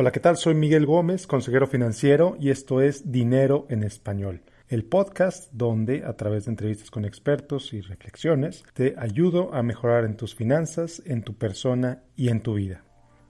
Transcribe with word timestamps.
Hola, 0.00 0.12
¿qué 0.12 0.20
tal? 0.20 0.38
Soy 0.38 0.54
Miguel 0.54 0.86
Gómez, 0.86 1.26
consejero 1.26 1.66
financiero, 1.66 2.34
y 2.40 2.48
esto 2.48 2.80
es 2.80 3.12
Dinero 3.12 3.66
en 3.68 3.82
Español, 3.82 4.40
el 4.66 4.82
podcast 4.82 5.52
donde, 5.52 6.06
a 6.06 6.16
través 6.16 6.46
de 6.46 6.52
entrevistas 6.52 6.90
con 6.90 7.04
expertos 7.04 7.74
y 7.74 7.82
reflexiones, 7.82 8.64
te 8.72 8.94
ayudo 8.96 9.52
a 9.52 9.62
mejorar 9.62 10.06
en 10.06 10.16
tus 10.16 10.34
finanzas, 10.34 11.02
en 11.04 11.22
tu 11.22 11.34
persona 11.34 12.02
y 12.16 12.30
en 12.30 12.40
tu 12.40 12.54
vida. 12.54 12.82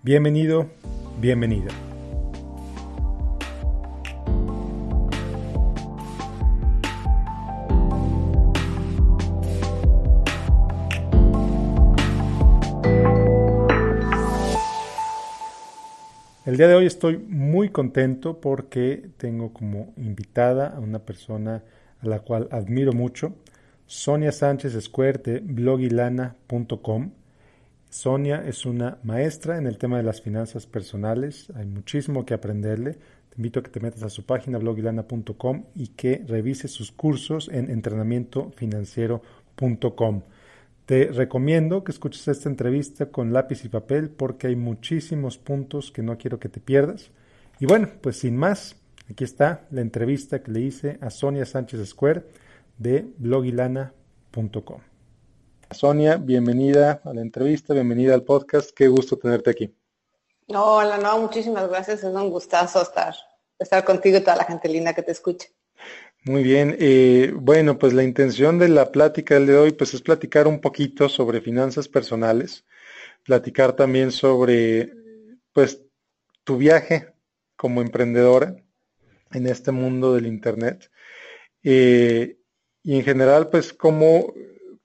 Bienvenido, 0.05 0.71
bienvenida. 1.21 1.73
El 16.51 16.57
día 16.57 16.67
de 16.67 16.75
hoy 16.75 16.87
estoy 16.87 17.17
muy 17.17 17.69
contento 17.69 18.41
porque 18.41 19.09
tengo 19.19 19.53
como 19.53 19.95
invitada 19.97 20.67
a 20.67 20.81
una 20.81 20.99
persona 20.99 21.63
a 22.01 22.09
la 22.09 22.19
cual 22.19 22.49
admiro 22.51 22.93
mucho, 22.93 23.37
Sonia 23.87 24.33
Sánchez 24.33 24.73
de 24.73 24.81
blogilana.com. 25.45 27.13
Sonia 27.89 28.43
es 28.45 28.67
una 28.67 28.99
maestra 29.05 29.59
en 29.59 29.69
el 29.69 29.79
tema 29.79 29.99
de 29.99 30.03
las 30.03 30.23
finanzas 30.23 30.67
personales, 30.67 31.53
hay 31.55 31.67
muchísimo 31.67 32.27
que 32.27 32.35
aprenderle. 32.35 32.95
Te 32.95 33.37
invito 33.37 33.61
a 33.61 33.63
que 33.63 33.71
te 33.71 33.79
metas 33.79 34.03
a 34.03 34.11
su 34.11 34.27
página 34.27 34.59
blogilana.com 34.59 35.67
y 35.77 35.87
que 35.87 36.25
revises 36.27 36.73
sus 36.73 36.91
cursos 36.91 37.49
en 37.49 37.71
entrenamientofinanciero.com. 37.71 40.23
Te 40.91 41.07
recomiendo 41.13 41.85
que 41.85 41.93
escuches 41.93 42.27
esta 42.27 42.49
entrevista 42.49 43.13
con 43.13 43.33
lápiz 43.33 43.65
y 43.65 43.69
papel 43.69 44.11
porque 44.11 44.49
hay 44.49 44.57
muchísimos 44.57 45.39
puntos 45.39 45.93
que 45.93 46.03
no 46.03 46.19
quiero 46.19 46.41
que 46.41 46.49
te 46.49 46.59
pierdas. 46.59 47.13
Y 47.61 47.67
bueno, 47.67 47.89
pues 48.01 48.19
sin 48.19 48.37
más, 48.37 48.75
aquí 49.09 49.23
está 49.23 49.69
la 49.71 49.83
entrevista 49.83 50.43
que 50.43 50.51
le 50.51 50.63
hice 50.63 50.99
a 51.01 51.11
Sonia 51.11 51.47
Sánchez 51.47 51.91
Square 51.91 52.25
de 52.77 53.07
blogilana.com. 53.19 54.81
Sonia, 55.71 56.17
bienvenida 56.17 57.01
a 57.05 57.15
la 57.15 57.21
entrevista, 57.21 57.73
bienvenida 57.73 58.13
al 58.13 58.25
podcast, 58.25 58.73
qué 58.75 58.89
gusto 58.89 59.17
tenerte 59.17 59.51
aquí. 59.51 59.73
Hola, 60.49 60.99
no, 60.99 61.21
muchísimas 61.21 61.69
gracias, 61.69 62.03
es 62.03 62.13
un 62.13 62.31
gustazo 62.31 62.83
estar, 62.83 63.15
estar 63.61 63.85
contigo 63.85 64.19
y 64.19 64.23
toda 64.23 64.39
la 64.39 64.45
gente 64.45 64.69
linda 64.69 64.93
que 64.93 65.05
te 65.05 65.13
escucha. 65.13 65.47
Muy 66.25 66.43
bien, 66.43 66.77
eh, 66.79 67.33
bueno, 67.35 67.79
pues 67.79 67.95
la 67.95 68.03
intención 68.03 68.59
de 68.59 68.69
la 68.69 68.93
plática 68.93 69.35
del 69.37 69.47
de 69.47 69.57
hoy 69.57 69.73
pues 69.73 69.95
es 69.95 70.03
platicar 70.03 70.47
un 70.47 70.61
poquito 70.61 71.09
sobre 71.09 71.41
finanzas 71.41 71.89
personales, 71.89 72.67
platicar 73.25 73.75
también 73.75 74.13
sobre 74.13 74.93
pues 75.55 75.83
tu 76.45 76.59
viaje 76.59 77.15
como 77.57 77.81
emprendedora 77.81 78.55
en 79.33 79.47
este 79.47 79.73
mundo 79.73 80.15
del 80.15 80.27
internet 80.27 80.91
eh, 81.63 82.37
y 82.83 82.97
en 82.97 83.03
general 83.03 83.49
pues 83.49 83.73
cómo 83.73 84.35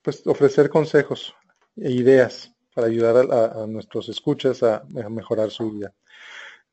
pues 0.02 0.26
ofrecer 0.28 0.70
consejos 0.70 1.36
e 1.76 1.92
ideas 1.92 2.54
para 2.74 2.88
ayudar 2.88 3.28
a, 3.30 3.68
nuestros 3.68 4.08
escuchas 4.08 4.64
a 4.64 4.86
mejorar 5.10 5.52
su 5.52 5.70
vida. 5.72 5.94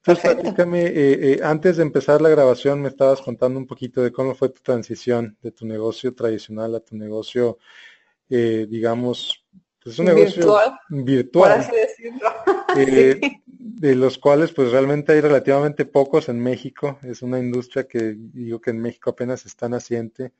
Entonces, 0.04 0.34
platícame, 0.34 0.86
eh, 0.86 0.92
eh, 1.32 1.40
antes 1.44 1.76
de 1.76 1.84
empezar 1.84 2.20
la 2.20 2.28
grabación 2.28 2.82
me 2.82 2.88
estabas 2.88 3.20
contando 3.20 3.56
un 3.56 3.68
poquito 3.68 4.02
de 4.02 4.10
cómo 4.10 4.34
fue 4.34 4.48
tu 4.48 4.60
transición 4.60 5.36
de 5.40 5.52
tu 5.52 5.64
negocio 5.64 6.12
tradicional 6.12 6.74
a 6.74 6.80
tu 6.80 6.96
negocio, 6.96 7.58
eh, 8.28 8.66
digamos, 8.68 9.46
pues 9.80 10.00
un 10.00 10.06
negocio 10.06 10.60
virtual, 10.88 11.70
de 12.74 13.94
los 13.94 14.18
cuales 14.18 14.50
pues 14.50 14.72
realmente 14.72 15.12
hay 15.12 15.20
relativamente 15.20 15.84
pocos 15.84 16.28
en 16.28 16.40
México. 16.40 16.98
Es 17.02 17.22
una 17.22 17.38
industria 17.38 17.86
que 17.86 18.16
digo 18.16 18.60
que 18.60 18.70
en 18.70 18.80
México 18.80 19.10
apenas 19.10 19.46
está 19.46 19.68
naciente. 19.68 20.32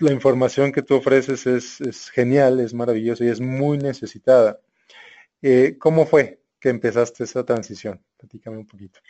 La 0.00 0.12
información 0.12 0.70
que 0.70 0.82
tú 0.82 0.96
ofreces 0.96 1.46
es, 1.46 1.80
es 1.80 2.10
genial, 2.10 2.60
es 2.60 2.74
maravillosa 2.74 3.24
y 3.24 3.28
es 3.28 3.40
muy 3.40 3.78
necesitada. 3.78 4.60
¿Cómo 5.78 6.04
fue? 6.04 6.40
Que 6.60 6.68
empezaste 6.68 7.24
esa 7.24 7.44
transición? 7.44 8.04
Platícame 8.16 8.58
un 8.58 8.66
poquito. 8.66 9.00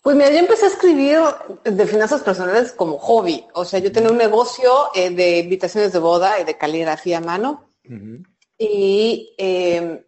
Pues 0.00 0.16
mira, 0.16 0.30
yo 0.30 0.38
empecé 0.38 0.64
a 0.64 0.68
escribir 0.68 1.20
de 1.62 1.86
finanzas 1.86 2.22
personales 2.22 2.72
como 2.72 2.98
hobby. 2.98 3.46
O 3.54 3.64
sea, 3.64 3.78
yo 3.78 3.92
tenía 3.92 4.10
un 4.10 4.18
negocio 4.18 4.88
eh, 4.94 5.10
de 5.10 5.38
invitaciones 5.38 5.92
de 5.92 6.00
boda 6.00 6.40
y 6.40 6.44
de 6.44 6.58
caligrafía 6.58 7.18
a 7.18 7.20
mano. 7.20 7.68
Y 8.58 9.34
em, 9.38 10.02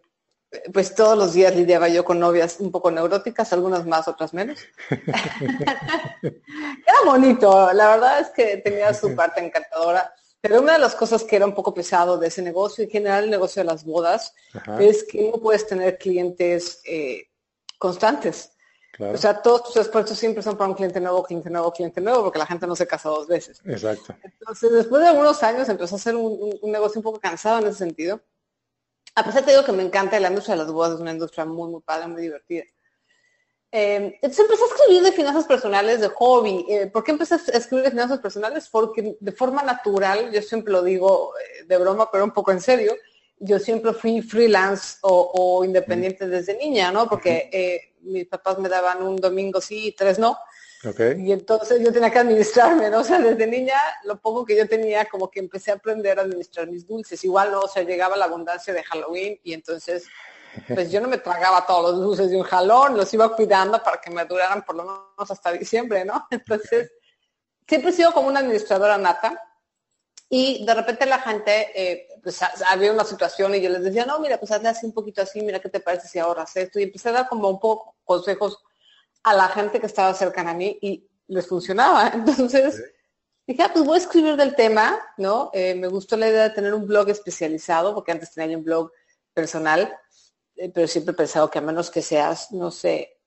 pues 0.72 0.94
todos 0.94 1.16
los 1.16 1.32
días 1.32 1.54
lidiaba 1.54 1.88
yo 1.88 2.04
con 2.04 2.18
novias 2.18 2.58
un 2.60 2.70
poco 2.70 2.90
neuróticas, 2.90 3.52
algunas 3.52 3.86
más, 3.86 4.08
otras 4.08 4.34
menos. 4.34 4.60
era 6.22 6.98
bonito, 7.04 7.72
la 7.72 7.90
verdad 7.90 8.20
es 8.20 8.30
que 8.30 8.58
tenía 8.58 8.92
su 8.94 9.14
parte 9.16 9.44
encantadora. 9.44 10.12
Pero 10.44 10.60
una 10.60 10.74
de 10.74 10.78
las 10.78 10.94
cosas 10.94 11.24
que 11.24 11.36
era 11.36 11.46
un 11.46 11.54
poco 11.54 11.72
pesado 11.72 12.18
de 12.18 12.26
ese 12.26 12.42
negocio, 12.42 12.84
en 12.84 12.90
general 12.90 13.24
el 13.24 13.30
negocio 13.30 13.62
de 13.62 13.64
las 13.64 13.82
bodas, 13.82 14.34
es 14.78 15.02
que 15.04 15.30
no 15.30 15.38
puedes 15.38 15.66
tener 15.66 15.96
clientes 15.96 16.82
eh, 16.84 17.30
constantes. 17.78 18.50
O 18.98 19.16
sea, 19.16 19.40
todos 19.40 19.64
tus 19.64 19.76
esfuerzos 19.78 20.18
siempre 20.18 20.42
son 20.42 20.58
para 20.58 20.68
un 20.68 20.76
cliente 20.76 21.00
nuevo, 21.00 21.22
cliente 21.22 21.48
nuevo, 21.48 21.72
cliente 21.72 22.02
nuevo, 22.02 22.24
porque 22.24 22.38
la 22.38 22.44
gente 22.44 22.66
no 22.66 22.76
se 22.76 22.86
casa 22.86 23.08
dos 23.08 23.26
veces. 23.26 23.62
Exacto. 23.64 24.14
Entonces, 24.22 24.70
después 24.70 25.00
de 25.00 25.08
algunos 25.08 25.42
años 25.42 25.66
empezó 25.70 25.96
a 25.96 25.98
ser 25.98 26.14
un, 26.14 26.60
negocio 26.64 26.98
un 26.98 27.04
poco 27.04 27.18
cansado 27.18 27.60
en 27.60 27.68
ese 27.68 27.78
sentido. 27.78 28.20
A 29.14 29.24
pesar 29.24 29.46
de 29.46 29.52
digo 29.52 29.64
que 29.64 29.72
me 29.72 29.82
encanta 29.82 30.20
la 30.20 30.28
industria 30.28 30.56
de 30.56 30.64
las 30.64 30.70
bodas, 30.70 30.92
es 30.92 31.00
una 31.00 31.12
industria 31.12 31.46
muy, 31.46 31.70
muy 31.70 31.80
padre, 31.80 32.06
muy 32.08 32.20
divertida. 32.20 32.64
Eh, 33.76 34.20
entonces 34.22 34.38
empecé 34.38 34.62
a 34.62 34.66
escribir 34.66 35.02
de 35.02 35.10
finanzas 35.10 35.46
personales 35.46 36.00
de 36.00 36.06
hobby. 36.06 36.64
Eh, 36.68 36.86
¿Por 36.86 37.02
qué 37.02 37.10
empecé 37.10 37.34
a 37.34 37.58
escribir 37.58 37.82
de 37.84 37.90
finanzas 37.90 38.20
personales? 38.20 38.68
Porque 38.68 39.16
de 39.18 39.32
forma 39.32 39.64
natural, 39.64 40.30
yo 40.30 40.40
siempre 40.42 40.72
lo 40.72 40.80
digo 40.84 41.32
eh, 41.36 41.64
de 41.64 41.76
broma, 41.76 42.08
pero 42.08 42.22
un 42.22 42.30
poco 42.30 42.52
en 42.52 42.60
serio, 42.60 42.94
yo 43.40 43.58
siempre 43.58 43.92
fui 43.92 44.22
freelance 44.22 44.98
o, 45.02 45.64
independiente 45.64 46.28
desde 46.28 46.56
niña, 46.56 46.92
¿no? 46.92 47.08
Porque 47.08 47.90
mis 48.02 48.26
papás 48.26 48.60
me 48.60 48.68
daban 48.68 49.02
un 49.02 49.16
domingo 49.16 49.60
sí 49.60 49.88
y 49.88 49.92
tres 49.92 50.20
no. 50.20 50.38
Y 51.16 51.32
entonces 51.32 51.82
yo 51.82 51.92
tenía 51.92 52.10
que 52.10 52.20
administrarme, 52.20 52.90
¿no? 52.90 52.98
O 53.00 53.04
sea, 53.04 53.18
desde 53.18 53.44
niña, 53.48 53.80
lo 54.04 54.20
poco 54.20 54.44
que 54.44 54.56
yo 54.56 54.68
tenía, 54.68 55.06
como 55.06 55.28
que 55.28 55.40
empecé 55.40 55.72
a 55.72 55.74
aprender 55.74 56.20
a 56.20 56.22
administrar 56.22 56.68
mis 56.68 56.86
dulces. 56.86 57.24
Igual, 57.24 57.50
¿no? 57.50 57.62
O 57.62 57.68
sea, 57.68 57.82
llegaba 57.82 58.16
la 58.16 58.26
abundancia 58.26 58.72
de 58.72 58.84
Halloween 58.84 59.40
y 59.42 59.52
entonces 59.52 60.06
pues 60.68 60.90
yo 60.90 61.00
no 61.00 61.08
me 61.08 61.18
tragaba 61.18 61.66
todos 61.66 61.92
los 61.92 62.00
dulces 62.00 62.30
de 62.30 62.36
un 62.36 62.42
jalón, 62.42 62.96
los 62.96 63.12
iba 63.14 63.34
cuidando 63.34 63.82
para 63.82 64.00
que 64.00 64.10
me 64.10 64.24
duraran 64.24 64.64
por 64.64 64.76
lo 64.76 64.84
menos 64.84 65.30
hasta 65.30 65.52
diciembre, 65.52 66.04
¿no? 66.04 66.26
Entonces, 66.30 66.92
siempre 67.66 67.90
he 67.90 67.94
sido 67.94 68.12
como 68.12 68.28
una 68.28 68.40
administradora 68.40 68.98
nata 68.98 69.40
y 70.28 70.64
de 70.64 70.74
repente 70.74 71.06
la 71.06 71.20
gente, 71.20 71.70
eh, 71.74 72.08
pues 72.22 72.40
había 72.68 72.92
una 72.92 73.04
situación 73.04 73.54
y 73.54 73.60
yo 73.60 73.70
les 73.70 73.82
decía, 73.82 74.04
no, 74.04 74.18
mira, 74.18 74.38
pues 74.38 74.50
hazle 74.50 74.68
así 74.68 74.86
un 74.86 74.92
poquito 74.92 75.22
así, 75.22 75.40
mira 75.42 75.60
qué 75.60 75.68
te 75.68 75.80
parece 75.80 76.08
si 76.08 76.18
ahorras 76.18 76.56
esto. 76.56 76.80
Y 76.80 76.84
empecé 76.84 77.10
a 77.10 77.12
dar 77.12 77.28
como 77.28 77.48
un 77.48 77.60
poco 77.60 77.96
consejos 78.04 78.58
a 79.22 79.34
la 79.34 79.48
gente 79.48 79.78
que 79.80 79.86
estaba 79.86 80.14
cercana 80.14 80.50
a 80.50 80.54
mí 80.54 80.78
y 80.80 81.08
les 81.28 81.46
funcionaba. 81.46 82.08
Entonces, 82.14 82.82
dije, 83.46 83.62
ah, 83.62 83.70
pues 83.72 83.84
voy 83.84 83.96
a 83.96 84.00
escribir 84.00 84.36
del 84.36 84.56
tema, 84.56 84.98
¿no? 85.18 85.50
Eh, 85.52 85.74
me 85.74 85.88
gustó 85.88 86.16
la 86.16 86.28
idea 86.28 86.44
de 86.44 86.50
tener 86.50 86.74
un 86.74 86.86
blog 86.86 87.08
especializado, 87.10 87.94
porque 87.94 88.12
antes 88.12 88.32
tenía 88.32 88.56
un 88.56 88.64
blog 88.64 88.90
personal 89.34 89.96
pero 90.72 90.86
siempre 90.86 91.12
he 91.12 91.16
pensado 91.16 91.50
que 91.50 91.58
a 91.58 91.62
menos 91.62 91.90
que 91.90 92.02
seas, 92.02 92.52
no 92.52 92.70
sé, 92.70 93.18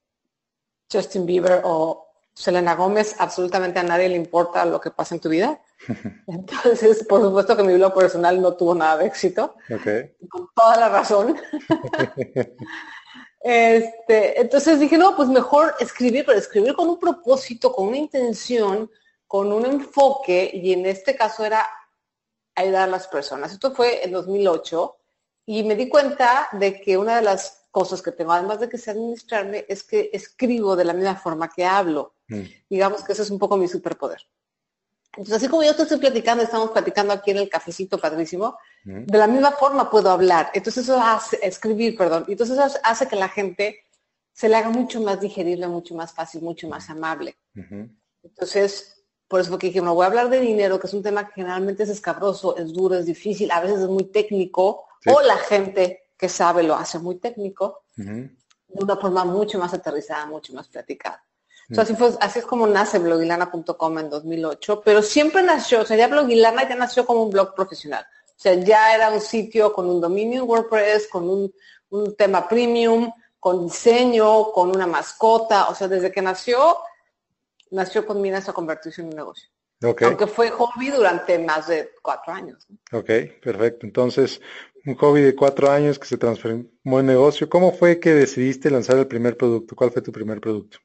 Justin 0.90 1.26
Bieber 1.26 1.62
o 1.64 2.08
Selena 2.32 2.74
Gómez, 2.74 3.16
absolutamente 3.18 3.80
a 3.80 3.82
nadie 3.82 4.08
le 4.08 4.16
importa 4.16 4.64
lo 4.64 4.80
que 4.80 4.90
pasa 4.90 5.14
en 5.14 5.20
tu 5.20 5.28
vida. 5.28 5.60
Entonces, 6.26 7.04
por 7.04 7.20
supuesto 7.20 7.56
que 7.56 7.62
mi 7.62 7.74
blog 7.74 7.94
personal 7.94 8.40
no 8.40 8.54
tuvo 8.54 8.74
nada 8.74 8.98
de 8.98 9.06
éxito. 9.06 9.56
Con 10.28 10.48
toda 10.54 10.76
la 10.76 10.88
razón. 10.88 11.36
este, 13.40 14.40
entonces 14.40 14.80
dije, 14.80 14.96
no, 14.96 15.16
pues 15.16 15.28
mejor 15.28 15.74
escribir, 15.80 16.24
pero 16.26 16.38
escribir 16.38 16.74
con 16.74 16.88
un 16.88 16.98
propósito, 16.98 17.72
con 17.72 17.88
una 17.88 17.96
intención, 17.96 18.90
con 19.26 19.52
un 19.52 19.66
enfoque, 19.66 20.50
y 20.52 20.72
en 20.72 20.86
este 20.86 21.16
caso 21.16 21.44
era 21.44 21.66
ayudar 22.54 22.88
a 22.88 22.92
las 22.92 23.08
personas. 23.08 23.52
Esto 23.52 23.72
fue 23.72 24.04
en 24.04 24.12
2008 24.12 24.96
y 25.50 25.62
me 25.62 25.76
di 25.76 25.88
cuenta 25.88 26.46
de 26.52 26.78
que 26.78 26.98
una 26.98 27.16
de 27.16 27.22
las 27.22 27.64
cosas 27.70 28.02
que 28.02 28.12
tengo, 28.12 28.32
además 28.32 28.60
de 28.60 28.68
que 28.68 28.76
sé 28.76 28.90
administrarme, 28.90 29.64
es 29.66 29.82
que 29.82 30.10
escribo 30.12 30.76
de 30.76 30.84
la 30.84 30.92
misma 30.92 31.16
forma 31.16 31.48
que 31.48 31.64
hablo. 31.64 32.16
Mm. 32.28 32.42
Digamos 32.68 33.02
que 33.02 33.12
ese 33.12 33.22
es 33.22 33.30
un 33.30 33.38
poco 33.38 33.56
mi 33.56 33.66
superpoder. 33.66 34.20
Entonces, 35.12 35.36
así 35.36 35.48
como 35.48 35.62
yo 35.62 35.74
te 35.74 35.84
estoy 35.84 35.96
platicando, 35.96 36.44
estamos 36.44 36.70
platicando 36.70 37.14
aquí 37.14 37.30
en 37.30 37.38
el 37.38 37.48
cafecito 37.48 37.96
padrísimo, 37.96 38.58
mm. 38.84 39.04
de 39.06 39.18
la 39.18 39.26
misma 39.26 39.52
forma 39.52 39.88
puedo 39.88 40.10
hablar. 40.10 40.50
Entonces 40.52 40.84
eso 40.84 41.00
hace, 41.00 41.38
escribir, 41.42 41.96
perdón. 41.96 42.26
Entonces 42.28 42.58
eso 42.58 42.78
hace 42.84 43.08
que 43.08 43.16
la 43.16 43.30
gente 43.30 43.84
se 44.34 44.50
le 44.50 44.56
haga 44.56 44.68
mucho 44.68 45.00
más 45.00 45.18
digerible, 45.18 45.66
mucho 45.66 45.94
más 45.94 46.12
fácil, 46.12 46.42
mucho 46.42 46.68
más 46.68 46.90
amable. 46.90 47.38
Entonces, 48.22 49.02
por 49.26 49.40
eso 49.40 49.58
que 49.58 49.68
dije, 49.68 49.80
no 49.80 49.94
voy 49.94 50.04
a 50.04 50.08
hablar 50.08 50.28
de 50.28 50.40
dinero, 50.40 50.78
que 50.78 50.88
es 50.88 50.92
un 50.92 51.02
tema 51.02 51.26
que 51.26 51.36
generalmente 51.36 51.84
es 51.84 51.88
escabroso, 51.88 52.54
es 52.58 52.70
duro, 52.70 52.96
es 52.96 53.06
difícil, 53.06 53.50
a 53.50 53.62
veces 53.62 53.80
es 53.80 53.88
muy 53.88 54.04
técnico, 54.04 54.84
o 55.06 55.20
la 55.22 55.36
gente 55.36 56.10
que 56.16 56.28
sabe 56.28 56.62
lo 56.62 56.74
hace 56.74 56.98
muy 56.98 57.16
técnico. 57.18 57.84
De 57.96 58.30
de 58.68 58.84
una 58.84 58.96
forma 58.96 59.24
mucho 59.24 59.58
más 59.58 59.72
aterrizada, 59.74 60.26
mucho 60.26 60.52
más 60.52 60.68
platicada. 60.68 61.24
así, 61.76 61.94
fue, 61.94 62.10
así 62.20 62.38
es 62.38 62.46
como 62.46 62.66
nace 62.66 62.98
blogilana.com 62.98 63.98
en 63.98 64.10
2008, 64.10 64.82
pero 64.84 65.02
siempre 65.02 65.42
nació, 65.42 65.82
o 65.82 65.84
sea, 65.84 65.96
ya 65.96 66.08
Blogilana 66.08 66.68
ya 66.68 66.76
nació 66.76 67.04
como 67.06 67.22
un 67.22 67.30
blog 67.30 67.54
profesional. 67.54 68.06
O 68.26 68.40
sea, 68.40 68.54
ya 68.54 68.94
era 68.94 69.10
un 69.10 69.20
sitio 69.20 69.72
con 69.72 69.90
un 69.90 70.00
dominio 70.00 70.42
en 70.42 70.48
WordPress, 70.48 71.08
con 71.08 71.28
un, 71.28 71.52
un 71.90 72.14
tema 72.14 72.46
premium, 72.46 73.10
con 73.40 73.64
diseño, 73.64 74.52
con 74.52 74.70
una 74.70 74.86
mascota. 74.86 75.68
O 75.68 75.74
sea, 75.74 75.88
desde 75.88 76.12
que 76.12 76.22
nació, 76.22 76.78
nació 77.72 78.06
con 78.06 78.20
miras 78.20 78.48
a 78.48 78.52
convertirse 78.52 79.00
en 79.00 79.08
un 79.08 79.16
negocio. 79.16 79.48
Aunque 79.80 80.26
fue 80.26 80.50
hobby 80.50 80.90
durante 80.90 81.38
más 81.38 81.68
de 81.68 81.90
cuatro 82.02 82.32
años. 82.32 82.66
Ok, 82.92 83.10
perfecto. 83.42 83.86
Entonces, 83.86 84.40
un 84.88 84.96
hobby 84.96 85.20
de 85.20 85.34
cuatro 85.34 85.70
años 85.70 85.98
que 85.98 86.06
se 86.06 86.16
transformó 86.16 87.00
en 87.00 87.06
negocio. 87.06 87.48
¿Cómo 87.48 87.72
fue 87.72 88.00
que 88.00 88.14
decidiste 88.14 88.70
lanzar 88.70 88.96
el 88.96 89.06
primer 89.06 89.36
producto? 89.36 89.76
¿Cuál 89.76 89.90
fue 89.90 90.00
tu 90.00 90.10
primer 90.10 90.40
producto? 90.40 90.78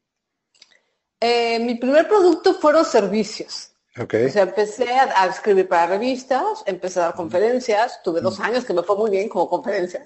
Eh, 1.19 1.57
mi 1.59 1.75
primer 1.75 2.07
producto 2.07 2.53
fueron 2.55 2.83
servicios. 2.83 3.71
Okay. 3.97 4.25
O 4.25 4.29
sea, 4.29 4.44
empecé 4.44 4.91
a, 4.91 5.27
escribir 5.27 5.67
para 5.69 5.88
revistas, 5.88 6.63
empecé 6.65 7.00
a 7.00 7.03
dar 7.03 7.13
conferencias, 7.13 8.01
tuve 8.03 8.19
dos 8.19 8.39
años 8.39 8.65
que 8.65 8.73
me 8.73 8.83
fue 8.83 8.97
muy 8.97 9.09
bien 9.09 9.29
como 9.29 9.47
conferencia. 9.47 10.06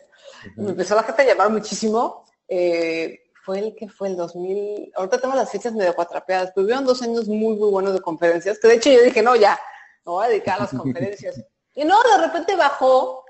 Me 0.55 0.71
empezó 0.71 0.93
la 0.93 1.03
gente 1.03 1.23
a 1.23 1.25
llamar 1.25 1.49
muchísimo. 1.49 2.25
Eh, 2.47 3.23
fue 3.43 3.59
el 3.59 3.75
que 3.75 3.87
fue 3.87 4.09
el 4.09 4.17
2000, 4.17 4.91
ahorita 4.93 5.21
tengo 5.21 5.33
las 5.33 5.49
fechas 5.49 5.73
medio 5.73 5.95
cuatrapeadas, 5.95 6.51
pero 6.53 6.65
hubieron 6.65 6.85
dos 6.85 7.01
años 7.01 7.29
muy, 7.29 7.55
muy 7.55 7.69
buenos 7.71 7.93
de 7.93 8.01
conferencias, 8.01 8.59
que 8.59 8.67
de 8.67 8.75
hecho 8.75 8.91
yo 8.91 9.01
dije, 9.01 9.21
no, 9.21 9.37
ya, 9.37 9.57
me 10.05 10.11
voy 10.11 10.25
a 10.25 10.29
dedicar 10.29 10.57
a 10.57 10.63
las 10.63 10.71
conferencias. 10.71 11.41
Y 11.77 11.85
no, 11.85 11.95
de 12.01 12.25
repente 12.25 12.55
bajó, 12.55 13.23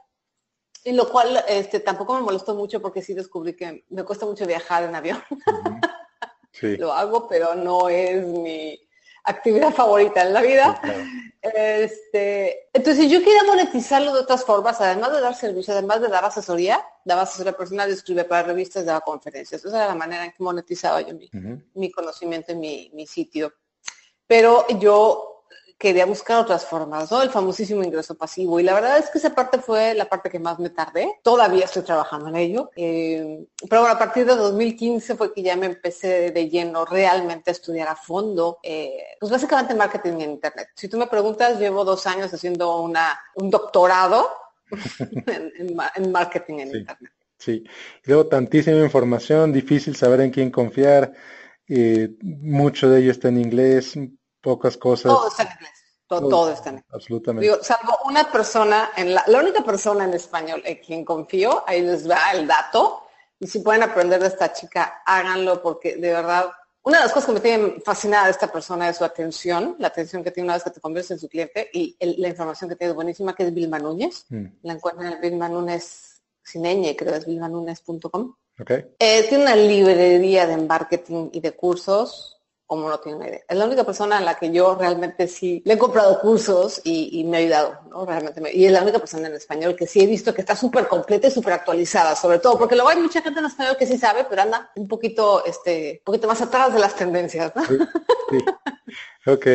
y 0.88 0.94
lo 0.94 1.10
cual 1.10 1.44
este, 1.48 1.80
tampoco 1.80 2.16
me 2.16 2.22
molestó 2.22 2.56
mucho 2.56 2.82
porque 2.82 3.02
sí 3.02 3.14
descubrí 3.14 3.56
que 3.56 3.84
me 3.90 4.04
cuesta 4.04 4.26
mucho 4.26 4.46
viajar 4.46 4.84
en 4.84 4.96
avión. 4.96 5.22
sí. 6.52 6.78
lo 6.78 6.94
hago, 6.94 7.28
pero 7.28 7.56
no 7.56 7.90
es 7.90 8.26
mi, 8.26 8.80
actividad 9.28 9.72
favorita 9.74 10.24
en 10.24 10.34
la 10.34 10.42
vida. 10.42 10.82
Este, 11.42 12.70
entonces 12.74 13.12
yo 13.12 13.20
quería 13.20 13.44
monetizarlo 13.44 14.14
de 14.14 14.22
otras 14.22 14.44
formas, 14.44 14.82
además 14.82 15.12
de 15.12 15.22
dar 15.22 15.36
servicio, 15.36 15.74
además 15.74 16.02
de 16.02 16.08
dar 16.08 16.26
asesoría, 16.26 16.84
daba 17.06 17.24
asesoría 17.24 17.56
personal, 17.56 17.92
escribía 17.92 18.28
para 18.28 18.44
revistas, 18.44 18.86
daba 18.86 19.02
conferencias. 19.02 19.64
Esa 19.64 19.78
era 19.78 19.88
la 19.88 19.96
manera 19.96 20.26
en 20.26 20.32
que 20.32 20.44
monetizaba 20.44 21.02
yo 21.02 21.14
mi, 21.14 21.30
mi 21.74 21.92
conocimiento 21.92 22.54
en 22.54 22.60
mi, 22.60 22.90
mi 22.94 23.06
sitio. 23.06 23.54
Pero 24.26 24.66
yo 24.80 25.37
quería 25.78 26.06
buscar 26.06 26.40
otras 26.40 26.66
formas, 26.66 27.12
¿no? 27.12 27.22
El 27.22 27.30
famosísimo 27.30 27.84
ingreso 27.84 28.16
pasivo. 28.16 28.60
Y 28.60 28.64
la 28.64 28.74
verdad 28.74 28.98
es 28.98 29.10
que 29.10 29.20
esa 29.20 29.36
parte 29.36 29.60
fue 29.60 29.94
la 29.94 30.10
parte 30.10 30.30
que 30.30 30.40
más 30.40 30.58
me 30.58 30.72
tardé. 30.72 31.20
Todavía 31.22 31.66
estoy 31.66 31.84
trabajando 31.84 32.30
en 32.30 32.36
ello. 32.36 32.72
Eh, 32.76 33.46
pero 33.70 33.82
bueno, 33.82 33.96
a 33.96 34.00
partir 34.00 34.26
de 34.26 34.36
2015 34.36 35.16
fue 35.16 35.34
que 35.34 35.44
ya 35.44 35.56
me 35.56 35.68
empecé 35.68 36.32
de 36.32 36.50
lleno 36.50 36.84
realmente 36.86 37.52
a 37.52 37.54
estudiar 37.54 37.88
a 37.88 37.96
fondo, 37.96 38.58
eh, 38.64 39.04
pues 39.20 39.32
básicamente 39.32 39.76
marketing 39.76 40.14
en 40.14 40.32
Internet. 40.32 40.70
Si 40.76 40.88
tú 40.88 40.98
me 40.98 41.08
preguntas, 41.08 41.60
llevo 41.60 41.86
dos 41.86 42.08
años 42.08 42.34
haciendo 42.34 42.82
una, 42.82 43.20
un 43.36 43.52
doctorado 43.52 44.30
en, 45.28 46.12
marketing 46.12 46.56
en 46.60 46.76
Internet. 46.76 47.12
Sí, 47.38 47.64
luego 48.06 48.26
tantísima 48.26 48.80
información, 48.80 49.54
difícil 49.54 49.96
saber 49.96 50.22
en 50.22 50.32
quién 50.32 50.50
confiar, 50.50 51.14
eh, 51.68 52.10
mucho 52.22 52.90
de 52.90 53.02
ello 53.02 53.12
está 53.12 53.28
en 53.28 53.38
inglés, 53.38 53.96
pocas 54.48 54.78
cosas. 54.78 55.12
Todo 55.12 55.28
está 55.28 55.44
en 55.44 55.50
inglés. 55.52 55.72
Todo, 56.08 56.52
está 56.52 56.70
en 56.70 56.76
inglés. 56.76 56.94
Absolutamente. 56.94 57.64
salvo 57.64 57.98
una 58.06 58.32
persona, 58.32 58.92
en 58.96 59.14
la, 59.14 59.26
la 59.28 59.40
única 59.40 59.62
persona 59.62 60.06
en 60.06 60.14
español 60.14 60.62
en 60.64 60.78
quien 60.78 61.04
confío, 61.04 61.66
ahí 61.68 61.82
les 61.82 62.10
va 62.10 62.32
el 62.32 62.48
dato. 62.48 63.04
Y 63.40 63.48
si 63.48 63.60
pueden 63.60 63.84
aprender 63.84 64.22
de 64.22 64.28
esta 64.28 64.54
chica, 64.54 65.02
háganlo 65.06 65.62
porque 65.62 65.98
de 65.98 66.14
verdad, 66.14 66.50
una 66.84 67.00
de 67.00 67.04
las 67.04 67.12
cosas 67.12 67.28
que 67.28 67.34
me 67.34 67.40
tiene 67.42 67.82
fascinada 67.84 68.26
de 68.26 68.32
esta 68.32 68.50
persona 68.50 68.88
es 68.88 68.96
su 68.96 69.04
atención, 69.04 69.76
la 69.80 69.90
atención 69.90 70.24
que 70.24 70.32
tiene 70.32 70.48
una 70.48 70.54
vez 70.54 70.64
que 70.64 70.72
te 70.72 70.80
conviertes 70.80 71.12
en 71.12 71.20
su 71.20 71.28
cliente 71.28 71.70
y 71.74 71.98
la 72.00 72.30
información 72.30 72.70
que 72.70 72.78
tiene 72.78 72.92
es 72.92 72.96
buenísima, 72.96 73.36
que 73.36 73.44
es 73.44 73.54
Vilma 73.54 73.78
Núñez. 73.78 74.26
Mm. 74.30 74.46
La 74.64 74.74
encuentran 74.74 75.12
en 75.12 75.22
Vilma 75.22 75.50
Núñez 75.50 76.22
sin 76.42 76.64
ñ, 76.64 76.96
creo 76.96 77.16
es 77.16 77.26
vilmanúñez.com. 77.26 78.34
Okay. 78.60 78.86
Eh, 78.98 79.26
tiene 79.28 79.44
una 79.44 79.56
librería 79.58 80.48
de 80.48 80.58
marketing 80.58 81.30
y 81.34 81.42
de 81.42 81.52
cursos 81.52 82.37
como 82.68 82.90
no 82.90 83.00
tiene 83.00 83.18
una 83.18 83.28
idea. 83.30 83.42
Es 83.48 83.58
la 83.58 83.66
única 83.66 83.86
persona 83.86 84.18
a 84.18 84.22
la 84.22 84.36
que 84.36 84.52
yo 84.52 84.76
realmente 84.76 85.28
sí 85.28 85.62
le 85.66 85.74
he 85.74 85.78
comprado 85.78 86.20
cursos 86.20 86.82
y, 86.84 87.24
me 87.24 87.38
ha 87.38 87.40
ayudado, 87.40 87.80
¿no? 87.90 88.06
Realmente 88.06 88.42
y 88.54 88.66
es 88.66 88.72
la 88.72 88.84
única 88.84 89.00
persona 89.00 89.28
en 89.28 89.36
español 89.36 89.76
que 89.76 89.88
sí 89.88 90.02
he 90.02 90.06
visto 90.06 90.34
que 90.34 90.42
está 90.42 90.56
súper 90.56 90.88
completa 90.88 91.28
y 91.28 91.32
súper 91.32 91.54
actualizada, 91.54 92.16
sobre 92.16 92.40
todo, 92.40 92.58
porque 92.58 92.76
luego 92.76 92.90
hay 92.90 92.98
mucha 92.98 93.22
gente 93.22 93.40
en 93.40 93.46
español 93.46 93.78
que 93.78 93.88
sí 93.88 93.98
sabe, 93.98 94.26
pero 94.30 94.42
anda 94.42 94.70
un 94.76 94.88
poquito, 94.88 95.46
este, 95.46 96.02
un 96.02 96.04
poquito 96.04 96.28
más 96.28 96.42
atrás 96.42 96.74
de 96.74 96.80
las 96.80 96.96
tendencias, 96.96 97.54
¿no? 97.56 97.64
Sí, 97.66 97.78
Ok, 99.26 99.46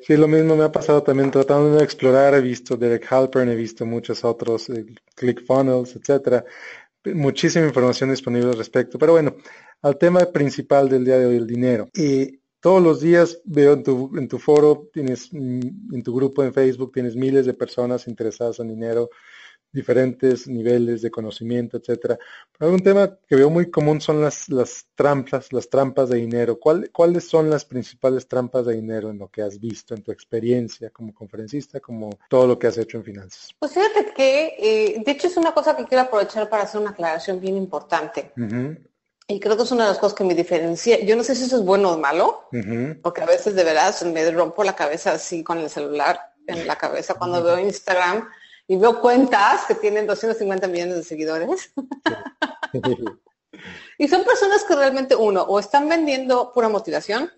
sí, 0.00 0.16
lo 0.16 0.26
mismo 0.26 0.56
me 0.56 0.64
ha 0.64 0.72
pasado 0.72 1.04
también 1.04 1.30
tratando 1.30 1.76
de 1.76 1.84
explorar, 1.84 2.34
he 2.34 2.40
visto 2.40 2.76
Derek 2.76 3.06
Halpern, 3.08 3.50
he 3.50 3.54
visto 3.54 3.86
muchos 3.86 4.24
otros, 4.24 4.68
eh, 4.70 4.84
ClickFunnels, 5.14 5.94
etcétera, 5.94 6.44
muchísima 7.04 7.66
información 7.66 8.10
disponible 8.10 8.50
al 8.50 8.58
respecto, 8.58 8.98
pero 8.98 9.12
bueno, 9.12 9.36
al 9.82 9.96
tema 9.96 10.20
principal 10.26 10.88
del 10.88 11.04
día 11.04 11.18
de 11.18 11.26
hoy, 11.26 11.36
el 11.36 11.46
dinero. 11.46 11.88
Y 11.94 12.41
todos 12.62 12.80
los 12.80 13.00
días 13.00 13.40
veo 13.44 13.72
en 13.72 13.82
tu, 13.82 14.16
en 14.16 14.28
tu 14.28 14.38
foro, 14.38 14.88
tienes 14.92 15.32
mm, 15.32 15.94
en 15.94 16.02
tu 16.02 16.14
grupo 16.14 16.44
en 16.44 16.54
Facebook, 16.54 16.92
tienes 16.92 17.16
miles 17.16 17.44
de 17.44 17.54
personas 17.54 18.06
interesadas 18.06 18.60
en 18.60 18.68
dinero, 18.68 19.10
diferentes 19.72 20.46
niveles 20.46 21.02
de 21.02 21.10
conocimiento, 21.10 21.76
etcétera. 21.76 22.18
Pero 22.56 22.70
un 22.70 22.80
tema 22.80 23.18
que 23.26 23.34
veo 23.34 23.50
muy 23.50 23.68
común 23.68 24.00
son 24.00 24.20
las, 24.20 24.48
las 24.48 24.86
trampas, 24.94 25.52
las 25.52 25.68
trampas 25.68 26.10
de 26.10 26.18
dinero. 26.18 26.60
¿Cuáles 26.60 27.26
son 27.26 27.50
las 27.50 27.64
principales 27.64 28.28
trampas 28.28 28.66
de 28.66 28.74
dinero 28.74 29.10
en 29.10 29.18
lo 29.18 29.26
que 29.26 29.42
has 29.42 29.58
visto, 29.58 29.94
en 29.94 30.02
tu 30.02 30.12
experiencia 30.12 30.90
como 30.90 31.12
conferencista, 31.12 31.80
como 31.80 32.10
todo 32.28 32.46
lo 32.46 32.58
que 32.60 32.68
has 32.68 32.78
hecho 32.78 32.98
en 32.98 33.04
finanzas? 33.04 33.50
Pues 33.58 33.72
fíjate 33.72 34.12
que, 34.14 34.54
eh, 34.56 35.02
de 35.04 35.10
hecho, 35.10 35.26
es 35.26 35.36
una 35.36 35.52
cosa 35.52 35.76
que 35.76 35.84
quiero 35.84 36.04
aprovechar 36.04 36.48
para 36.48 36.62
hacer 36.62 36.80
una 36.80 36.90
aclaración 36.90 37.40
bien 37.40 37.56
importante. 37.56 38.30
Y 39.28 39.40
creo 39.40 39.56
que 39.56 39.62
es 39.62 39.70
una 39.70 39.84
de 39.84 39.90
las 39.90 39.98
cosas 39.98 40.14
que 40.14 40.24
me 40.24 40.34
diferencia. 40.34 41.00
Yo 41.00 41.16
no 41.16 41.22
sé 41.22 41.34
si 41.34 41.44
eso 41.44 41.56
es 41.56 41.64
bueno 41.64 41.92
o 41.92 41.98
malo, 41.98 42.48
porque 43.02 43.22
a 43.22 43.26
veces 43.26 43.54
de 43.54 43.64
veras 43.64 44.02
me 44.04 44.30
rompo 44.30 44.64
la 44.64 44.74
cabeza 44.74 45.12
así 45.12 45.42
con 45.42 45.58
el 45.58 45.70
celular 45.70 46.20
en 46.46 46.66
la 46.66 46.76
cabeza 46.76 47.14
cuando 47.14 47.42
veo 47.42 47.58
Instagram 47.58 48.28
y 48.66 48.76
veo 48.76 49.00
cuentas 49.00 49.64
que 49.66 49.74
tienen 49.74 50.06
250 50.06 50.66
millones 50.68 50.96
de 50.96 51.02
seguidores. 51.04 51.72
y 53.98 54.08
son 54.08 54.24
personas 54.24 54.64
que 54.64 54.74
realmente 54.74 55.14
uno 55.14 55.42
o 55.42 55.58
están 55.58 55.88
vendiendo 55.88 56.52
pura 56.52 56.68
motivación 56.68 57.30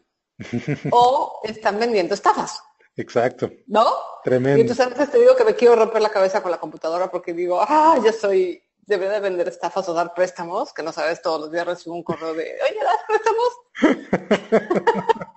o 0.90 1.40
están 1.44 1.78
vendiendo 1.78 2.14
estafas. 2.14 2.62
Exacto. 2.96 3.50
¿No? 3.66 3.86
Tremendo. 4.22 4.58
Y 4.58 4.60
entonces 4.62 4.86
a 4.86 4.88
veces 4.88 5.10
te 5.10 5.18
digo 5.18 5.34
que 5.36 5.44
me 5.44 5.54
quiero 5.54 5.76
romper 5.76 6.00
la 6.00 6.10
cabeza 6.10 6.42
con 6.42 6.50
la 6.50 6.58
computadora 6.58 7.10
porque 7.10 7.32
digo, 7.32 7.60
ah, 7.60 7.98
ya 8.02 8.12
soy 8.12 8.63
debe 8.86 9.08
de 9.08 9.20
vender 9.20 9.48
estafas 9.48 9.88
o 9.88 9.94
dar 9.94 10.14
préstamos, 10.14 10.72
que 10.72 10.82
no 10.82 10.92
sabes, 10.92 11.22
todos 11.22 11.40
los 11.40 11.52
días 11.52 11.66
recibo 11.66 11.94
un 11.94 12.02
correo 12.02 12.34
de, 12.34 12.42
oye, 12.42 12.80
¿das 12.82 13.00
préstamos? 13.06 13.48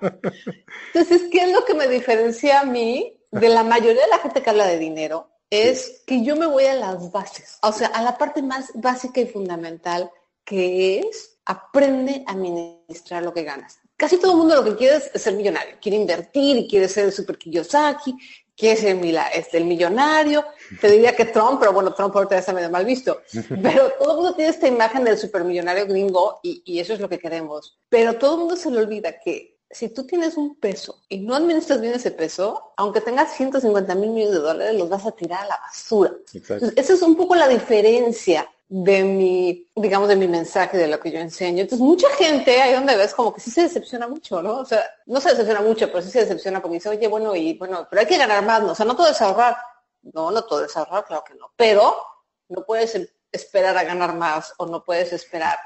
Entonces, 0.94 1.24
¿qué 1.32 1.40
es 1.40 1.52
lo 1.52 1.66
que 1.66 1.74
me 1.74 1.88
diferencia 1.88 2.60
a 2.60 2.66
mí 2.66 3.20
de 3.32 3.50
la 3.50 3.64
mayoría 3.64 4.04
de 4.04 4.10
la 4.10 4.20
gente 4.20 4.42
que 4.42 4.50
habla 4.50 4.68
de 4.68 4.80
dinero? 4.80 5.30
Es 5.50 6.04
que 6.06 6.24
yo 6.24 6.36
me 6.36 6.46
voy 6.46 6.66
a 6.66 6.76
las 6.76 7.12
bases, 7.12 7.58
o 7.62 7.72
sea, 7.72 7.88
a 7.88 8.02
la 8.02 8.18
parte 8.18 8.42
más 8.42 8.72
básica 8.76 9.22
y 9.22 9.28
fundamental, 9.28 10.12
que 10.44 11.00
es 11.00 11.38
aprende 11.46 12.24
a 12.28 12.34
administrar 12.34 13.24
lo 13.24 13.34
que 13.34 13.44
ganas. 13.44 13.80
Casi 13.96 14.18
todo 14.18 14.34
el 14.34 14.38
mundo 14.38 14.56
lo 14.56 14.64
que 14.64 14.76
quiere 14.76 14.98
es 14.98 15.22
ser 15.22 15.34
millonario, 15.34 15.78
quiere 15.82 15.98
invertir, 15.98 16.68
quiere 16.68 16.88
ser 16.88 17.06
el 17.06 17.14
super 17.14 17.38
Kiyosaki, 17.38 18.16
¿Quién 18.58 18.74
es 18.74 18.84
el, 18.84 19.20
este, 19.36 19.60
el 19.60 19.66
millonario? 19.66 20.44
Te 20.82 20.90
diría 20.90 21.16
que 21.16 21.26
Trump, 21.26 21.60
pero 21.60 21.74
bueno, 21.74 21.94
Trump 21.94 22.16
ahorita 22.16 22.36
ya 22.36 22.40
está 22.40 22.54
medio 22.54 22.72
mal 22.72 22.86
visto. 22.86 23.22
Pero 23.62 23.92
todo 24.00 24.12
el 24.12 24.16
mundo 24.18 24.36
tiene 24.36 24.50
esta 24.50 24.68
imagen 24.68 25.04
del 25.04 25.16
supermillonario 25.16 25.86
gringo 25.86 26.40
y, 26.42 26.64
y 26.66 26.80
eso 26.80 26.94
es 26.94 27.00
lo 27.00 27.08
que 27.08 27.20
queremos. 27.20 27.78
Pero 27.88 28.18
todo 28.18 28.34
el 28.34 28.40
mundo 28.40 28.56
se 28.56 28.72
le 28.72 28.80
olvida 28.80 29.20
que 29.20 29.60
si 29.70 29.90
tú 29.90 30.08
tienes 30.08 30.38
un 30.38 30.56
peso 30.56 31.04
y 31.08 31.20
no 31.20 31.36
administras 31.36 31.80
bien 31.82 31.94
ese 31.94 32.10
peso, 32.10 32.74
aunque 32.78 33.02
tengas 33.02 33.36
150 33.36 33.94
mil 33.94 34.10
millones 34.10 34.34
de 34.34 34.40
dólares, 34.40 34.76
los 34.76 34.90
vas 34.90 35.06
a 35.06 35.12
tirar 35.12 35.44
a 35.44 35.48
la 35.48 35.58
basura. 35.58 36.14
esa 36.34 36.94
es 36.94 37.02
un 37.04 37.16
poco 37.16 37.36
la 37.36 37.48
diferencia 37.48 38.50
de 38.70 39.04
mi, 39.04 39.70
digamos, 39.76 40.10
de 40.10 40.18
mi 40.18 40.28
mensaje, 40.28 40.78
de 40.78 40.88
lo 40.88 41.00
que 41.00 41.12
yo 41.12 41.20
enseño. 41.20 41.62
Entonces, 41.62 41.86
mucha 41.86 42.10
gente 42.12 42.62
ahí 42.62 42.74
donde 42.74 42.98
ves 42.98 43.14
como 43.14 43.34
que 43.34 43.40
sí 43.40 43.50
se 43.50 43.64
decepciona 43.64 44.08
mucho, 44.08 44.42
¿no? 44.42 44.58
O 44.58 44.66
sea, 44.66 44.84
no 45.06 45.22
se 45.22 45.30
decepciona 45.30 45.62
mucho, 45.62 45.88
pero 45.88 46.02
sí 46.02 46.12
se 46.12 46.20
decepciona 46.20 46.62
porque 46.62 46.76
dice, 46.76 46.90
oye, 46.90 47.08
bueno, 47.08 47.36
y 47.36 47.58
bueno, 47.58 47.88
pero 47.90 48.02
hay 48.02 48.08
que 48.08 48.18
ganar 48.18 48.44
más, 48.44 48.62
¿no? 48.62 48.72
O 48.72 48.76
sea, 48.76 48.86
no 48.86 48.96
todo 48.96 49.10
es 49.10 49.22
ahorrar. 49.22 49.58
No, 50.02 50.32
no 50.32 50.44
todo 50.44 50.66
es 50.66 50.76
ahorrar, 50.76 51.06
claro 51.06 51.24
que 51.26 51.36
no. 51.36 51.52
Pero 51.56 51.96
no 52.50 52.66
puedes 52.66 52.94
em, 52.96 53.08
esperar 53.32 53.78
a 53.78 53.84
ganar 53.84 54.14
más 54.16 54.54
o 54.58 54.66
no 54.66 54.84
puedes 54.84 55.14
esperar. 55.14 55.58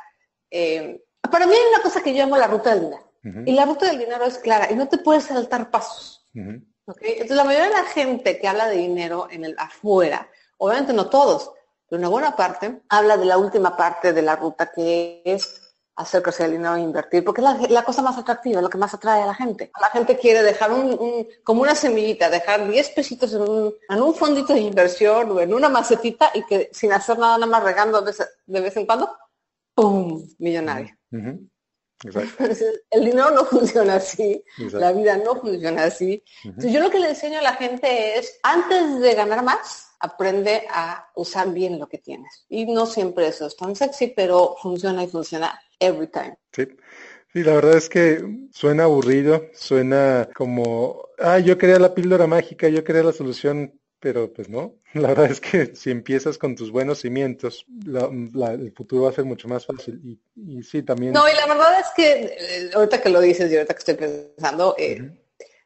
Eh, 0.52 1.04
para 1.32 1.48
mí 1.48 1.54
hay 1.54 1.74
una 1.74 1.82
cosa 1.82 2.02
que 2.04 2.14
yo 2.14 2.24
llamo 2.24 2.38
la 2.38 2.48
ruta 2.48 2.72
del 2.72 2.82
dinero. 2.86 3.12
Y 3.46 3.54
la 3.54 3.66
ruta 3.66 3.86
del 3.86 4.00
dinero 4.00 4.26
es 4.26 4.40
clara 4.40 4.72
y 4.72 4.76
no 4.76 4.88
te 4.88 4.98
puedes 4.98 5.26
saltar 5.26 5.70
pasos. 5.70 6.28
Entonces, 6.34 7.30
la 7.30 7.44
mayoría 7.44 7.68
de 7.68 7.74
la 7.76 7.84
gente 7.84 8.40
que 8.40 8.48
habla 8.48 8.68
de 8.68 8.78
dinero 8.78 9.28
en 9.30 9.46
el 9.46 9.56
afuera, 9.60 10.28
obviamente 10.58 10.92
no 10.92 11.08
todos, 11.08 11.52
pero 11.92 12.00
una 12.00 12.08
buena 12.08 12.38
parte 12.38 12.84
habla 12.88 13.18
de 13.18 13.26
la 13.26 13.38
última 13.38 13.76
parte 13.76 14.14
de 14.14 14.22
la 14.22 14.38
ruta 14.38 14.72
que 14.72 15.22
es 15.26 15.76
hacer 15.98 16.24
crecer 16.24 16.46
el 16.46 16.54
dinero 16.54 16.78
e 16.78 16.80
invertir, 16.80 17.22
porque 17.22 17.42
es 17.42 17.70
la, 17.70 17.84
cosa 17.84 18.02
más 18.02 18.18
atractiva, 18.18 18.62
lo 18.62 18.70
que 18.70 18.78
más 18.78 18.94
atrae 18.94 19.24
a 19.24 19.26
la 19.26 19.36
gente. 19.36 19.72
La 19.80 19.90
gente 19.90 20.18
quiere 20.18 20.42
dejar 20.42 20.72
un, 20.72 21.28
como 21.44 21.64
una 21.64 21.76
semillita, 21.76 22.30
dejar 22.30 22.66
10 22.66 22.90
pesitos 22.92 23.34
en 23.34 23.42
un, 23.42 23.74
en 23.90 24.02
un 24.02 24.16
fondito 24.16 24.54
de 24.54 24.62
inversión 24.62 25.32
o 25.32 25.42
en 25.42 25.54
una 25.54 25.68
macetita 25.68 26.32
y 26.34 26.46
que 26.46 26.70
sin 26.72 26.94
hacer 26.94 27.20
nada, 27.20 27.38
nada 27.38 27.52
más 27.52 27.62
regando 27.62 28.02
de 28.02 28.62
vez, 28.62 28.78
en 28.78 28.86
cuando, 28.86 29.14
¡pum! 29.76 30.26
Millonario. 30.40 30.96
el 32.90 33.06
dinero 33.06 33.32
no 33.32 33.44
funciona 33.44 33.96
así, 33.96 34.42
la 34.72 34.94
vida 34.94 35.18
no 35.18 35.36
funciona 35.36 35.84
así. 35.84 36.24
Entonces, 36.46 36.72
yo 36.72 36.80
lo 36.80 36.90
que 36.90 37.00
le 37.00 37.10
enseño 37.10 37.40
a 37.40 37.44
la 37.44 37.56
gente 37.56 38.18
es, 38.18 38.40
antes 38.44 39.02
de 39.02 39.14
ganar 39.14 39.44
más, 39.44 39.91
aprende 40.02 40.64
a 40.70 41.10
usar 41.16 41.52
bien 41.54 41.80
lo 41.80 41.88
que 41.88 42.00
tienes. 42.00 42.46
Y 42.50 42.66
no 42.66 42.86
siempre 42.86 43.28
eso 43.28 43.46
es 43.46 43.56
tan 43.56 43.76
sexy, 43.76 44.08
pero 44.16 44.56
funciona 44.62 45.04
y 45.04 45.08
funciona 45.08 45.60
every 45.80 46.08
time. 46.08 46.38
Sí. 46.52 46.68
Sí, 47.34 47.44
la 47.44 47.54
verdad 47.54 47.78
es 47.78 47.88
que 47.88 48.22
suena 48.52 48.84
aburrido, 48.84 49.46
suena 49.54 50.28
como, 50.36 51.08
ah, 51.18 51.40
yo 51.40 51.58
quería 51.58 51.80
la 51.80 51.94
píldora 51.94 52.28
mágica, 52.28 52.68
yo 52.68 52.84
quería 52.84 53.04
la 53.04 53.14
solución, 53.14 53.80
pero 54.02 54.34
pues 54.34 54.50
no. 54.50 54.76
La 54.94 55.10
verdad 55.10 55.32
es 55.32 55.40
que 55.40 55.74
si 55.74 55.90
empiezas 55.90 56.38
con 56.38 56.56
tus 56.56 56.70
buenos 56.70 57.00
cimientos, 57.00 57.66
el 57.86 58.74
futuro 58.76 59.04
va 59.04 59.10
a 59.12 59.14
ser 59.14 59.24
mucho 59.24 59.48
más 59.48 59.66
fácil. 59.66 60.20
Y, 60.36 60.64
sí, 60.64 60.84
también. 60.84 61.14
No, 61.14 61.24
y 61.30 61.34
la 61.34 61.46
verdad 61.46 61.80
es 61.80 61.88
que 61.96 62.36
eh, 62.38 62.72
ahorita 62.74 63.02
que 63.02 63.08
lo 63.08 63.22
dices 63.22 63.50
y 63.50 63.56
ahorita 63.56 63.74
que 63.74 63.80
estoy 63.80 63.96
pensando, 63.96 64.76
eh, 64.78 65.14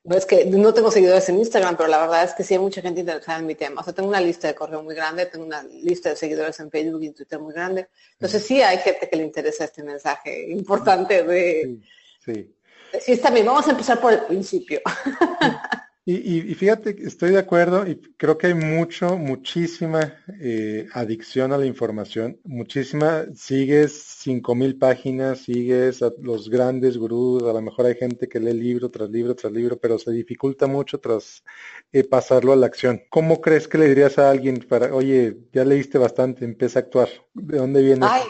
no 0.06 0.16
es 0.16 0.26
que 0.26 0.46
no 0.46 0.74
tengo 0.74 0.92
seguidores 0.92 1.28
en 1.30 1.40
Instagram, 1.40 1.76
pero 1.76 1.90
la 1.90 2.00
verdad 2.00 2.24
es 2.24 2.34
que 2.34 2.44
sí 2.44 2.54
hay 2.54 2.60
mucha 2.60 2.82
gente 2.82 3.00
interesada 3.00 3.40
en 3.40 3.48
mi 3.48 3.56
tema. 3.56 3.82
O 3.82 3.84
sea, 3.84 3.94
tengo 3.94 4.08
una 4.08 4.22
lista 4.22 4.48
de 4.48 4.56
correo 4.56 4.84
muy 4.84 4.94
grande, 4.94 5.26
tengo 5.26 5.46
una 5.46 5.64
lista 5.64 6.10
de 6.10 6.16
seguidores 6.16 6.60
en 6.60 6.70
Facebook 6.70 7.04
y 7.04 7.08
en 7.08 7.14
Twitter 7.16 7.40
muy 7.40 7.54
grande. 7.54 7.88
Entonces 8.14 8.46
sí 8.46 8.62
hay 8.62 8.78
gente 8.78 9.10
que 9.10 9.16
le 9.16 9.24
interesa 9.24 9.66
este 9.66 9.84
mensaje 9.84 10.52
importante 10.52 11.24
de... 11.24 11.80
Sí. 12.24 12.56
Sí, 13.02 13.12
está 13.14 13.30
bien, 13.30 13.46
vamos 13.46 13.68
a 13.68 13.72
empezar 13.72 14.00
por 14.00 14.14
el 14.14 14.22
principio. 14.22 14.80
Y, 16.08 16.54
fíjate, 16.54 16.96
estoy 17.00 17.32
de 17.32 17.40
acuerdo 17.40 17.88
y 17.88 18.00
creo 18.16 18.38
que 18.38 18.46
hay 18.46 18.54
mucho, 18.54 19.18
muchísima 19.18 20.14
eh, 20.40 20.88
adicción 20.94 21.52
a 21.52 21.58
la 21.58 21.66
información, 21.66 22.40
muchísima, 22.44 23.26
sigues 23.34 24.04
cinco 24.20 24.54
mil 24.54 24.78
páginas, 24.78 25.40
sigues 25.40 26.04
a 26.04 26.12
los 26.22 26.48
grandes 26.48 27.00
gurús, 27.00 27.42
a 27.42 27.54
lo 27.54 27.62
mejor 27.62 27.88
hay 27.88 27.96
gente 27.96 28.30
que 28.30 28.40
lee 28.40 28.54
libro 28.54 28.92
tras 28.92 29.10
libro 29.10 29.36
tras 29.36 29.52
libro, 29.52 29.80
pero 29.80 29.98
se 29.98 30.12
dificulta 30.12 30.68
mucho 30.68 31.00
tras 31.00 31.44
eh, 31.92 32.04
pasarlo 32.04 32.54
a 32.54 32.56
la 32.56 32.68
acción. 32.68 33.02
¿Cómo 33.10 33.42
crees 33.42 33.68
que 33.68 33.80
le 33.80 33.88
dirías 33.88 34.20
a 34.20 34.30
alguien 34.30 34.64
para, 34.70 34.94
oye, 34.94 35.36
ya 35.52 35.66
leíste 35.66 35.98
bastante, 35.98 36.46
empieza 36.46 36.78
a 36.78 36.84
actuar? 36.84 37.10
¿De 37.34 37.58
dónde 37.58 37.82
viene? 37.82 38.06
Ay, 38.08 38.22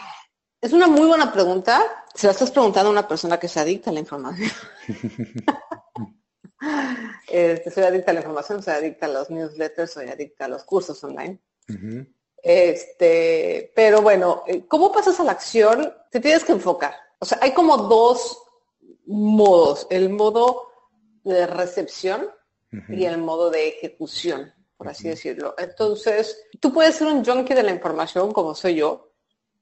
es 0.62 0.72
una 0.72 0.86
muy 0.86 1.06
buena 1.06 1.30
pregunta. 1.30 1.82
Se 2.14 2.26
la 2.26 2.30
estás 2.30 2.50
preguntando 2.50 2.88
a 2.88 2.92
una 2.92 3.06
persona 3.06 3.38
que 3.38 3.48
se 3.48 3.60
adicta 3.60 3.90
a 3.90 3.92
la 3.92 4.00
información. 4.00 4.50
Este, 7.28 7.70
soy 7.70 7.84
adicta 7.84 8.12
a 8.12 8.14
la 8.14 8.20
información, 8.20 8.62
soy 8.62 8.74
adicta 8.74 9.06
a 9.06 9.10
los 9.10 9.30
newsletters, 9.30 9.92
soy 9.92 10.08
adicta 10.08 10.46
a 10.46 10.48
los 10.48 10.64
cursos 10.64 11.02
online. 11.04 11.38
Este, 12.42 13.72
pero 13.74 14.02
bueno, 14.02 14.44
eh, 14.46 14.64
¿cómo 14.68 14.92
pasas 14.92 15.18
a 15.18 15.24
la 15.24 15.32
acción? 15.32 15.92
Te 16.10 16.20
tienes 16.20 16.44
que 16.44 16.52
enfocar. 16.52 16.94
O 17.18 17.24
sea, 17.24 17.38
hay 17.42 17.52
como 17.52 17.76
dos 17.76 18.42
modos, 19.06 19.86
el 19.90 20.10
modo 20.10 20.68
de 21.24 21.46
recepción 21.46 22.30
y 22.88 23.04
el 23.04 23.18
modo 23.18 23.50
de 23.50 23.68
ejecución, 23.68 24.52
por 24.76 24.88
así 24.88 25.08
decirlo. 25.08 25.54
Entonces, 25.58 26.44
tú 26.60 26.72
puedes 26.72 26.96
ser 26.96 27.08
un 27.08 27.24
junkie 27.24 27.54
de 27.54 27.62
la 27.62 27.72
información 27.72 28.32
como 28.32 28.54
soy 28.54 28.76
yo, 28.76 29.05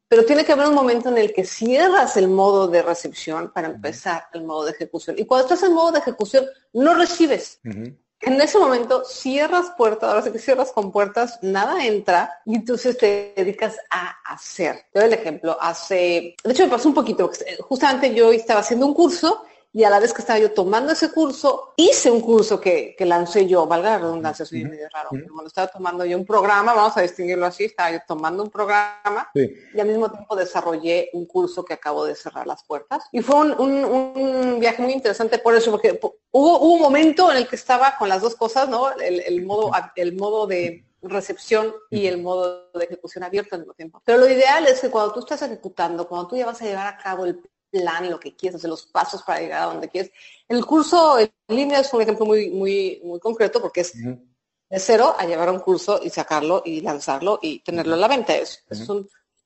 pero 0.08 0.25
tiene 0.25 0.44
que 0.44 0.52
haber 0.52 0.68
un 0.68 0.75
momento 0.75 1.08
en 1.08 1.18
el 1.18 1.32
que 1.32 1.44
cierras 1.44 2.16
el 2.16 2.28
modo 2.28 2.68
de 2.68 2.82
recepción 2.82 3.50
para 3.52 3.68
empezar 3.68 4.26
el 4.32 4.44
modo 4.44 4.64
de 4.64 4.73
ejecución. 4.73 5.16
Y 5.18 5.25
cuando 5.25 5.46
estás 5.46 5.68
en 5.68 5.75
modo 5.75 5.92
de 5.92 5.99
ejecución, 6.00 6.44
no 6.73 6.94
recibes. 6.94 7.61
En 7.64 8.40
ese 8.40 8.58
momento 8.58 9.04
cierras 9.04 9.73
puertas, 9.76 10.08
ahora 10.08 10.23
sí 10.23 10.32
que 10.32 10.38
cierras 10.38 10.73
con 10.73 10.90
puertas, 10.90 11.38
nada 11.42 11.84
entra 11.84 12.40
y 12.46 12.54
entonces 12.54 12.96
te 12.96 13.34
dedicas 13.37 13.76
a 13.90 14.16
hacer. 14.25 14.87
Te 14.92 15.00
doy 15.00 15.08
el 15.08 15.14
ejemplo, 15.14 15.58
hace, 15.61 16.34
de 16.42 16.52
hecho 16.52 16.64
me 16.64 16.70
pasó 16.70 16.88
un 16.88 16.94
poquito, 16.94 17.30
justamente 17.61 18.14
yo 18.14 18.32
estaba 18.32 18.61
haciendo 18.61 18.87
un 18.87 18.94
curso 18.94 19.44
y 19.74 19.82
a 19.82 19.90
la 19.90 19.98
vez 19.98 20.14
que 20.14 20.22
estaba 20.22 20.38
yo 20.38 20.52
tomando 20.52 20.92
ese 20.92 21.10
curso, 21.10 21.74
hice 21.76 22.08
un 22.08 22.20
curso 22.20 22.60
que, 22.60 22.94
que 22.96 23.04
lancé 23.04 23.48
yo, 23.48 23.66
valga 23.66 23.90
la 23.90 23.98
redundancia, 23.98 24.46
soy 24.46 24.64
medio 24.64 24.88
raro, 24.88 25.08
pero 25.10 25.26
cuando 25.26 25.48
estaba 25.48 25.66
tomando 25.66 26.04
yo 26.04 26.16
un 26.16 26.24
programa, 26.24 26.72
vamos 26.74 26.96
a 26.96 27.02
distinguirlo 27.02 27.44
así, 27.44 27.64
estaba 27.64 27.90
yo 27.90 27.98
tomando 28.06 28.44
un 28.44 28.50
programa 28.50 29.28
y 29.34 29.80
al 29.80 29.88
mismo 29.88 30.08
tiempo 30.12 30.36
desarrollé 30.36 31.10
un 31.12 31.26
curso 31.26 31.64
que 31.64 31.74
acabo 31.74 32.04
de 32.04 32.14
cerrar 32.14 32.46
las 32.46 32.62
puertas. 32.62 33.02
Y 33.10 33.20
fue 33.20 33.34
un, 33.34 33.52
un, 33.60 34.60
viaje 34.60 34.80
muy 34.80 34.92
interesante 34.92 35.38
por 35.38 35.56
eso, 35.56 35.72
porque 35.72 35.98
hubo, 36.30 36.58
un 36.60 36.80
momento 36.80 37.32
en 37.32 37.38
el 37.38 37.48
que 37.48 37.56
estaba 37.56 37.96
con 37.98 38.08
las 38.08 38.22
dos 38.22 38.36
cosas, 38.36 38.68
¿no? 38.68 38.92
El, 38.92 39.20
el 39.26 39.44
modo, 39.44 39.72
el 39.96 40.14
modo 40.14 40.46
de 40.46 40.86
recepción 41.02 41.74
y 41.90 42.06
el 42.06 42.22
modo 42.22 42.70
de 42.72 42.84
ejecución 42.84 43.24
abierto 43.24 43.56
al 43.56 43.62
mismo 43.62 43.74
tiempo. 43.74 44.00
Pero 44.04 44.18
lo 44.18 44.28
ideal 44.28 44.66
es 44.66 44.80
que 44.80 44.90
cuando 44.90 45.12
tú 45.12 45.20
estás 45.20 45.42
ejecutando, 45.42 46.06
cuando 46.06 46.28
tú 46.28 46.36
ya 46.36 46.46
vas 46.46 46.62
a 46.62 46.64
llevar 46.64 46.86
a 46.86 46.96
cabo 46.96 47.24
el 47.24 47.40
plan, 47.74 48.10
lo 48.10 48.20
que 48.20 48.36
quieres, 48.36 48.56
hacer 48.56 48.70
los 48.70 48.86
pasos 48.86 49.22
para 49.22 49.40
llegar 49.40 49.62
a 49.62 49.66
donde 49.66 49.88
quieres. 49.88 50.12
El 50.48 50.64
curso 50.64 51.18
en 51.18 51.30
línea 51.48 51.80
es 51.80 51.92
un 51.92 52.02
ejemplo 52.02 52.24
muy, 52.24 52.50
muy, 52.50 53.00
muy 53.04 53.18
concreto 53.18 53.60
porque 53.60 53.80
es 53.80 53.92
de 53.94 54.78
cero 54.78 55.14
a 55.18 55.26
llevar 55.26 55.50
un 55.50 55.58
curso 55.58 56.00
y 56.02 56.10
sacarlo 56.10 56.62
y 56.64 56.80
lanzarlo 56.80 57.38
y 57.42 57.60
tenerlo 57.60 57.94
en 57.94 58.00
la 58.00 58.08
venta. 58.08 58.36
Es, 58.36 58.64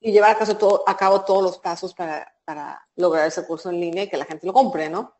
y 0.01 0.11
llevar 0.11 0.31
a, 0.31 0.37
caso 0.37 0.55
todo, 0.55 0.83
a 0.87 0.95
cabo 0.95 1.25
todos 1.25 1.43
los 1.43 1.57
pasos 1.57 1.93
para, 1.93 2.31
para, 2.45 2.87
lograr 2.95 3.27
ese 3.27 3.45
curso 3.45 3.69
en 3.69 3.81
línea 3.81 4.03
y 4.03 4.09
que 4.09 4.17
la 4.17 4.25
gente 4.25 4.47
lo 4.47 4.53
compre, 4.53 4.89
¿no? 4.89 5.15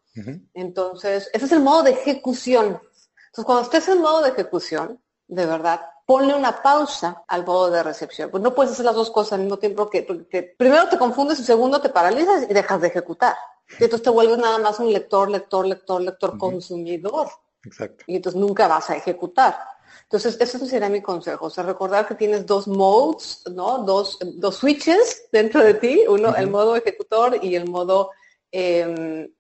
Entonces, 0.54 1.30
ese 1.34 1.46
es 1.46 1.52
el 1.52 1.62
modo 1.62 1.84
de 1.84 1.92
ejecución. 1.92 2.66
Entonces, 2.66 3.46
cuando 3.46 3.64
estés 3.64 3.88
en 3.88 4.02
modo 4.02 4.22
de 4.22 4.30
ejecución, 4.30 5.02
de 5.28 5.46
verdad, 5.46 5.82
ponle 6.10 6.34
una 6.34 6.60
pausa 6.64 7.24
al 7.28 7.46
modo 7.46 7.70
de 7.70 7.84
recepción. 7.84 8.32
Pues 8.32 8.42
no 8.42 8.56
puedes 8.56 8.72
hacer 8.72 8.84
las 8.84 8.96
dos 8.96 9.12
cosas 9.12 9.34
al 9.34 9.42
mismo 9.42 9.60
tiempo 9.60 9.92
que, 9.92 10.02
porque 10.02 10.56
primero 10.58 10.90
te 10.90 10.98
confundes 10.98 11.40
y 11.40 11.44
segundo 11.44 11.80
te 11.80 11.90
paralizas 11.90 12.48
y 12.50 12.52
dejas 12.52 12.82
de 12.82 12.88
ejecutar. 12.88 13.36
Y 13.80 13.84
entonces 13.84 14.02
te 14.02 14.10
vuelves 14.10 14.40
nada 14.40 14.58
más 14.58 14.80
un 14.80 14.92
lector, 14.92 15.30
lector, 15.30 15.68
lector, 15.68 16.02
lector, 16.02 16.36
consumidor. 16.40 17.28
Exacto. 17.64 18.06
Y 18.08 18.16
entonces 18.16 18.42
nunca 18.42 18.68
vas 18.68 18.90
a 18.90 18.96
ejecutar. 18.96 19.56
Entonces, 20.02 20.36
eso 20.40 20.66
sería 20.66 20.90
mi 20.90 21.04
consejo. 21.04 21.46
O 21.46 21.50
sea, 21.52 21.64
recordar 21.64 22.08
que 22.08 22.16
tienes 22.16 22.44
dos 22.44 22.68
modes, 22.68 23.44
¿no? 23.54 23.78
Dos, 23.84 24.18
dos 24.38 24.56
switches 24.56 25.28
dentro 25.32 25.64
de 25.64 25.76
ti. 25.76 26.06
Uno, 26.10 26.36
el 26.36 26.50
modo 26.50 26.76
ejecutor 26.76 27.38
y 27.40 27.54
el 27.54 27.70
modo 27.70 28.10
em, 28.52 29.32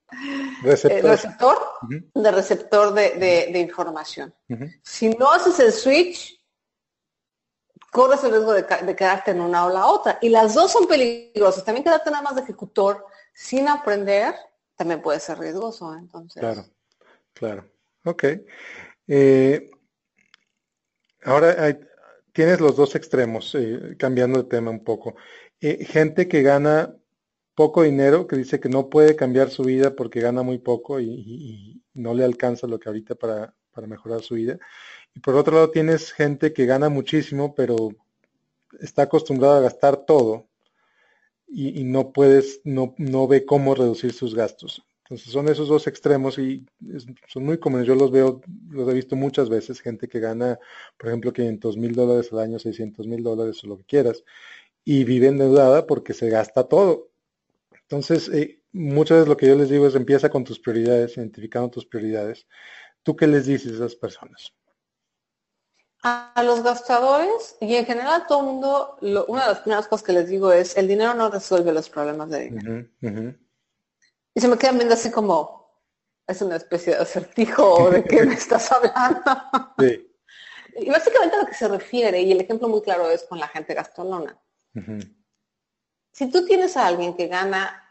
receptor, 0.61 1.57
de 2.13 2.31
receptor 2.31 2.93
de, 2.93 3.59
información. 3.59 4.31
Si 4.83 5.09
no 5.09 5.31
haces 5.31 5.59
el 5.59 5.73
switch, 5.73 6.38
corres 7.91 8.24
el 8.24 8.31
riesgo 8.31 8.53
de, 8.53 8.65
quedarte 8.96 9.31
en 9.31 9.41
una 9.41 9.65
o 9.65 9.69
la 9.69 9.86
otra. 9.88 10.17
Y 10.22 10.29
las 10.29 10.53
dos 10.53 10.72
son 10.72 10.88
peligrosas. 10.88 11.63
También 11.63 11.84
quedarte 11.84 12.12
nada 12.12 12.24
más 12.24 12.36
de 12.36 12.41
ejecutor 12.41 13.05
sin 13.34 13.67
aprender 13.67 14.36
también 14.75 15.01
puede 15.01 15.19
ser 15.19 15.38
riesgoso. 15.39 15.93
Entonces. 15.96 16.39
Claro, 16.39 16.65
claro. 17.34 17.65
Ok. 18.05 18.24
Eh, 19.08 19.69
ahora 21.24 21.77
tienes 22.31 22.62
los 22.62 22.75
dos 22.75 22.96
extremos, 22.96 23.53
eh, 23.55 23.96
cambiando 23.98 24.41
de 24.41 24.50
tema 24.50 24.72
un 24.72 24.84
poco. 24.84 25.15
Eh, 25.60 25.84
gente 25.84 26.27
que 26.27 26.41
gana 26.41 26.96
poco 27.55 27.84
dinero, 27.84 28.27
que 28.27 28.38
dice 28.38 28.62
que 28.62 28.69
no 28.69 28.89
puede 28.89 29.17
cambiar 29.17 29.50
su 29.50 29.63
vida 29.63 29.93
porque 29.93 30.22
gana 30.22 30.43
muy 30.43 30.60
poco 30.60 31.01
y, 31.01 31.84
no 31.93 32.13
le 32.13 32.24
alcanza 32.24 32.65
lo 32.65 32.79
que 32.79 32.88
ahorita 32.88 33.15
para, 33.15 33.53
para 33.72 33.86
mejorar 33.86 34.22
su 34.22 34.36
vida. 34.36 34.58
Y 35.16 35.20
por 35.20 35.36
otro 35.36 35.56
lado 35.56 35.72
tienes 35.72 36.12
gente 36.12 36.54
que 36.54 36.66
gana 36.66 36.89
muchísimo, 36.89 37.56
pero 37.56 37.89
está 38.80 39.04
acostumbrada 39.04 39.58
a 39.58 39.62
gastar 39.62 39.98
todo 39.98 40.46
y, 41.48 41.84
no 41.84 42.12
puedes, 42.12 42.62
no, 42.63 42.94
no 42.98 43.28
ve 43.28 43.46
cómo 43.46 43.74
reducir 43.74 44.13
sus 44.13 44.36
gastos. 44.36 44.84
Entonces 45.04 45.32
son 45.32 45.50
esos 45.50 45.68
dos 45.68 45.88
extremos 45.88 46.38
y 46.38 46.66
son 47.28 47.44
muy 47.44 47.58
comunes. 47.58 47.88
Yo 47.88 47.96
los 47.96 48.12
veo, 48.12 48.42
los 48.70 48.88
he 48.88 48.94
visto 48.94 49.16
muchas 49.16 49.50
veces, 49.50 49.82
gente 49.82 50.08
que 50.08 50.20
gana, 50.20 50.60
por 50.98 51.10
ejemplo, 51.10 51.34
500 51.34 51.78
mil 51.78 51.96
dólares 51.96 52.32
al 52.32 52.39
año, 52.39 52.60
600 52.60 53.08
mil 53.08 53.24
dólares 53.24 53.63
o 53.63 53.68
lo 53.68 53.78
que 53.78 53.86
quieras, 53.86 54.24
y 54.86 55.04
vive 55.06 55.28
endeudada 55.28 55.88
porque 55.88 56.13
se 56.13 56.30
gasta 56.30 56.66
todo. 56.66 57.10
Entonces, 57.82 58.30
eh, 58.30 58.62
muchas 58.72 59.18
veces 59.18 59.30
lo 59.30 59.38
que 59.38 59.48
yo 59.48 59.56
les 59.56 59.70
digo 59.70 59.88
es 59.88 59.96
empieza 59.96 60.30
con 60.30 60.44
tus 60.44 60.60
prioridades, 60.60 61.18
identificando 61.18 61.72
tus 61.72 61.88
prioridades. 61.88 62.46
¿Tú 63.01 63.16
qué 63.16 63.25
les 63.25 63.48
dices 63.48 63.72
a 63.72 63.75
esas 63.75 63.96
personas? 63.96 64.54
A 66.01 66.44
los 66.44 66.63
gastadores 66.63 67.58
y 67.60 67.75
en 67.75 67.86
general 67.86 68.22
a 68.22 68.27
todo 68.27 68.39
el 68.39 68.46
mundo, 68.46 68.98
una 69.27 69.44
de 69.44 69.50
las 69.50 69.60
primeras 69.60 69.88
cosas 69.88 70.06
que 70.06 70.13
les 70.13 70.29
digo 70.29 70.51
es, 70.51 70.77
el 70.77 70.88
dinero 70.88 71.13
no 71.13 71.29
resuelve 71.29 71.74
los 71.74 71.89
problemas 71.89 72.29
de 72.29 72.39
dinero. 72.39 72.89
Y 74.34 74.41
se 74.41 74.48
me 74.48 74.58
quedan 74.58 74.77
viendo 74.77 74.94
así 74.94 75.12
como, 75.12 75.84
es 76.25 76.41
una 76.41 76.56
especie 76.56 76.96
de 76.96 77.01
acertijo 77.01 77.89
de 77.89 78.03
qué 78.03 78.24
me 78.24 78.34
estás 78.36 78.72
hablando. 78.72 79.22
Y 80.77 80.89
básicamente 80.89 81.36
a 81.36 81.41
lo 81.41 81.48
que 81.48 81.53
se 81.53 81.68
refiere, 81.68 82.22
y 82.22 82.32
el 82.32 82.39
ejemplo 82.39 82.70
muy 82.70 82.82
claro 82.82 83.10
es 83.10 83.24
con 83.24 83.39
la 83.39 83.50
gente 83.50 83.74
gastolona. 83.74 84.39
Si 86.13 86.32
tú 86.32 86.46
tienes 86.46 86.77
a 86.77 86.88
alguien 86.88 87.15
que 87.15 87.27
gana 87.27 87.86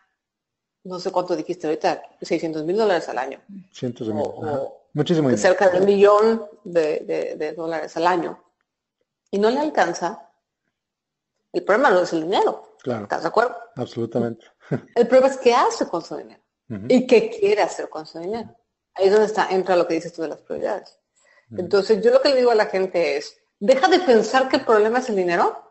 no 0.84 0.98
sé 0.98 1.12
cuánto 1.12 1.36
dijiste 1.36 1.66
ahorita, 1.66 2.02
600 2.22 2.64
mil 2.64 2.76
dólares 2.76 3.08
al 3.08 3.18
año. 3.18 3.40
Cientos 3.72 4.08
de 4.08 4.14
mil. 4.14 4.24
Muchísimo. 4.92 5.34
Cerca 5.36 5.68
de 5.68 5.78
un 5.80 5.86
millón 5.86 6.46
de, 6.64 7.54
dólares 7.56 7.96
al 7.96 8.06
año. 8.06 8.42
Y 9.30 9.38
no 9.38 9.50
le 9.50 9.60
alcanza. 9.60 10.30
El 11.52 11.64
problema 11.64 11.90
no 11.90 12.00
es 12.00 12.12
el 12.12 12.22
dinero. 12.22 12.76
Claro. 12.82 13.04
¿Estás 13.04 13.22
de 13.22 13.28
acuerdo? 13.28 13.56
Absolutamente. 13.76 14.46
El 14.94 15.08
problema 15.08 15.34
es 15.34 15.38
qué 15.38 15.54
hace 15.54 15.86
con 15.88 16.02
su 16.02 16.16
dinero. 16.16 16.40
Y 16.88 17.06
qué 17.06 17.30
quiere 17.30 17.62
hacer 17.62 17.88
con 17.88 18.06
su 18.06 18.18
dinero. 18.18 18.54
Ahí 18.94 19.06
es 19.06 19.12
donde 19.12 19.26
está, 19.26 19.48
entra 19.50 19.74
lo 19.74 19.88
que 19.88 19.94
dices 19.94 20.12
tú 20.12 20.22
de 20.22 20.28
las 20.28 20.40
prioridades. 20.42 20.98
Entonces, 21.56 22.02
yo 22.04 22.10
lo 22.10 22.20
que 22.20 22.28
le 22.28 22.36
digo 22.36 22.50
a 22.50 22.54
la 22.54 22.66
gente 22.66 23.16
es, 23.16 23.40
deja 23.58 23.88
de 23.88 24.00
pensar 24.00 24.48
que 24.48 24.56
el 24.56 24.64
problema 24.64 24.98
es 24.98 25.08
el 25.08 25.16
dinero, 25.16 25.62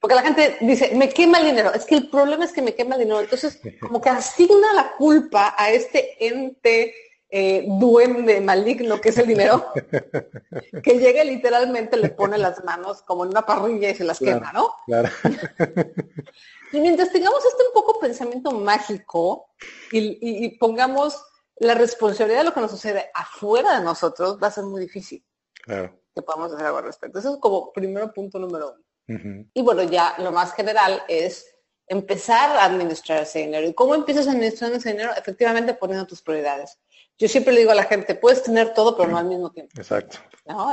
porque 0.00 0.14
la 0.14 0.22
gente 0.22 0.56
dice, 0.60 0.94
me 0.94 1.08
quema 1.08 1.38
el 1.38 1.46
dinero. 1.46 1.72
Es 1.72 1.84
que 1.84 1.94
el 1.94 2.10
problema 2.10 2.44
es 2.44 2.52
que 2.52 2.62
me 2.62 2.74
quema 2.74 2.96
el 2.96 3.02
dinero. 3.02 3.20
Entonces, 3.20 3.60
como 3.80 4.00
que 4.00 4.10
asigna 4.10 4.72
la 4.74 4.96
culpa 4.96 5.54
a 5.56 5.70
este 5.70 6.26
ente 6.26 6.94
eh, 7.32 7.64
duende 7.66 8.40
maligno 8.40 9.00
que 9.00 9.10
es 9.10 9.18
el 9.18 9.28
dinero, 9.28 9.72
que 10.82 10.98
llega 10.98 11.22
literalmente, 11.22 11.96
le 11.96 12.08
pone 12.08 12.36
las 12.38 12.64
manos 12.64 13.02
como 13.02 13.24
en 13.24 13.30
una 13.30 13.46
parrilla 13.46 13.90
y 13.90 13.94
se 13.94 14.02
las 14.02 14.18
quema, 14.18 14.52
¿no? 14.52 14.74
Claro. 14.86 15.08
y 16.72 16.80
mientras 16.80 17.12
tengamos 17.12 17.44
este 17.44 17.62
un 17.68 17.72
poco 17.72 18.00
pensamiento 18.00 18.50
mágico 18.50 19.50
y, 19.92 20.58
pongamos 20.58 21.22
la 21.56 21.74
responsabilidad 21.74 22.40
de 22.40 22.44
lo 22.46 22.54
que 22.54 22.60
nos 22.60 22.70
sucede 22.72 23.10
afuera 23.14 23.78
de 23.78 23.84
nosotros, 23.84 24.38
va 24.42 24.48
a 24.48 24.52
ser 24.52 24.64
muy 24.64 24.80
difícil 24.80 25.24
claro. 25.62 25.96
que 26.14 26.22
podamos 26.22 26.52
hacer 26.52 26.66
algo 26.66 26.78
al 26.78 26.84
respecto. 26.84 27.20
Eso 27.20 27.34
es 27.34 27.40
como 27.40 27.72
primero 27.72 28.12
punto 28.12 28.38
número 28.38 28.74
uno. 28.74 29.48
Y 29.54 29.62
bueno, 29.62 29.82
ya 29.82 30.14
lo 30.18 30.30
más 30.30 30.52
general 30.54 31.02
es 31.08 31.46
empezar 31.90 32.56
a 32.56 32.64
administrar 32.64 33.22
ese 33.22 33.40
dinero. 33.40 33.66
¿Y 33.66 33.74
cómo 33.74 33.96
empiezas 33.96 34.28
a 34.28 34.30
administrar 34.30 34.70
ese 34.72 34.92
dinero? 34.92 35.10
Efectivamente 35.16 35.74
poniendo 35.74 36.06
tus 36.06 36.22
prioridades. 36.22 36.78
Yo 37.20 37.28
siempre 37.28 37.52
le 37.52 37.60
digo 37.60 37.70
a 37.70 37.74
la 37.74 37.84
gente, 37.84 38.14
puedes 38.14 38.42
tener 38.42 38.72
todo, 38.72 38.96
pero 38.96 39.10
no 39.10 39.18
al 39.18 39.26
mismo 39.26 39.50
tiempo. 39.52 39.72
Exacto. 39.76 40.16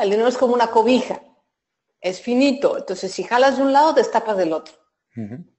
El 0.02 0.10
dinero 0.10 0.30
es 0.30 0.38
como 0.38 0.54
una 0.54 0.72
cobija, 0.72 1.22
es 2.00 2.22
finito. 2.22 2.78
Entonces, 2.78 3.12
si 3.12 3.24
jalas 3.24 3.58
de 3.58 3.64
un 3.64 3.74
lado, 3.74 3.92
destapas 3.92 4.38
del 4.38 4.54
otro. 4.54 4.74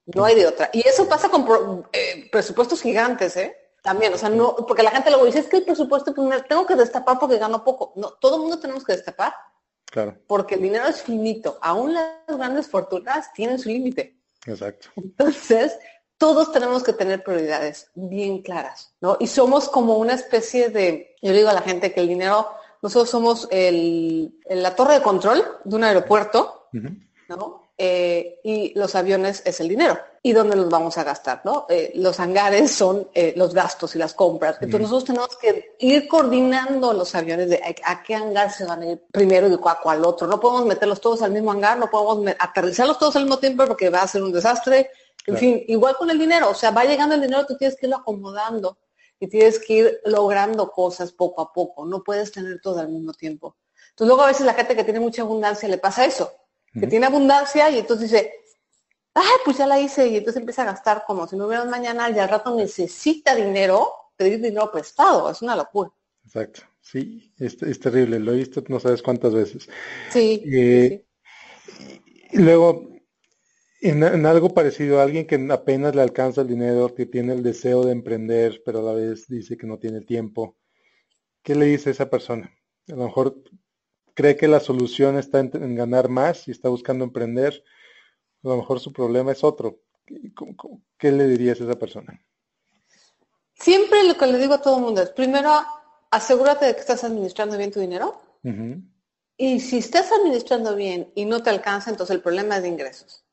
No 0.07 0.25
hay 0.25 0.35
de 0.35 0.47
otra. 0.47 0.71
Y 0.73 0.87
eso 0.89 1.07
pasa 1.07 1.29
con 1.29 1.87
eh, 1.93 2.31
presupuestos 2.33 2.81
gigantes, 2.81 3.37
¿eh? 3.37 3.55
También, 3.83 4.15
o 4.15 4.17
sea, 4.17 4.31
no, 4.31 4.57
porque 4.57 4.83
la 4.83 4.91
gente 4.91 5.11
luego 5.11 5.27
dice, 5.27 5.41
es 5.41 5.47
que 5.47 5.59
el 5.59 5.65
presupuesto, 5.65 6.15
pues, 6.15 6.47
tengo 6.49 6.65
que 6.65 6.75
destapar 6.75 7.19
porque 7.19 7.37
gano 7.37 7.63
poco. 7.63 7.93
No, 7.97 8.13
todo 8.13 8.37
el 8.37 8.43
mundo 8.43 8.59
tenemos 8.59 8.83
que 8.83 8.93
destapar. 8.93 9.35
Claro. 9.85 10.17
Porque 10.27 10.55
el 10.55 10.63
dinero 10.63 10.87
es 10.87 11.03
finito. 11.03 11.59
Aún 11.61 11.93
las 11.93 12.15
grandes 12.27 12.67
fortunas 12.67 13.31
tienen 13.35 13.59
su 13.59 13.69
límite. 13.69 14.19
Exacto. 14.47 14.89
Entonces, 14.97 15.79
todos 16.19 16.53
tenemos 16.53 16.83
que 16.83 16.93
tener 16.93 17.23
prioridades 17.23 17.91
bien 17.95 18.43
claras, 18.43 18.93
¿no? 19.01 19.17
Y 19.21 19.29
somos 19.29 19.69
como 19.69 19.97
una 19.97 20.15
especie 20.15 20.69
de, 20.69 21.17
yo 21.23 21.33
digo 21.33 21.49
a 21.49 21.55
la 21.55 21.63
gente 21.63 21.95
que 21.95 22.01
el 22.01 22.09
dinero, 22.09 22.49
nosotros 22.83 23.09
somos 23.09 23.49
el, 23.51 24.35
la 24.51 24.75
torre 24.75 24.95
de 24.95 25.03
control 25.03 25.45
de 25.65 25.77
un 25.77 25.85
aeropuerto, 25.85 26.69
¿no? 27.29 27.69
Eh, 27.81 28.41
y 28.43 28.77
los 28.77 28.97
aviones 28.97 29.41
es 29.45 29.61
el 29.61 29.69
dinero. 29.69 29.97
¿Y 30.21 30.33
dónde 30.33 30.57
los 30.57 30.69
vamos 30.69 30.99
a 30.99 31.05
gastar? 31.05 31.43
¿no? 31.45 31.65
Eh, 31.69 31.93
los 31.95 32.19
hangares 32.19 32.73
son 32.73 33.09
eh, 33.15 33.35
los 33.37 33.55
gastos 33.55 33.95
y 33.95 33.99
las 33.99 34.15
compras. 34.15 34.57
Entonces 34.61 34.91
nosotros 34.91 35.05
tenemos 35.05 35.37
que 35.37 35.77
ir 35.79 36.09
coordinando 36.09 36.93
los 36.93 37.15
aviones 37.15 37.49
de 37.49 37.63
a, 37.85 38.03
qué 38.03 38.17
hangar 38.17 38.53
se 38.53 38.65
van 38.65 38.83
a 38.83 38.87
ir 38.87 39.05
primero 39.13 39.47
y 39.47 39.55
a 39.55 39.75
cuál 39.81 40.05
otro. 40.05 40.27
No 40.27 40.41
podemos 40.41 40.67
meterlos 40.67 41.01
todos 41.01 41.23
al 41.23 41.31
mismo 41.31 41.53
hangar, 41.53 41.79
no 41.79 41.89
podemos 41.89 42.35
aterrizarlos 42.41 42.99
todos 42.99 43.15
al 43.15 43.23
mismo 43.23 43.39
tiempo 43.39 43.65
porque 43.65 43.91
va 43.91 44.03
a 44.03 44.09
ser 44.09 44.25
un 44.25 44.33
desastre. 44.33 44.91
En 45.29 45.37
fin, 45.37 45.65
igual 45.69 45.97
con 45.97 46.11
el 46.11 46.19
dinero. 46.19 46.51
O 46.51 46.55
sea, 46.55 46.71
va 46.71 46.85
llegando 46.85 47.15
el 47.15 47.21
dinero, 47.21 47.47
tú 47.47 47.57
tienes 47.57 47.77
que 47.77 47.87
irlo 47.87 47.97
acomodando 47.97 48.79
y 49.21 49.29
tienes 49.29 49.59
que 49.59 49.73
ir 49.73 50.01
logrando 50.05 50.71
cosas 50.71 51.13
poco 51.13 51.43
a 51.43 51.53
poco. 51.53 51.85
No 51.85 52.03
puedes 52.03 52.33
tener 52.33 52.61
todo 52.61 52.81
al 52.81 52.89
mismo 52.89 53.13
tiempo. 53.13 53.57
Entonces 53.91 54.09
luego 54.09 54.23
a 54.23 54.29
veces 54.29 54.47
la 54.47 54.55
gente 54.55 54.77
que 54.77 54.85
tiene 54.85 55.01
mucha 55.01 55.23
abundancia 55.23 55.69
le 55.69 55.79
pasa 55.79 56.05
eso 56.05 56.33
que 56.73 56.87
tiene 56.87 57.07
abundancia 57.07 57.71
y 57.71 57.79
entonces 57.79 58.11
dice, 58.11 58.33
ay, 59.15 59.37
pues 59.45 59.59
ya 59.59 59.67
la 59.67 59.81
hice 59.81 60.07
y 60.09 60.17
entonces 60.17 60.41
empieza 60.41 60.63
a 60.63 60.67
gastar 60.67 61.05
como 61.07 61.27
si 61.27 61.37
no 61.37 61.47
hubiera 61.47 61.65
mañana 61.65 62.11
y 62.11 62.19
al 62.19 62.29
rato 62.29 62.55
necesita 62.55 63.35
dinero, 63.35 63.93
pedir 64.17 64.41
dinero 64.41 64.71
prestado, 64.71 65.31
es 65.31 65.43
una 65.43 65.57
locura. 65.57 65.91
Exacto, 66.25 66.63
sí, 66.81 67.33
es, 67.39 67.57
terrible, 67.81 68.19
lo 68.19 68.33
he 68.33 68.37
visto 68.37 68.63
no 68.69 68.79
sabes 68.81 69.03
cuántas 69.03 69.33
veces. 69.33 69.69
Sí. 70.11 70.43
Eh, 70.53 71.05
y 72.31 72.39
luego, 72.39 72.89
en, 73.81 74.03
en, 74.03 74.27
algo 74.27 74.51
parecido, 74.51 75.01
alguien 75.01 75.27
que 75.27 75.47
apenas 75.51 75.95
le 75.95 76.03
alcanza 76.03 76.41
el 76.41 76.49
dinero, 76.49 76.95
que 76.95 77.07
tiene 77.07 77.33
el 77.33 77.43
deseo 77.43 77.85
de 77.85 77.93
emprender, 77.93 78.63
pero 78.65 78.81
a 78.81 78.83
la 78.83 78.93
vez 78.93 79.29
dice 79.29 79.57
que 79.57 79.67
no 79.67 79.79
tiene 79.79 80.01
tiempo, 80.01 80.57
¿qué 81.43 81.55
le 81.55 81.67
dice 81.67 81.91
a 81.91 81.93
esa 81.93 82.11
persona? 82.11 82.53
A 82.89 82.93
lo 82.93 83.05
mejor 83.05 83.43
cree 84.15 84.37
que 84.37 84.49
la 84.49 84.59
solución 84.59 85.17
está 85.17 85.39
en, 85.39 85.77
ganar 85.77 86.09
más 86.09 86.49
y 86.49 86.51
está 86.51 86.69
buscando 86.69 87.05
emprender, 87.05 87.63
a 88.43 88.49
lo 88.49 88.57
mejor 88.57 88.81
su 88.81 88.93
problema 88.93 89.31
es 89.31 89.45
otro. 89.45 89.79
¿Qué, 90.99 91.13
le 91.13 91.29
dirías 91.29 91.61
a 91.61 91.65
esa 91.65 91.79
persona? 91.79 92.21
Siempre 93.55 94.03
lo 94.05 94.17
que 94.17 94.27
le 94.27 94.39
digo 94.39 94.55
a 94.55 94.63
todo 94.63 94.79
el 94.79 94.83
mundo 94.83 95.03
es, 95.03 95.11
primero, 95.11 95.53
asegúrate 96.11 96.67
de 96.67 96.75
que 96.75 96.81
estás 96.81 97.05
administrando 97.05 97.57
bien 97.57 97.71
tu 97.71 97.79
dinero. 97.79 98.21
Y 99.37 99.61
si 99.61 99.79
estás 99.79 100.11
administrando 100.11 100.75
bien 100.75 101.13
y 101.15 101.25
no 101.25 101.41
te 101.41 101.51
alcanza, 101.51 101.91
entonces 101.91 102.17
el 102.17 102.23
problema 102.23 102.57
es 102.57 102.63
de 102.63 102.69
ingresos. 102.69 103.25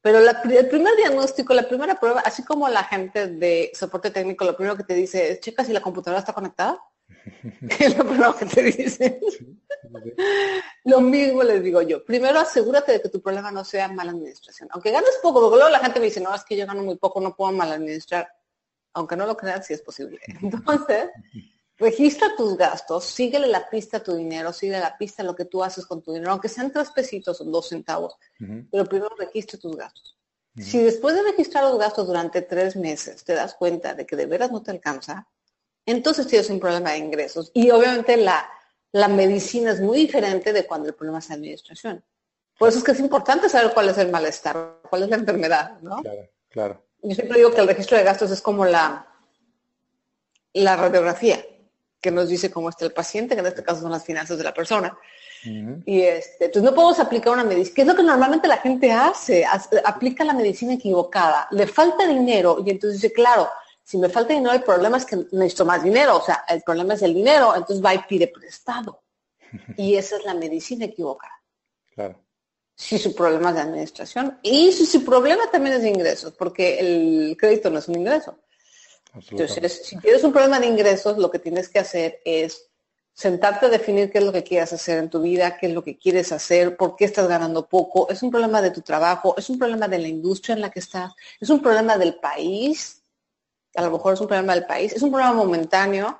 Pero 0.00 0.18
el 0.18 0.68
primer 0.68 0.96
diagnóstico, 0.96 1.54
la 1.54 1.68
primera 1.68 1.98
prueba, 1.98 2.20
así 2.20 2.44
como 2.44 2.68
la 2.68 2.84
gente 2.84 3.28
de 3.28 3.70
soporte 3.74 4.10
técnico, 4.10 4.44
lo 4.44 4.56
primero 4.56 4.76
que 4.76 4.82
te 4.82 4.94
dice 4.94 5.32
es, 5.32 5.40
checa 5.40 5.64
si 5.64 5.72
la 5.72 5.80
computadora 5.80 6.18
está 6.18 6.32
conectada. 6.32 6.80
es 7.78 7.96
lo 7.96 8.04
primero 8.04 8.34
que 8.36 8.46
te 8.46 8.62
dicen. 8.62 9.20
Lo 10.84 11.00
mismo 11.00 11.42
les 11.42 11.62
digo 11.62 11.80
yo. 11.82 12.04
Primero 12.04 12.40
asegúrate 12.40 12.92
de 12.92 13.02
que 13.02 13.08
tu 13.08 13.22
problema 13.22 13.52
no 13.52 13.64
sea 13.64 13.88
mala 13.88 14.10
administración. 14.10 14.68
Aunque 14.72 14.90
ganes 14.90 15.18
poco, 15.22 15.40
porque 15.40 15.56
luego 15.56 15.70
la 15.70 15.78
gente 15.78 16.00
me 16.00 16.06
dice, 16.06 16.20
no, 16.20 16.34
es 16.34 16.44
que 16.44 16.56
yo 16.56 16.66
gano 16.66 16.82
muy 16.82 16.96
poco, 16.96 17.20
no 17.20 17.36
puedo 17.36 17.52
mal 17.52 17.70
administrar. 17.70 18.28
Aunque 18.94 19.16
no 19.16 19.26
lo 19.26 19.36
crean, 19.36 19.62
sí 19.62 19.74
es 19.74 19.82
posible. 19.82 20.18
Entonces, 20.42 21.10
registra 21.82 22.34
tus 22.36 22.56
gastos, 22.56 23.04
síguele 23.04 23.48
la 23.48 23.68
pista 23.68 23.98
a 23.98 24.02
tu 24.02 24.14
dinero, 24.14 24.52
sigue 24.52 24.78
la 24.78 24.96
pista 24.96 25.22
a 25.22 25.26
lo 25.26 25.34
que 25.34 25.44
tú 25.44 25.62
haces 25.62 25.84
con 25.84 26.00
tu 26.00 26.12
dinero, 26.12 26.30
aunque 26.30 26.48
sean 26.48 26.72
tres 26.72 26.90
pesitos 26.90 27.40
o 27.40 27.44
dos 27.44 27.68
centavos. 27.68 28.14
Pero 28.70 28.84
primero 28.86 29.14
registra 29.18 29.58
tus 29.58 29.76
gastos. 29.76 30.16
Si 30.56 30.78
después 30.78 31.14
de 31.14 31.22
registrar 31.22 31.64
los 31.64 31.78
gastos 31.78 32.06
durante 32.06 32.42
tres 32.42 32.76
meses 32.76 33.24
te 33.24 33.34
das 33.34 33.54
cuenta 33.54 33.94
de 33.94 34.06
que 34.06 34.16
de 34.16 34.26
veras 34.26 34.52
no 34.52 34.62
te 34.62 34.70
alcanza, 34.70 35.26
entonces 35.84 36.26
tienes 36.26 36.48
un 36.50 36.60
problema 36.60 36.92
de 36.92 36.98
ingresos. 36.98 37.50
Y 37.54 37.70
obviamente 37.70 38.16
la, 38.16 38.48
la 38.92 39.08
medicina 39.08 39.72
es 39.72 39.80
muy 39.80 39.98
diferente 39.98 40.52
de 40.52 40.66
cuando 40.66 40.88
el 40.88 40.94
problema 40.94 41.18
es 41.18 41.30
administración. 41.30 42.04
Por 42.58 42.68
eso 42.68 42.78
es 42.78 42.84
que 42.84 42.92
es 42.92 43.00
importante 43.00 43.48
saber 43.48 43.72
cuál 43.72 43.88
es 43.88 43.98
el 43.98 44.10
malestar, 44.10 44.80
cuál 44.88 45.02
es 45.02 45.08
la 45.08 45.16
enfermedad, 45.16 45.80
¿no? 45.80 45.96
Claro, 46.02 46.28
claro. 46.48 46.84
Yo 47.02 47.14
siempre 47.14 47.38
digo 47.38 47.50
que 47.50 47.60
el 47.60 47.66
registro 47.66 47.96
de 47.96 48.04
gastos 48.04 48.30
es 48.30 48.40
como 48.40 48.64
la, 48.64 49.08
la 50.52 50.76
radiografía, 50.76 51.44
que 52.02 52.10
nos 52.10 52.28
dice 52.28 52.50
cómo 52.50 52.68
está 52.68 52.84
el 52.84 52.92
paciente, 52.92 53.34
que 53.34 53.40
en 53.40 53.46
este 53.46 53.62
caso 53.62 53.80
son 53.80 53.92
las 53.92 54.04
finanzas 54.04 54.36
de 54.36 54.44
la 54.44 54.52
persona. 54.52 54.98
Y 55.44 56.02
este, 56.02 56.46
entonces 56.46 56.62
no 56.62 56.74
podemos 56.74 57.00
aplicar 57.00 57.32
una 57.32 57.42
medicina, 57.42 57.74
que 57.74 57.82
es 57.82 57.88
lo 57.88 57.96
que 57.96 58.02
normalmente 58.02 58.46
la 58.46 58.58
gente 58.58 58.92
hace, 58.92 59.44
aplica 59.84 60.24
la 60.24 60.34
medicina 60.34 60.74
equivocada, 60.74 61.48
le 61.50 61.66
falta 61.66 62.06
dinero 62.06 62.62
y 62.64 62.70
entonces 62.70 63.00
dice, 63.00 63.12
claro, 63.12 63.48
si 63.82 63.98
me 63.98 64.08
falta 64.08 64.34
dinero, 64.34 64.52
el 64.52 64.62
problema 64.62 64.98
es 64.98 65.04
que 65.04 65.16
necesito 65.32 65.64
más 65.64 65.82
dinero, 65.82 66.18
o 66.18 66.22
sea, 66.22 66.44
el 66.48 66.62
problema 66.62 66.94
es 66.94 67.02
el 67.02 67.14
dinero, 67.14 67.54
entonces 67.56 67.84
va 67.84 67.94
y 67.94 67.98
pide 68.08 68.28
prestado. 68.28 69.02
Y 69.76 69.96
esa 69.96 70.16
es 70.16 70.24
la 70.24 70.34
medicina 70.34 70.84
equivocada. 70.84 71.34
Claro. 71.94 72.20
Si 72.74 72.98
su 72.98 73.14
problema 73.14 73.50
es 73.50 73.56
de 73.56 73.62
administración 73.62 74.38
y 74.42 74.72
si 74.72 74.86
su 74.86 75.04
problema 75.04 75.50
también 75.50 75.76
es 75.76 75.82
de 75.82 75.90
ingresos, 75.90 76.32
porque 76.32 76.78
el 76.78 77.36
crédito 77.38 77.68
no 77.68 77.78
es 77.78 77.88
un 77.88 77.96
ingreso. 77.96 78.38
Entonces, 79.14 79.82
si 79.84 79.98
tienes 79.98 80.24
un 80.24 80.32
problema 80.32 80.58
de 80.58 80.66
ingresos, 80.66 81.18
lo 81.18 81.30
que 81.30 81.38
tienes 81.38 81.68
que 81.68 81.78
hacer 81.78 82.20
es 82.24 82.70
sentarte 83.12 83.66
a 83.66 83.68
definir 83.68 84.10
qué 84.10 84.18
es 84.18 84.24
lo 84.24 84.32
que 84.32 84.42
quieres 84.42 84.72
hacer 84.72 84.98
en 84.98 85.10
tu 85.10 85.20
vida, 85.20 85.58
qué 85.58 85.66
es 85.66 85.72
lo 85.74 85.84
que 85.84 85.98
quieres 85.98 86.32
hacer, 86.32 86.76
por 86.78 86.96
qué 86.96 87.04
estás 87.04 87.28
ganando 87.28 87.68
poco, 87.68 88.08
es 88.08 88.22
un 88.22 88.30
problema 88.30 88.62
de 88.62 88.70
tu 88.70 88.80
trabajo, 88.80 89.34
es 89.36 89.50
un 89.50 89.58
problema 89.58 89.86
de 89.86 89.98
la 89.98 90.08
industria 90.08 90.54
en 90.54 90.62
la 90.62 90.70
que 90.70 90.80
estás, 90.80 91.12
es 91.38 91.50
un 91.50 91.60
problema 91.60 91.98
del 91.98 92.14
país 92.14 93.02
a 93.74 93.82
lo 93.82 93.90
mejor 93.90 94.14
es 94.14 94.20
un 94.20 94.26
problema 94.26 94.54
del 94.54 94.66
país, 94.66 94.92
es 94.92 95.02
un 95.02 95.10
problema 95.10 95.32
momentáneo, 95.32 96.18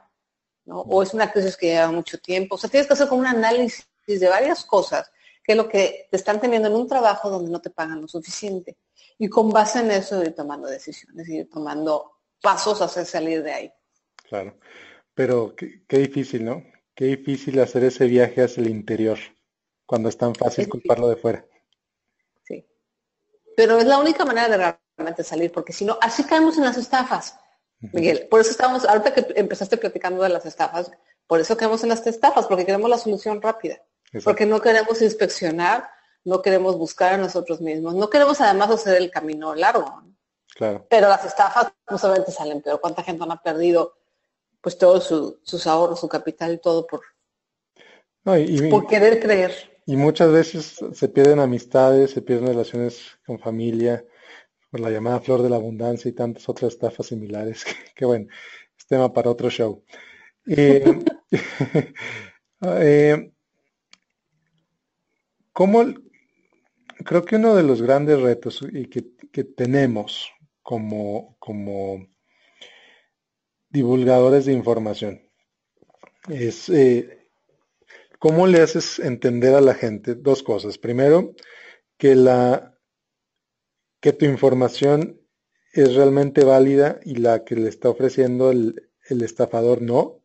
¿no? 0.65 0.81
O 0.81 1.03
es 1.03 1.13
una 1.13 1.31
crisis 1.31 1.57
que 1.57 1.67
lleva 1.67 1.91
mucho 1.91 2.19
tiempo. 2.19 2.55
O 2.55 2.59
sea, 2.59 2.71
tienes 2.71 2.87
que 2.87 2.95
hacer 2.95 3.09
como 3.09 3.21
un 3.21 3.27
análisis 3.27 3.87
de 4.07 4.29
varias 4.29 4.65
cosas, 4.65 5.11
que 5.45 5.53
es 5.53 5.59
lo 5.59 5.69
que 5.69 6.09
te 6.11 6.17
están 6.17 6.41
teniendo 6.41 6.69
en 6.69 6.75
un 6.75 6.89
trabajo 6.89 7.29
donde 7.29 7.51
no 7.51 7.61
te 7.61 7.71
pagan 7.71 8.01
lo 8.01 8.09
suficiente. 8.09 8.79
Y 9.19 9.29
con 9.29 9.51
base 9.51 9.81
en 9.81 9.91
eso 9.91 10.23
ir 10.23 10.35
tomando 10.35 10.69
decisiones, 10.69 11.29
ir 11.29 11.51
tomando 11.51 12.13
pasos 12.43 12.83
hacia 12.83 13.05
salir 13.05 13.43
de 13.43 13.53
ahí. 13.53 13.73
Claro, 14.29 14.59
pero 15.15 15.55
qué, 15.57 15.99
difícil, 15.99 16.45
¿no? 16.45 16.63
Qué 16.95 17.07
difícil 17.07 17.59
hacer 17.61 17.85
ese 17.85 18.07
viaje 18.07 18.43
hacia 18.43 18.63
el 18.63 18.71
interior, 18.71 19.19
cuando 19.87 20.09
es 20.09 20.19
tan 20.19 20.35
fácil 20.35 20.69
culparlo 20.69 21.09
de 21.09 21.17
fuera. 21.17 21.47
Sí. 22.45 22.67
Pero 23.57 23.79
es 23.79 23.87
la 23.87 23.99
única 23.99 24.25
manera 24.25 24.49
de 24.49 24.77
realmente 24.97 25.25
salir, 25.25 25.51
porque 25.51 25.73
si 25.73 25.85
no, 25.85 25.99
así 26.01 26.25
caemos 26.25 26.59
en 26.59 26.65
las 26.65 26.77
estafas. 26.77 27.39
Miguel. 27.93 28.29
Por 28.31 28.41
eso 28.41 28.51
estamos, 28.51 28.85
ahorita 28.85 29.13
que 29.13 29.27
empezaste 29.35 29.77
platicando 29.77 30.23
de 30.23 30.29
las 30.29 30.47
estafas, 30.47 30.91
por 31.27 31.41
eso 31.41 31.57
queremos 31.57 31.83
en 31.83 31.89
las 31.89 32.07
estafas, 32.07 32.47
porque 32.47 32.65
queremos 32.65 32.89
la 32.89 32.99
solución 32.99 33.43
rápida. 33.43 33.83
Porque 34.25 34.47
no 34.47 34.61
queremos 34.61 35.01
inspeccionar, 35.01 35.89
no 36.25 36.43
queremos 36.43 36.77
buscar 36.77 37.15
a 37.15 37.17
nosotros 37.17 37.61
mismos, 37.61 37.95
no 37.95 38.11
queremos 38.11 38.41
además 38.41 38.71
hacer 38.71 39.01
el 39.01 39.11
camino 39.11 39.55
largo. 39.55 40.03
Claro. 40.55 40.87
Pero 40.89 41.09
las 41.09 41.25
estafas 41.25 41.73
no 41.91 41.99
solamente 41.99 42.31
salen 42.31 42.63
peor. 42.63 42.81
¿Cuánta 42.81 43.03
gente 43.03 43.25
no 43.27 43.33
ha 43.33 43.43
perdido 43.43 43.95
pues 44.61 44.79
todos 44.79 45.05
sus 45.43 45.67
ahorros, 45.67 46.01
su 46.01 46.09
capital, 46.09 46.55
y 46.55 46.59
todo 46.59 46.87
por, 46.87 47.01
por 48.23 48.87
querer 48.87 49.21
creer? 49.21 49.53
Y 49.87 49.97
muchas 49.97 50.31
veces 50.31 50.79
se 50.93 51.09
pierden 51.09 51.41
amistades, 51.41 52.13
se 52.13 52.23
pierden 52.23 52.49
relaciones 52.49 53.19
con 53.27 53.41
familia, 53.41 54.05
por 54.71 54.81
la 54.81 54.91
llamada 54.91 55.21
flor 55.21 55.43
de 55.43 55.51
la 55.51 55.57
abundancia 55.57 56.09
y 56.09 56.13
tantas 56.13 56.49
otras 56.49 56.73
estafas 56.73 57.07
similares, 57.07 57.65
que, 57.95 58.05
bueno, 58.05 58.27
es 58.79 58.87
tema 58.87 59.13
para 59.13 59.31
otro 59.31 59.51
show. 59.51 59.85
Eh, 60.47 60.85
eh, 62.63 63.33
¿Cómo, 65.53 65.85
creo 67.05 67.25
que 67.25 67.37
uno 67.37 67.55
de 67.55 67.63
los 67.63 67.83
grandes 67.83 68.21
retos 68.21 68.65
y 68.73 68.87
que, 68.87 69.03
tenemos 69.45 70.31
como, 70.63 71.37
como 71.39 72.07
divulgadores 73.71 74.47
de 74.47 74.53
información 74.53 75.33
es 76.29 76.69
eh, 76.69 77.29
cómo 78.19 78.47
le 78.47 78.61
haces 78.61 78.99
entender 78.99 79.55
a 79.55 79.61
la 79.61 79.75
gente 79.75 80.15
dos 80.15 80.43
cosas. 80.43 80.79
Primero, 80.79 81.35
que 81.99 82.15
la 82.15 82.79
que 84.01 84.13
tu 84.13 84.25
información 84.25 85.21
es 85.73 85.95
realmente 85.95 86.45
válida 86.45 87.01
y 87.05 87.17
la 87.17 87.45
que 87.45 87.55
le 87.55 87.69
está 87.69 87.89
ofreciendo 87.89 88.51
el, 88.51 88.91
estafador 89.09 89.81
no. 89.83 90.25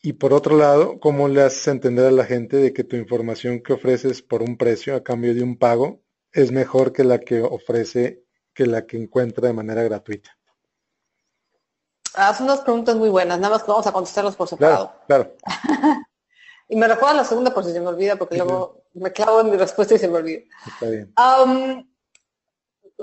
Y 0.00 0.14
por 0.14 0.32
otro 0.32 0.56
lado, 0.56 1.00
¿cómo 1.00 1.26
le 1.28 1.42
haces 1.42 1.66
entender 1.68 2.06
a 2.06 2.10
la 2.12 2.24
gente 2.24 2.56
de 2.58 2.72
que 2.72 2.84
tu 2.84 2.96
información 2.96 3.62
que 3.62 3.72
ofreces 3.72 4.22
por 4.22 4.42
un 4.42 4.56
precio 4.56 4.94
a 4.94 5.02
cambio 5.02 5.34
de 5.34 5.42
un 5.42 5.58
pago 5.58 6.04
es 6.32 6.52
mejor 6.52 6.92
que 6.92 7.02
la 7.02 7.18
que 7.18 7.40
ofrece, 7.40 8.24
que 8.56 8.66
la 8.66 8.86
que 8.86 8.96
encuentra 8.96 9.46
de 9.46 9.52
manera 9.52 9.82
gratuita? 9.82 10.30
Ah, 12.14 12.34
son 12.34 12.46
dos 12.46 12.60
preguntas 12.60 12.96
muy 12.96 13.10
buenas, 13.10 13.38
nada 13.38 13.54
más 13.54 13.62
que 13.62 13.70
vamos 13.70 13.86
a 13.86 13.92
contestarlos 13.92 14.34
por 14.34 14.48
separado. 14.48 14.94
Claro. 15.06 15.36
y 16.68 16.74
me 16.74 16.88
recuerda 16.88 17.14
la 17.14 17.24
segunda 17.24 17.52
por 17.52 17.62
si 17.62 17.72
se 17.72 17.80
me 17.80 17.88
olvida, 17.88 18.16
porque 18.16 18.38
luego 18.38 18.84
me 18.94 19.12
clavo 19.12 19.42
en 19.42 19.50
mi 19.50 19.58
respuesta 19.58 19.94
y 19.94 19.98
se 19.98 20.08
me 20.08 20.16
olvida. 20.16 20.40
Está 20.66 20.88
bien. 20.88 21.12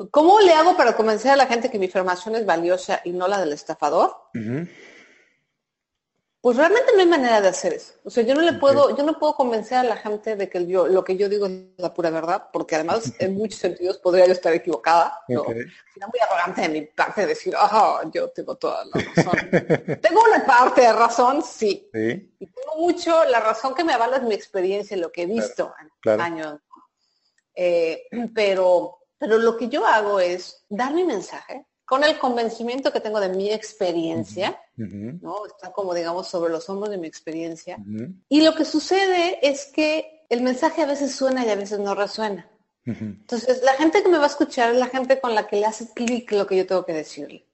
¿Cómo 0.09 0.39
le 0.39 0.53
hago 0.53 0.75
para 0.75 0.95
convencer 0.95 1.29
a 1.29 1.35
la 1.35 1.45
gente 1.45 1.69
que 1.69 1.77
mi 1.77 1.85
información 1.85 2.35
es 2.35 2.47
valiosa 2.47 3.01
y 3.03 3.11
no 3.11 3.27
la 3.27 3.39
del 3.39 3.53
estafador? 3.53 4.11
Pues 6.43 6.57
realmente 6.57 6.91
no 6.93 6.99
hay 6.99 7.07
manera 7.07 7.39
de 7.39 7.47
hacer 7.47 7.71
eso. 7.71 7.93
O 8.03 8.09
sea, 8.09 8.21
yo 8.21 8.35
no 8.35 8.41
le 8.41 8.51
puedo, 8.51 8.97
yo 8.97 9.05
no 9.05 9.17
puedo 9.17 9.33
convencer 9.33 9.77
a 9.77 9.83
la 9.83 9.95
gente 9.95 10.35
de 10.35 10.49
que 10.49 10.67
yo, 10.67 10.89
lo 10.89 11.01
que 11.01 11.15
yo 11.15 11.29
digo 11.29 11.45
es 11.45 11.53
la 11.77 11.93
pura 11.93 12.09
verdad, 12.09 12.49
porque 12.51 12.75
además 12.75 13.13
en 13.19 13.35
muchos 13.35 13.61
sentidos 13.61 13.97
podría 13.99 14.25
yo 14.25 14.33
estar 14.33 14.51
equivocada. 14.51 15.21
¿no? 15.29 15.45
Sería 15.45 16.07
muy 16.11 16.19
arrogante 16.19 16.63
de 16.63 16.67
mi 16.67 16.81
parte 16.81 17.25
decir, 17.25 17.53
ah, 17.57 18.01
yo 18.13 18.27
tengo 18.31 18.57
toda 18.57 18.83
la 18.83 19.01
razón. 19.15 19.37
tengo 20.01 20.21
una 20.21 20.45
parte 20.45 20.81
de 20.81 20.91
razón, 20.91 21.41
sí. 21.41 21.89
Y 21.93 22.45
tengo 22.47 22.75
mucho, 22.77 23.23
la 23.23 23.39
razón 23.39 23.73
que 23.73 23.85
me 23.85 23.93
avala 23.93 24.17
es 24.17 24.23
mi 24.23 24.35
experiencia, 24.35 24.97
lo 24.97 25.13
que 25.13 25.21
he 25.21 25.27
visto 25.27 25.73
en 26.03 26.19
años. 26.19 26.59
Eh, 27.55 28.03
pero 28.35 28.97
pero 29.17 29.37
lo 29.37 29.55
que 29.55 29.69
yo 29.69 29.85
hago 29.85 30.19
es 30.19 30.65
dar 30.67 30.93
mi 30.93 31.05
mensaje 31.05 31.65
con 31.93 32.03
el 32.03 32.17
convencimiento 32.17 32.91
que 32.91 32.99
tengo 32.99 33.19
de 33.19 33.29
mi 33.29 33.51
experiencia, 33.51 34.59
¿no? 34.75 35.45
Está 35.45 35.71
como, 35.71 35.93
digamos, 35.93 36.27
sobre 36.27 36.51
los 36.51 36.67
hombros 36.67 36.89
de 36.89 36.97
mi 36.97 37.05
experiencia. 37.05 37.77
Y 38.29 38.41
lo 38.41 38.55
que 38.55 38.65
sucede 38.65 39.37
es 39.47 39.65
que 39.65 40.25
el 40.27 40.41
mensaje 40.41 40.81
a 40.81 40.87
veces 40.87 41.13
suena 41.13 41.45
y 41.45 41.49
a 41.49 41.55
veces 41.55 41.77
no 41.77 41.93
resuena. 41.93 42.49
Entonces, 42.83 43.61
la 43.61 43.73
gente 43.73 44.01
que 44.01 44.09
me 44.09 44.17
va 44.17 44.23
a 44.23 44.33
escuchar 44.33 44.71
es 44.71 44.77
la 44.79 44.87
gente 44.87 45.21
con 45.21 45.35
la 45.35 45.45
que 45.45 45.57
le 45.57 45.67
hace 45.67 45.93
clic 45.93 46.31
lo 46.31 46.47
que 46.47 46.57
yo 46.57 46.65
tengo 46.65 46.83
que 46.83 46.93
decirle. 46.93 47.45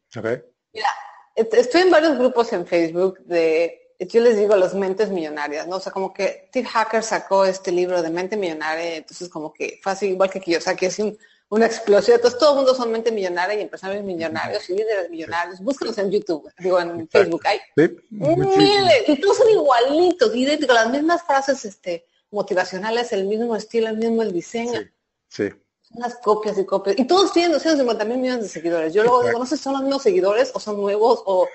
Mira, 0.71 0.87
estoy 1.35 1.81
en 1.81 1.91
varios 1.91 2.17
grupos 2.17 2.53
en 2.53 2.65
Facebook 2.65 3.19
de 3.25 3.93
yo 3.99 4.21
les 4.21 4.37
digo 4.37 4.55
los 4.55 4.73
mentes 4.73 5.09
millonarias, 5.09 5.67
¿no? 5.67 5.75
O 5.75 5.79
sea, 5.81 5.91
como 5.91 6.13
que 6.13 6.45
Steve 6.47 6.69
Hacker 6.69 7.03
sacó 7.03 7.43
este 7.43 7.73
libro 7.73 8.01
de 8.01 8.09
mente 8.09 8.37
millonaria, 8.37 8.95
entonces 8.95 9.27
como 9.27 9.51
que 9.51 9.81
así 9.83 10.07
igual 10.07 10.29
que 10.29 10.39
Kiyosaki, 10.39 10.85
es 10.85 10.99
un, 10.99 11.17
una 11.49 11.65
explosión. 11.65 12.15
Entonces 12.15 12.39
todo 12.39 12.51
el 12.51 12.55
mundo 12.57 12.75
son 12.75 12.91
mente 12.91 13.11
millonaria 13.11 13.55
y 13.55 13.61
empresarios 13.61 14.03
millonarios 14.03 14.69
y 14.69 14.75
líderes 14.75 15.09
millonarios. 15.09 15.59
Búscalos 15.59 15.97
en 15.97 16.11
YouTube, 16.11 16.49
digo 16.59 16.79
en 16.79 17.07
Facebook. 17.09 17.41
Hay 17.45 17.59
sí, 17.75 17.89
miles, 18.09 19.03
y 19.07 19.19
todos 19.19 19.37
son 19.37 19.49
igualitos, 19.49 20.35
idénticos, 20.35 20.75
las 20.75 20.89
mismas 20.89 21.23
frases 21.23 21.65
este, 21.65 22.05
motivacionales, 22.31 23.11
el 23.11 23.25
mismo 23.25 23.55
estilo, 23.55 23.89
el 23.89 23.97
mismo 23.97 24.21
el 24.21 24.31
diseño. 24.31 24.79
Sí. 25.27 25.49
Son 25.81 26.01
las 26.01 26.15
copias 26.17 26.57
y 26.59 26.65
copias. 26.65 26.99
Y 26.99 27.05
todos 27.05 27.33
tienen 27.33 27.51
250 27.51 28.05
mil 28.05 28.17
millones 28.19 28.43
de 28.43 28.49
seguidores. 28.49 28.93
Yo 28.93 29.03
luego 29.03 29.23
digo, 29.23 29.39
no 29.39 29.45
sé 29.45 29.57
si 29.57 29.63
son 29.63 29.73
los 29.73 29.81
mismos 29.81 30.03
seguidores 30.03 30.51
o 30.53 30.59
son 30.59 30.77
nuevos 30.77 31.23
o 31.25 31.47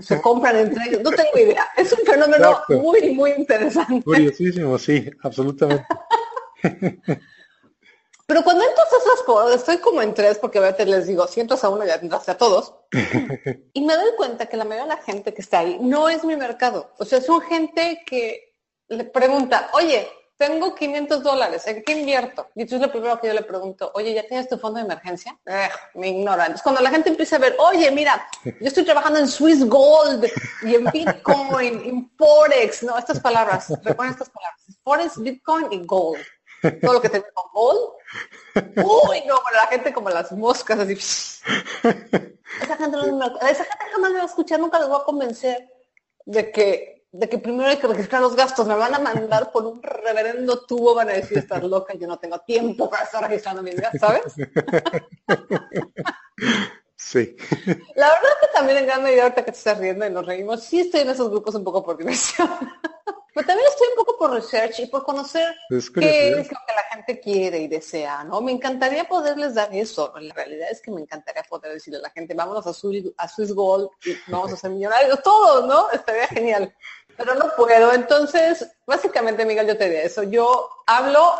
se 0.00 0.20
compran 0.20 0.56
entre 0.56 0.88
ellos. 0.88 1.02
No 1.02 1.10
tengo 1.10 1.38
idea. 1.38 1.68
Es 1.76 1.92
un 1.92 2.04
fenómeno 2.04 2.62
muy, 2.68 3.14
muy 3.14 3.30
interesante. 3.32 4.02
Curiosísimo, 4.02 4.76
sí, 4.76 5.08
absolutamente. 5.22 5.86
Pero 8.26 8.42
cuando 8.42 8.64
entras 8.64 8.92
a 8.92 8.96
esas 8.96 9.24
foros, 9.24 9.54
estoy 9.54 9.78
como 9.78 10.02
en 10.02 10.12
tres, 10.12 10.38
porque 10.38 10.58
a 10.58 10.62
veces 10.62 10.88
les 10.88 11.06
digo, 11.06 11.28
si 11.28 11.40
entras 11.40 11.62
a 11.62 11.68
uno 11.68 11.84
ya 11.84 11.94
entraste 11.94 12.32
a 12.32 12.38
todos. 12.38 12.74
y 13.72 13.84
me 13.84 13.94
doy 13.94 14.10
cuenta 14.16 14.46
que 14.46 14.56
la 14.56 14.64
mayoría 14.64 14.94
de 14.94 14.96
la 14.96 15.02
gente 15.02 15.32
que 15.32 15.42
está 15.42 15.60
ahí 15.60 15.78
no 15.80 16.08
es 16.08 16.24
mi 16.24 16.36
mercado. 16.36 16.92
O 16.98 17.04
sea, 17.04 17.20
son 17.20 17.40
gente 17.42 18.02
que 18.04 18.56
le 18.88 19.04
pregunta, 19.04 19.70
oye, 19.74 20.08
tengo 20.36 20.74
500 20.74 21.22
dólares, 21.22 21.66
¿en 21.66 21.82
qué 21.82 21.92
invierto? 21.92 22.48
Y 22.54 22.62
entonces 22.62 22.86
lo 22.86 22.92
primero 22.92 23.18
que 23.20 23.28
yo 23.28 23.32
le 23.32 23.42
pregunto, 23.42 23.90
oye, 23.94 24.12
¿ya 24.12 24.26
tienes 24.26 24.48
tu 24.48 24.58
fondo 24.58 24.78
de 24.78 24.84
emergencia? 24.84 25.38
me 25.94 26.08
ignora. 26.08 26.46
Entonces 26.46 26.62
cuando 26.62 26.82
la 26.82 26.90
gente 26.90 27.08
empieza 27.08 27.36
a 27.36 27.38
ver, 27.38 27.56
oye, 27.58 27.90
mira, 27.90 28.28
yo 28.44 28.52
estoy 28.60 28.84
trabajando 28.84 29.20
en 29.20 29.28
Swiss 29.28 29.64
Gold 29.66 30.26
y 30.62 30.74
en 30.74 30.84
Bitcoin, 30.92 31.80
en 31.84 32.10
Forex, 32.18 32.82
no, 32.82 32.98
estas 32.98 33.20
palabras, 33.20 33.68
recuerden 33.82 34.12
estas 34.12 34.30
palabras, 34.30 34.60
Forex, 34.82 35.22
Bitcoin 35.22 35.72
y 35.72 35.86
Gold 35.86 36.22
todo 36.82 36.92
lo 36.94 37.00
que 37.00 37.08
tenga 37.08 37.30
con 37.32 37.52
gol. 37.52 37.76
Uy, 38.76 39.22
no, 39.26 39.34
bueno, 39.42 39.56
la 39.56 39.66
gente 39.68 39.92
como 39.92 40.10
las 40.10 40.32
moscas, 40.32 40.78
así. 40.78 40.94
Esa 40.94 42.76
gente, 42.76 42.98
esa 43.42 43.64
gente 43.64 43.84
jamás 43.92 44.10
me 44.10 44.18
va 44.18 44.24
a 44.24 44.26
escuchar, 44.26 44.60
nunca 44.60 44.78
les 44.78 44.88
voy 44.88 45.00
a 45.00 45.04
convencer 45.04 45.68
de 46.24 46.50
que, 46.50 47.06
de 47.12 47.28
que 47.28 47.38
primero 47.38 47.68
hay 47.68 47.76
que 47.76 47.86
registrar 47.86 48.22
los 48.22 48.34
gastos. 48.36 48.66
Me 48.66 48.74
van 48.74 48.94
a 48.94 48.98
mandar 48.98 49.52
por 49.52 49.66
un 49.66 49.82
reverendo 49.82 50.64
tubo, 50.64 50.94
van 50.94 51.10
a 51.10 51.14
decir, 51.14 51.38
estás 51.38 51.62
loca, 51.62 51.94
yo 51.94 52.06
no 52.06 52.18
tengo 52.18 52.38
tiempo 52.40 52.88
para 52.88 53.04
estar 53.04 53.22
registrando 53.22 53.62
mis 53.62 53.76
gastos, 53.76 54.00
¿sabes? 54.00 54.34
Sí. 56.98 57.36
La 57.94 58.08
verdad 58.08 58.30
es 58.34 58.48
que 58.48 58.52
también 58.54 58.78
en 58.78 58.86
gran 58.86 59.02
medida 59.02 59.22
ahorita 59.22 59.44
que 59.44 59.52
te 59.52 59.58
estás 59.58 59.78
riendo 59.78 60.06
y 60.06 60.10
nos 60.10 60.26
reímos, 60.26 60.64
sí 60.64 60.80
estoy 60.80 61.02
en 61.02 61.10
esos 61.10 61.30
grupos 61.30 61.54
un 61.54 61.62
poco 61.62 61.84
por 61.84 61.96
diversión. 61.96 62.48
Pero 63.34 63.46
también 63.46 63.68
estoy 63.68 63.85
por 64.26 64.34
research 64.34 64.80
y 64.80 64.86
por 64.86 65.04
conocer 65.04 65.54
qué 65.68 65.76
es 66.30 66.50
lo 66.50 66.58
que 66.66 66.74
la 66.74 66.82
gente 66.90 67.20
quiere 67.20 67.58
y 67.58 67.68
desea, 67.68 68.24
¿no? 68.24 68.40
Me 68.40 68.52
encantaría 68.52 69.04
poderles 69.04 69.54
dar 69.54 69.72
eso. 69.74 70.12
La 70.18 70.34
realidad 70.34 70.68
es 70.70 70.80
que 70.80 70.90
me 70.90 71.00
encantaría 71.00 71.42
poder 71.44 71.72
decirle 71.72 71.98
a 71.98 72.02
la 72.02 72.10
gente, 72.10 72.34
vámonos 72.34 72.66
a, 72.66 72.72
Swiss, 72.72 73.06
a 73.16 73.28
Swiss 73.28 73.52
Gold 73.52 73.88
y 74.04 74.16
vamos 74.28 74.52
a 74.52 74.56
ser 74.56 74.70
millonarios, 74.70 75.22
todos, 75.22 75.66
¿no? 75.66 75.90
Estaría 75.92 76.26
genial. 76.26 76.74
Pero 77.16 77.34
no 77.34 77.52
puedo. 77.56 77.92
Entonces, 77.92 78.66
básicamente, 78.86 79.46
Miguel, 79.46 79.68
yo 79.68 79.76
te 79.76 79.84
diría 79.84 80.02
eso. 80.02 80.22
Yo 80.24 80.68
hablo 80.86 81.32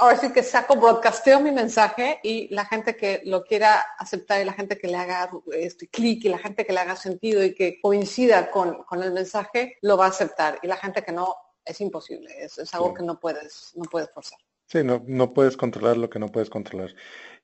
ahora 0.00 0.16
sí 0.16 0.32
que 0.32 0.42
saco, 0.42 0.76
broadcasteo 0.76 1.40
mi 1.40 1.52
mensaje 1.52 2.20
y 2.22 2.52
la 2.54 2.64
gente 2.64 2.96
que 2.96 3.20
lo 3.26 3.44
quiera 3.44 3.84
aceptar 3.98 4.40
y 4.40 4.44
la 4.46 4.54
gente 4.54 4.78
que 4.78 4.88
le 4.88 4.96
haga 4.96 5.30
este 5.52 5.88
clic 5.88 6.24
y 6.24 6.30
la 6.30 6.38
gente 6.38 6.64
que 6.64 6.72
le 6.72 6.80
haga 6.80 6.96
sentido 6.96 7.44
y 7.44 7.54
que 7.54 7.80
coincida 7.80 8.50
con, 8.50 8.84
el 8.92 9.12
mensaje, 9.12 9.76
lo 9.82 9.98
va 9.98 10.06
a 10.06 10.08
aceptar. 10.08 10.58
Y 10.62 10.68
la 10.68 10.78
gente 10.78 11.02
que 11.02 11.12
no, 11.12 11.36
es 11.64 11.80
imposible. 11.80 12.30
Es, 12.38 12.58
es 12.58 12.72
algo 12.74 12.94
que 12.94 13.02
no 13.02 13.18
puedes, 13.18 13.72
no 13.74 13.84
puedes 13.84 14.10
forzar. 14.10 14.38
Sí, 14.66 14.84
no, 14.84 15.02
no 15.06 15.32
puedes 15.32 15.56
controlar 15.56 15.96
lo 15.96 16.08
que 16.08 16.18
no 16.18 16.28
puedes 16.28 16.48
controlar. 16.48 16.94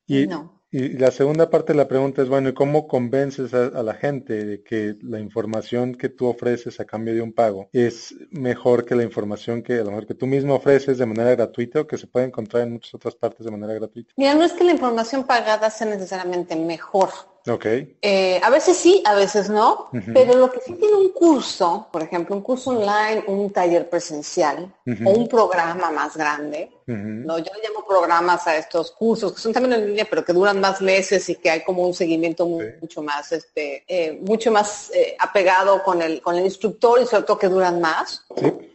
Y, 0.06 0.28
y 0.70 0.90
la 0.90 1.10
segunda 1.10 1.50
parte 1.50 1.72
de 1.72 1.78
la 1.78 1.88
pregunta 1.88 2.22
es, 2.22 2.28
bueno, 2.28 2.48
¿y 2.48 2.54
cómo 2.54 2.86
convences 2.86 3.52
a, 3.54 3.82
la 3.82 3.94
gente 3.94 4.44
de 4.44 4.62
que 4.62 4.96
la 5.02 5.18
información 5.18 5.96
que 5.96 6.08
tú 6.08 6.26
ofreces 6.26 6.78
a 6.78 6.84
cambio 6.84 7.14
de 7.14 7.22
un 7.22 7.32
pago 7.32 7.68
es 7.72 8.14
mejor 8.30 8.84
que 8.84 8.94
la 8.94 9.02
información 9.02 9.62
que 9.62 9.74
a 9.74 9.84
lo 9.84 9.90
mejor 9.90 10.06
que 10.06 10.14
tú 10.14 10.26
mismo 10.26 10.54
ofreces 10.54 10.98
de 10.98 11.06
manera 11.06 11.30
gratuita 11.34 11.80
o 11.80 11.86
que 11.86 11.98
se 11.98 12.06
puede 12.06 12.26
encontrar 12.26 12.62
en 12.62 12.74
muchas 12.74 12.94
otras 12.94 13.16
partes 13.16 13.44
de 13.44 13.50
manera 13.50 13.74
gratuita? 13.74 14.12
Mira, 14.16 14.34
no 14.34 14.44
es 14.44 14.52
que 14.52 14.62
la 14.62 14.72
información 14.72 15.24
pagada 15.24 15.70
sea 15.70 15.88
necesariamente 15.88 16.54
mejor. 16.54 17.10
Okay. 17.48 17.96
Eh, 18.02 18.40
a 18.42 18.50
veces 18.50 18.76
sí, 18.76 19.02
a 19.06 19.14
veces 19.14 19.48
no, 19.48 19.88
pero 20.12 20.34
lo 20.34 20.50
que 20.50 20.60
sí 20.60 20.72
tiene 20.74 20.96
un 20.96 21.10
curso, 21.10 21.88
por 21.92 22.02
ejemplo, 22.02 22.34
un 22.34 22.42
curso 22.42 22.70
online, 22.70 23.24
un 23.28 23.50
taller 23.52 23.88
presencial 23.88 24.74
o 25.04 25.10
un 25.10 25.28
programa 25.28 25.90
más 25.90 26.16
grande, 26.16 26.70
no, 26.86 27.38
yo 27.38 27.50
le 27.54 27.68
llamo 27.68 27.84
programas 27.86 28.46
a 28.46 28.56
estos 28.56 28.92
cursos 28.92 29.32
que 29.32 29.40
son 29.40 29.52
también 29.52 29.80
en 29.80 29.88
línea, 29.88 30.06
pero 30.08 30.24
que 30.24 30.32
duran 30.32 30.60
más 30.60 30.80
meses 30.80 31.28
y 31.28 31.34
que 31.34 31.50
hay 31.50 31.64
como 31.64 31.84
un 31.84 31.94
seguimiento 31.94 32.46
mucho 32.46 33.02
más, 33.02 33.32
este, 33.32 33.84
eh, 33.88 34.18
mucho 34.22 34.52
más 34.52 34.90
eh, 34.94 35.16
apegado 35.18 35.82
con 35.82 36.00
el 36.00 36.22
con 36.22 36.36
el 36.36 36.44
instructor 36.44 37.00
y 37.00 37.06
sobre 37.06 37.24
todo 37.24 37.38
que 37.38 37.48
duran 37.48 37.80
más. 37.80 38.24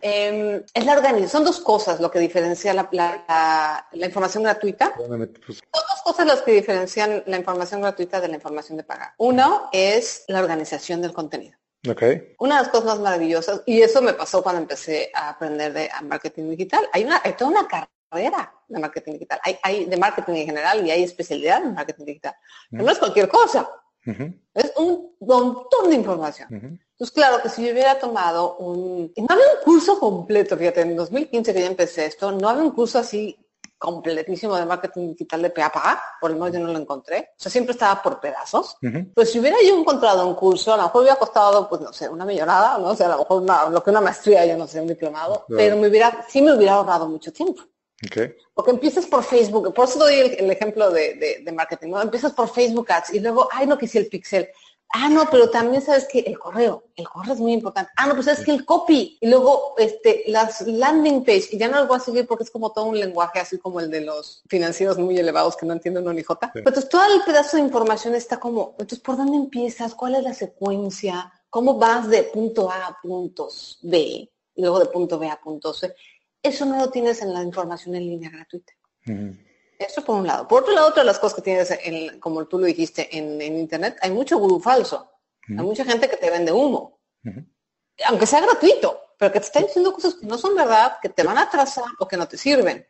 Em, 0.02 0.64
es 0.74 0.86
la 0.86 0.94
organización. 0.94 1.30
Son 1.30 1.46
dos 1.46 1.62
cosas 1.62 2.02
lo 2.02 2.12
que 2.12 2.20
diferencia 2.20 2.74
la, 2.74 2.90
la, 2.92 4.06
información 4.06 4.44
gratuita. 4.44 4.94
Pues. 4.96 5.08
Son 5.08 5.20
dos 5.72 6.02
cosas 6.04 6.26
las 6.26 6.42
que 6.42 6.52
diferencian 6.52 7.24
la 7.28 7.38
información 7.38 7.82
gratuita 7.82 8.20
de 8.20 8.28
la 8.28 8.36
información 8.36 8.78
de 8.78 8.84
paga. 8.84 9.14
Uno 9.20 9.70
es 9.72 10.26
la 10.28 10.42
organización 10.42 11.02
del 11.02 11.14
contenido. 11.14 11.58
Okay. 11.90 12.36
Una 12.38 12.58
de 12.58 12.64
las 12.64 12.72
cosas 12.72 12.86
más 12.86 13.00
maravillosas, 13.00 13.64
y 13.66 13.82
eso 13.82 14.02
me 14.04 14.14
pasó 14.14 14.44
cuando 14.44 14.62
empecé 14.62 15.10
a 15.16 15.30
aprender 15.30 15.74
de 15.74 15.90
marketing 16.04 16.52
digital, 16.52 16.88
hay, 16.94 17.04
una, 17.06 17.22
hay 17.24 17.34
toda 17.34 17.50
una 17.50 17.68
carrera 17.68 17.90
de 18.18 18.80
marketing 18.80 19.14
digital. 19.14 19.40
Hay, 19.44 19.58
hay, 19.64 19.86
de 19.86 19.98
marketing 19.98 20.34
en 20.34 20.46
general 20.46 20.86
y 20.86 20.92
hay 20.92 21.04
especialidad 21.04 21.64
en 21.64 21.74
marketing 21.74 22.06
digital. 22.06 22.36
no 22.72 22.90
es 22.90 23.00
cualquier 23.00 23.28
cosa. 23.30 23.70
Es 24.54 24.74
un 24.78 25.16
montón 25.20 25.90
de 25.90 25.96
información. 25.96 26.48
Entonces, 26.52 27.12
claro 27.14 27.42
que 27.42 27.50
si 27.50 27.66
yo 27.66 27.72
hubiera 27.72 28.00
tomado 28.00 28.58
un... 28.58 29.12
No 29.16 29.28
había 29.30 29.46
un 29.46 29.64
curso 29.64 30.00
completo, 30.00 30.58
fíjate, 30.58 30.82
en 30.82 30.96
2015 30.96 31.54
que 31.54 31.62
ya 31.62 31.68
empecé 31.68 32.06
esto, 32.06 32.32
no 32.32 32.50
había 32.50 32.64
un 32.64 32.72
curso 32.72 33.00
así 33.00 33.38
completísimo 33.78 34.56
de 34.56 34.66
marketing 34.66 35.14
digital 35.14 35.42
de 35.42 35.50
PAPA, 35.50 36.00
por 36.22 36.30
lo 36.30 36.38
menos 36.38 36.54
yo 36.54 36.60
no 36.60 36.72
lo 36.72 36.78
encontré. 36.78 37.30
O 37.32 37.42
sea, 37.42 37.52
siempre 37.52 37.72
estaba 37.72 38.00
por 38.02 38.20
pedazos. 38.20 38.78
Pues 39.16 39.32
si 39.32 39.40
hubiera 39.40 39.58
yo 39.68 39.76
encontrado 39.76 40.28
un 40.28 40.36
curso, 40.36 40.72
a 40.74 40.78
lo 40.78 40.84
mejor 40.84 41.02
hubiera 41.02 41.18
costado, 41.18 41.68
pues 41.68 41.82
no 41.82 41.92
sé, 41.92 42.08
una 42.08 42.24
millonada, 42.24 42.78
no 42.78 42.96
sé, 42.96 43.06
a 43.06 43.10
lo 43.10 43.18
mejor 43.20 43.72
lo 43.72 43.84
que 43.84 43.90
una 43.90 44.02
maestría, 44.02 44.46
yo 44.46 44.56
no 44.56 44.68
sé, 44.68 44.82
un 44.82 44.88
diplomado, 44.88 45.46
pero 45.50 45.78
me 45.78 45.88
hubiera, 45.88 46.26
sí 46.30 46.44
me 46.44 46.54
hubiera 46.54 46.74
ahorrado 46.74 47.08
mucho 47.08 47.34
tiempo. 47.34 47.64
Okay. 48.06 48.34
Porque 48.54 48.72
empiezas 48.72 49.06
por 49.06 49.24
Facebook, 49.24 49.74
por 49.74 49.88
eso 49.88 50.00
doy 50.00 50.16
el, 50.16 50.50
ejemplo 50.50 50.90
de, 50.90 51.44
marketing, 51.54 51.90
¿no? 51.90 52.02
Empiezas 52.02 52.34
por 52.34 52.50
Facebook 52.50 52.92
Ads 52.92 53.14
y 53.14 53.20
luego, 53.20 53.48
ay, 53.52 53.68
no 53.68 53.78
quise 53.78 54.00
el 54.00 54.08
pixel. 54.08 54.50
Ah, 54.94 55.08
no, 55.08 55.26
pero 55.32 55.50
también 55.50 55.82
sabes 55.82 56.06
que 56.06 56.20
el 56.20 56.38
correo, 56.38 56.84
el 56.98 57.08
correo 57.08 57.34
es 57.34 57.40
muy 57.40 57.54
importante. 57.54 57.92
Ah, 57.96 58.08
no, 58.08 58.14
pues 58.14 58.26
sabes 58.26 58.44
que 58.44 58.52
el 58.52 58.66
copy 58.66 59.18
y 59.22 59.28
luego 59.30 59.76
este, 59.78 60.24
las 60.28 60.68
landing 60.68 61.24
page, 61.24 61.48
y 61.52 61.58
ya 61.58 61.70
no 61.70 61.80
lo 61.80 61.88
voy 61.88 61.96
a 61.96 62.02
seguir 62.02 62.28
porque 62.28 62.44
es 62.44 62.52
como 62.52 62.74
todo 62.74 62.86
un 62.86 63.00
lenguaje 63.00 63.40
así 63.40 63.58
como 63.58 63.80
el 63.80 63.90
de 63.90 64.02
los 64.02 64.44
financieros 64.50 64.98
muy 64.98 65.18
elevados 65.18 65.56
que 65.56 65.66
no 65.66 65.74
entiendo 65.74 66.02
uno 66.02 66.12
ni 66.12 66.24
jota. 66.24 66.52
entonces 66.54 66.90
todo 66.90 67.04
el 67.06 67.22
pedazo 67.22 67.56
de 67.56 67.64
información 67.64 68.16
está 68.16 68.38
como, 68.38 68.72
entonces, 68.72 69.00
¿por 69.00 69.16
dónde 69.16 69.38
empiezas? 69.38 69.96
¿Cuál 69.96 70.16
es 70.16 70.24
la 70.24 70.34
secuencia? 70.34 71.32
¿Cómo 71.50 71.78
vas 71.78 72.10
de 72.10 72.24
punto 72.24 72.70
A 72.70 72.88
a 72.88 72.98
puntos 73.02 73.80
B? 73.82 73.98
Y 73.98 74.62
luego 74.62 74.80
de 74.80 74.88
punto 74.88 75.18
B 75.18 75.30
a 75.30 75.40
punto 75.40 75.74
C. 75.74 75.96
Eso 76.44 76.66
no 76.66 76.78
lo 76.78 76.90
tienes 76.90 77.22
en 77.22 77.34
la 77.34 77.44
información 77.44 77.96
en 77.96 78.06
línea 78.06 78.30
gratuita. 78.30 78.74
Eso 79.78 80.04
por 80.04 80.18
un 80.18 80.28
lado. 80.28 80.48
Por 80.48 80.62
otro 80.62 80.74
lado, 80.74 80.90
otra 80.90 81.04
de 81.04 81.08
las 81.08 81.20
cosas 81.20 81.36
que 81.36 81.42
tienes, 81.42 81.72
en, 81.84 82.20
como 82.20 82.46
tú 82.46 82.60
lo 82.60 82.66
dijiste, 82.66 83.16
en, 83.18 83.42
Internet, 83.42 83.98
hay 84.02 84.12
mucho 84.12 84.38
gurú 84.38 84.60
falso. 84.60 85.12
Hay 85.48 85.64
mucha 85.66 85.84
gente 85.84 86.10
que 86.10 86.18
te 86.18 86.30
vende 86.30 86.52
humo. 86.52 87.00
Aunque 88.06 88.26
sea 88.26 88.42
gratuito, 88.42 89.16
pero 89.18 89.32
que 89.32 89.40
te 89.40 89.46
está 89.46 89.60
diciendo 89.60 89.94
cosas 89.94 90.16
que 90.16 90.26
no 90.26 90.38
son 90.38 90.56
verdad, 90.56 90.98
que 91.02 91.10
te 91.10 91.24
van 91.24 91.38
a 91.38 91.44
atrasar 91.44 91.86
o 92.00 92.08
que 92.08 92.18
no 92.18 92.28
te 92.28 92.38
sirven. 92.38 92.86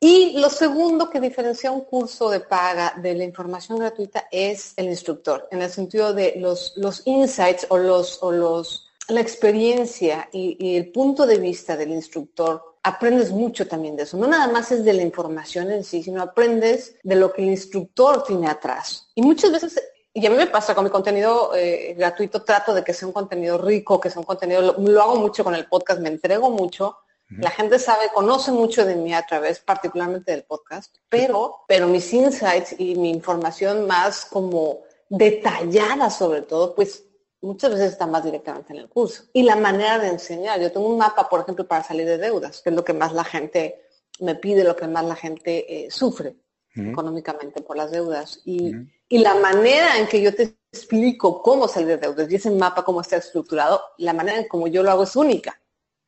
Y 0.00 0.38
lo 0.40 0.50
segundo 0.50 1.08
que 1.08 1.20
diferencia 1.20 1.70
un 1.70 1.82
curso 1.82 2.28
de 2.30 2.40
paga 2.40 2.94
de 2.96 3.14
la 3.14 3.24
información 3.24 3.78
gratuita 3.78 4.26
es 4.30 4.74
el 4.76 4.86
instructor, 4.86 5.48
en 5.50 5.62
el 5.62 5.70
sentido 5.70 6.12
de 6.12 6.34
los, 6.36 6.72
los 6.76 7.02
insights 7.06 7.66
o 7.70 7.78
los, 7.78 8.22
o 8.22 8.32
los 8.32 8.90
la 9.08 9.20
experiencia 9.20 10.28
y, 10.32 10.76
el 10.76 10.90
punto 10.90 11.26
de 11.26 11.38
vista 11.38 11.76
del 11.76 11.90
instructor, 11.90 12.76
aprendes 12.82 13.30
mucho 13.30 13.66
también 13.66 13.96
de 13.96 14.04
eso. 14.04 14.16
No 14.16 14.26
nada 14.26 14.48
más 14.48 14.70
es 14.72 14.84
de 14.84 14.92
la 14.92 15.02
información 15.02 15.70
en 15.70 15.84
sí, 15.84 16.02
sino 16.02 16.22
aprendes 16.22 16.96
de 17.02 17.16
lo 17.16 17.32
que 17.32 17.42
el 17.42 17.48
instructor 17.48 18.24
tiene 18.24 18.48
atrás. 18.48 19.08
Y 19.14 19.22
muchas 19.22 19.52
veces, 19.52 19.82
y 20.12 20.26
a 20.26 20.30
mí 20.30 20.36
me 20.36 20.46
pasa 20.46 20.74
con 20.74 20.84
mi 20.84 20.90
contenido 20.90 21.54
eh, 21.54 21.94
gratuito, 21.96 22.42
trato 22.42 22.74
de 22.74 22.84
que 22.84 22.92
sea 22.92 23.08
un 23.08 23.14
contenido 23.14 23.58
rico, 23.58 24.00
que 24.00 24.10
sea 24.10 24.20
un 24.20 24.26
contenido, 24.26 24.76
lo, 24.78 25.02
hago 25.02 25.16
mucho 25.16 25.44
con 25.44 25.54
el 25.54 25.66
podcast, 25.66 26.00
me 26.00 26.08
entrego 26.08 26.50
mucho. 26.50 26.98
La 27.38 27.50
gente 27.50 27.78
sabe, 27.78 28.10
conoce 28.14 28.52
mucho 28.52 28.84
de 28.84 28.94
mí 28.94 29.14
a 29.14 29.26
través 29.26 29.58
particularmente 29.58 30.30
del 30.30 30.44
podcast, 30.44 30.94
pero, 31.08 31.64
pero 31.66 31.88
mis 31.88 32.12
insights 32.12 32.76
y 32.78 32.94
mi 32.96 33.10
información 33.10 33.86
más 33.86 34.26
como 34.26 34.82
detallada 35.08 36.10
sobre 36.10 36.42
todo, 36.42 36.74
pues 36.74 37.04
muchas 37.44 37.70
veces 37.72 37.92
está 37.92 38.06
más 38.06 38.24
directamente 38.24 38.72
en 38.72 38.80
el 38.80 38.88
curso. 38.88 39.24
Y 39.32 39.42
la 39.42 39.56
manera 39.56 39.98
de 39.98 40.08
enseñar. 40.08 40.60
Yo 40.60 40.72
tengo 40.72 40.88
un 40.88 40.98
mapa, 40.98 41.28
por 41.28 41.40
ejemplo, 41.40 41.66
para 41.66 41.84
salir 41.84 42.06
de 42.06 42.18
deudas, 42.18 42.62
que 42.62 42.70
es 42.70 42.76
lo 42.76 42.84
que 42.84 42.92
más 42.92 43.12
la 43.12 43.24
gente 43.24 43.82
me 44.20 44.34
pide, 44.34 44.64
lo 44.64 44.76
que 44.76 44.86
más 44.86 45.04
la 45.04 45.16
gente 45.16 45.84
eh, 45.84 45.90
sufre 45.90 46.36
económicamente 46.76 47.62
por 47.62 47.76
las 47.76 47.90
deudas. 47.90 48.40
Y, 48.44 48.72
la 49.10 49.34
manera 49.36 49.96
en 49.98 50.08
que 50.08 50.20
yo 50.20 50.34
te 50.34 50.56
explico 50.72 51.40
cómo 51.40 51.68
salir 51.68 51.88
de 51.88 51.98
deudas 51.98 52.28
y 52.28 52.34
ese 52.34 52.50
mapa, 52.50 52.84
cómo 52.84 53.00
está 53.00 53.16
estructurado, 53.16 53.80
la 53.98 54.12
manera 54.12 54.38
en 54.38 54.48
como 54.48 54.66
yo 54.66 54.82
lo 54.82 54.90
hago 54.90 55.04
es 55.04 55.14
única, 55.14 55.60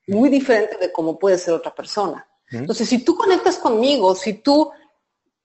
muy 0.09 0.29
diferente 0.29 0.77
de 0.77 0.90
cómo 0.90 1.16
puede 1.16 1.38
ser 1.38 1.55
otra 1.55 1.72
persona. 1.72 2.27
Entonces, 2.51 2.88
si 2.88 3.05
tú 3.05 3.14
conectas 3.14 3.59
conmigo, 3.59 4.16
si 4.16 4.33
tú 4.35 4.72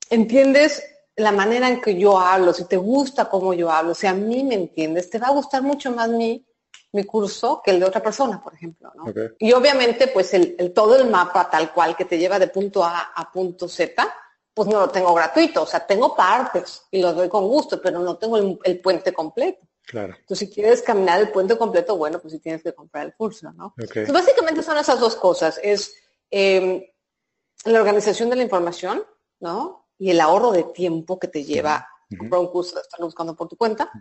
entiendes 0.09 0.83
la 1.21 1.31
manera 1.31 1.67
en 1.67 1.81
que 1.81 1.95
yo 1.95 2.19
hablo, 2.19 2.53
si 2.53 2.65
te 2.65 2.77
gusta 2.77 3.29
cómo 3.29 3.53
yo 3.53 3.71
hablo, 3.71 3.93
si 3.93 4.07
a 4.07 4.13
mí 4.13 4.43
me 4.43 4.55
entiendes, 4.55 5.09
te 5.09 5.19
va 5.19 5.27
a 5.27 5.31
gustar 5.31 5.61
mucho 5.61 5.91
más 5.91 6.09
mi, 6.09 6.45
mi 6.93 7.03
curso 7.05 7.61
que 7.63 7.71
el 7.71 7.79
de 7.79 7.85
otra 7.85 8.01
persona, 8.01 8.41
por 8.41 8.53
ejemplo. 8.53 8.91
¿no? 8.95 9.05
Y 9.39 9.53
obviamente, 9.53 10.07
pues 10.07 10.33
el, 10.33 10.73
todo 10.73 10.95
el 10.95 11.09
mapa 11.09 11.49
tal 11.49 11.73
cual 11.73 11.95
que 11.95 12.05
te 12.05 12.17
lleva 12.17 12.39
de 12.39 12.47
punto 12.47 12.83
A 12.83 13.11
a 13.15 13.31
punto 13.31 13.67
Z, 13.67 14.13
pues 14.53 14.67
no 14.67 14.81
lo 14.81 14.89
tengo 14.89 15.13
gratuito, 15.13 15.63
o 15.63 15.65
sea, 15.65 15.85
tengo 15.85 16.15
partes 16.15 16.83
y 16.91 17.01
los 17.01 17.15
doy 17.15 17.29
con 17.29 17.47
gusto, 17.47 17.81
pero 17.81 17.99
no 17.99 18.17
tengo 18.17 18.37
el, 18.63 18.81
puente 18.81 19.13
completo. 19.13 19.65
Claro. 19.83 20.15
Entonces, 20.19 20.47
si 20.47 20.53
quieres 20.53 20.81
caminar 20.81 21.19
el 21.19 21.31
puente 21.31 21.57
completo, 21.57 21.97
bueno, 21.97 22.19
pues 22.19 22.33
sí 22.33 22.39
tienes 22.39 22.61
que 22.61 22.73
comprar 22.73 23.05
el 23.05 23.13
curso, 23.15 23.51
¿no? 23.53 23.73
Entonces, 23.77 24.11
básicamente 24.11 24.61
son 24.61 24.77
esas 24.77 24.99
dos 24.99 25.15
cosas. 25.15 25.59
Es 25.63 25.95
em, 26.29 26.83
la 27.65 27.79
organización 27.79 28.29
de 28.29 28.35
la 28.35 28.43
información, 28.43 29.03
¿no? 29.39 29.80
Y 30.01 30.09
el 30.09 30.19
ahorro 30.19 30.51
de 30.51 30.63
tiempo 30.63 31.19
que 31.19 31.27
te 31.27 31.43
lleva 31.43 31.87
comprar 32.17 32.41
un 32.41 32.47
curso 32.47 32.73
de 32.73 32.81
estar 32.81 32.99
buscando 33.01 33.35
por 33.35 33.47
tu 33.47 33.55
cuenta. 33.55 33.91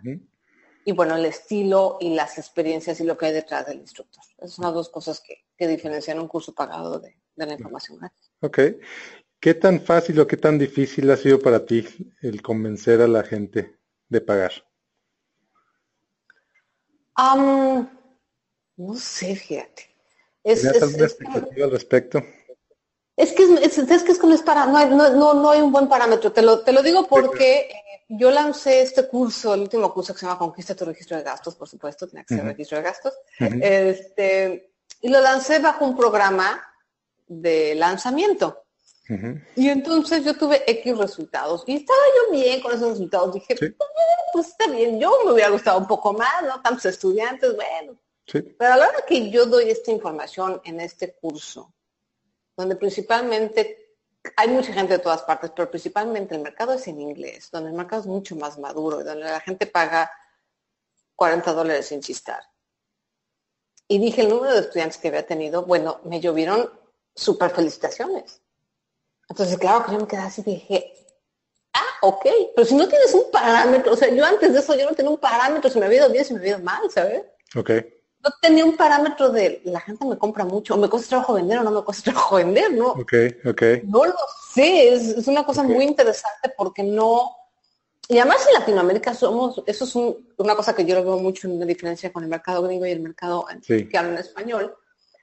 Y 0.83 0.93
bueno, 0.93 1.15
el 1.15 1.25
estilo 1.25 1.99
y 2.01 2.15
las 2.15 2.39
experiencias 2.39 2.99
y 2.99 3.03
lo 3.03 3.15
que 3.15 3.27
hay 3.27 3.33
detrás 3.33 3.67
del 3.67 3.77
instructor. 3.77 4.23
Esas 4.39 4.53
son 4.53 4.65
las 4.65 4.73
dos 4.73 4.89
cosas 4.89 5.21
que, 5.21 5.67
diferencian 5.67 6.17
un 6.17 6.27
curso 6.27 6.55
pagado 6.55 6.99
de, 6.99 7.19
la 7.35 7.53
información 7.53 7.99
Ok. 8.39 8.59
¿Qué 9.39 9.53
tan 9.53 9.79
fácil 9.79 10.19
o 10.19 10.25
qué 10.25 10.37
tan 10.37 10.57
difícil 10.57 11.11
ha 11.11 11.17
sido 11.17 11.39
para 11.39 11.67
ti 11.67 11.85
el 12.23 12.41
convencer 12.41 12.99
a 12.99 13.07
la 13.07 13.21
gente 13.21 13.77
de 14.09 14.21
pagar? 14.21 14.53
no 18.75 18.95
sé, 18.95 19.35
fíjate. 19.35 19.83
Es, 20.43 20.65
alguna 20.81 21.05
expectativa 21.05 21.65
al 21.65 21.71
respecto? 21.71 22.23
Es 23.21 23.33
que 23.33 23.43
es, 23.43 23.77
es, 23.77 24.03
que 24.03 24.11
es 24.11 24.23
no, 24.23 24.35
para, 24.43 24.65
no, 24.65 24.77
hay, 24.77 24.89
no, 24.89 25.33
no, 25.35 25.51
hay 25.51 25.61
un 25.61 25.71
buen 25.71 25.87
parámetro. 25.87 26.31
Te 26.31 26.41
lo, 26.41 26.61
te 26.61 26.71
lo 26.71 26.81
digo 26.81 27.05
porque 27.05 27.59
eh, 27.59 28.03
yo 28.09 28.31
lancé 28.31 28.81
este 28.81 29.07
curso, 29.07 29.53
el 29.53 29.61
último 29.61 29.93
curso 29.93 30.11
que 30.13 30.19
se 30.19 30.25
llama 30.25 30.39
Conquista 30.39 30.75
tu 30.75 30.85
registro 30.85 31.17
de 31.17 31.23
gastos, 31.23 31.55
por 31.55 31.69
supuesto, 31.69 32.07
tenía 32.07 32.23
que 32.23 32.35
ser 32.35 32.43
registro 32.43 32.77
de 32.77 32.83
gastos. 32.83 33.13
este, 33.39 34.71
y 35.01 35.09
lo 35.09 35.21
lancé 35.21 35.59
bajo 35.59 35.85
un 35.85 35.95
programa 35.95 36.59
de 37.27 37.75
lanzamiento. 37.75 38.63
Y 39.55 39.69
entonces 39.69 40.23
yo 40.23 40.35
tuve 40.35 40.63
X 40.65 40.97
resultados. 40.97 41.63
Y 41.67 41.75
estaba 41.75 41.99
yo 42.15 42.31
bien 42.33 42.59
con 42.59 42.73
esos 42.73 42.91
resultados. 42.91 43.35
Dije, 43.35 43.53
eh, 43.53 43.75
pues 44.33 44.47
está 44.47 44.67
bien, 44.67 44.99
yo 44.99 45.11
me 45.25 45.33
hubiera 45.33 45.49
gustado 45.49 45.77
un 45.77 45.87
poco 45.87 46.13
más, 46.13 46.41
¿no? 46.43 46.59
Tantos 46.61 46.85
estudiantes, 46.85 47.55
bueno. 47.55 47.99
Pero 48.25 48.73
a 48.73 48.77
la 48.77 48.87
hora 48.87 49.05
que 49.05 49.29
yo 49.29 49.45
doy 49.45 49.69
esta 49.69 49.91
información 49.91 50.61
en 50.63 50.79
este 50.79 51.13
curso, 51.13 51.73
donde 52.61 52.75
principalmente 52.75 53.97
hay 54.35 54.47
mucha 54.49 54.71
gente 54.71 54.93
de 54.93 54.99
todas 54.99 55.23
partes, 55.23 55.51
pero 55.55 55.69
principalmente 55.69 56.35
el 56.35 56.41
mercado 56.41 56.73
es 56.73 56.87
en 56.87 57.01
inglés, 57.01 57.49
donde 57.51 57.71
el 57.71 57.75
mercado 57.75 58.03
es 58.03 58.07
mucho 58.07 58.35
más 58.35 58.59
maduro, 58.59 59.03
donde 59.03 59.23
la 59.23 59.39
gente 59.39 59.65
paga 59.65 60.11
40 61.15 61.53
dólares 61.53 61.87
sin 61.87 62.01
chistar. 62.01 62.43
Y 63.87 63.97
dije 63.97 64.21
el 64.21 64.29
número 64.29 64.53
de 64.53 64.59
estudiantes 64.61 64.99
que 64.99 65.07
había 65.07 65.25
tenido, 65.25 65.65
bueno, 65.65 66.01
me 66.03 66.21
llovieron 66.21 66.69
súper 67.15 67.49
felicitaciones. 67.49 68.41
Entonces, 69.27 69.57
claro 69.57 69.83
que 69.83 69.93
yo 69.93 69.99
me 69.99 70.07
quedé 70.07 70.21
así 70.21 70.43
dije, 70.43 70.93
ah, 71.73 71.97
ok, 72.03 72.25
pero 72.55 72.67
si 72.67 72.75
no 72.75 72.87
tienes 72.87 73.13
un 73.15 73.31
parámetro, 73.31 73.93
o 73.93 73.97
sea, 73.97 74.09
yo 74.13 74.23
antes 74.23 74.53
de 74.53 74.59
eso 74.59 74.75
yo 74.75 74.85
no 74.85 74.95
tenía 74.95 75.09
un 75.09 75.17
parámetro, 75.17 75.69
si 75.69 75.79
me 75.79 75.87
había 75.87 75.99
ido 75.99 76.11
bien, 76.11 76.25
si 76.25 76.33
me 76.33 76.39
había 76.39 76.51
ido 76.51 76.59
mal, 76.59 76.89
¿sabes? 76.91 77.23
Ok 77.55 77.71
no 78.23 78.29
tenía 78.41 78.65
un 78.65 78.77
parámetro 78.77 79.29
de 79.29 79.61
la 79.65 79.79
gente 79.79 80.05
me 80.05 80.17
compra 80.17 80.45
mucho, 80.45 80.75
o 80.75 80.77
me 80.77 80.89
cuesta 80.89 81.09
trabajo 81.09 81.33
vender 81.33 81.59
o 81.59 81.63
no 81.63 81.71
me 81.71 81.81
cuesta 81.83 82.03
trabajo 82.11 82.35
vender, 82.35 82.73
¿no? 82.73 82.89
Ok, 82.89 83.13
ok. 83.45 83.61
No 83.83 84.05
lo 84.05 84.15
sé, 84.53 84.93
es, 84.93 85.27
una 85.27 85.45
cosa 85.45 85.63
muy 85.63 85.85
interesante 85.85 86.53
porque 86.55 86.83
no, 86.83 87.35
y 88.07 88.19
además 88.19 88.45
en 88.47 88.59
Latinoamérica 88.59 89.13
somos, 89.13 89.63
eso 89.65 89.85
es 89.85 89.95
una 90.37 90.55
cosa 90.55 90.75
que 90.75 90.85
yo 90.85 90.95
lo 90.95 91.03
veo 91.03 91.17
mucho 91.17 91.47
en 91.47 91.59
la 91.59 91.65
diferencia 91.65 92.11
con 92.11 92.23
el 92.23 92.29
mercado 92.29 92.61
gringo 92.63 92.85
y 92.85 92.91
el 92.91 93.01
mercado 93.01 93.45
que 93.65 93.97
habla 93.97 94.11
en 94.11 94.17
español. 94.17 94.75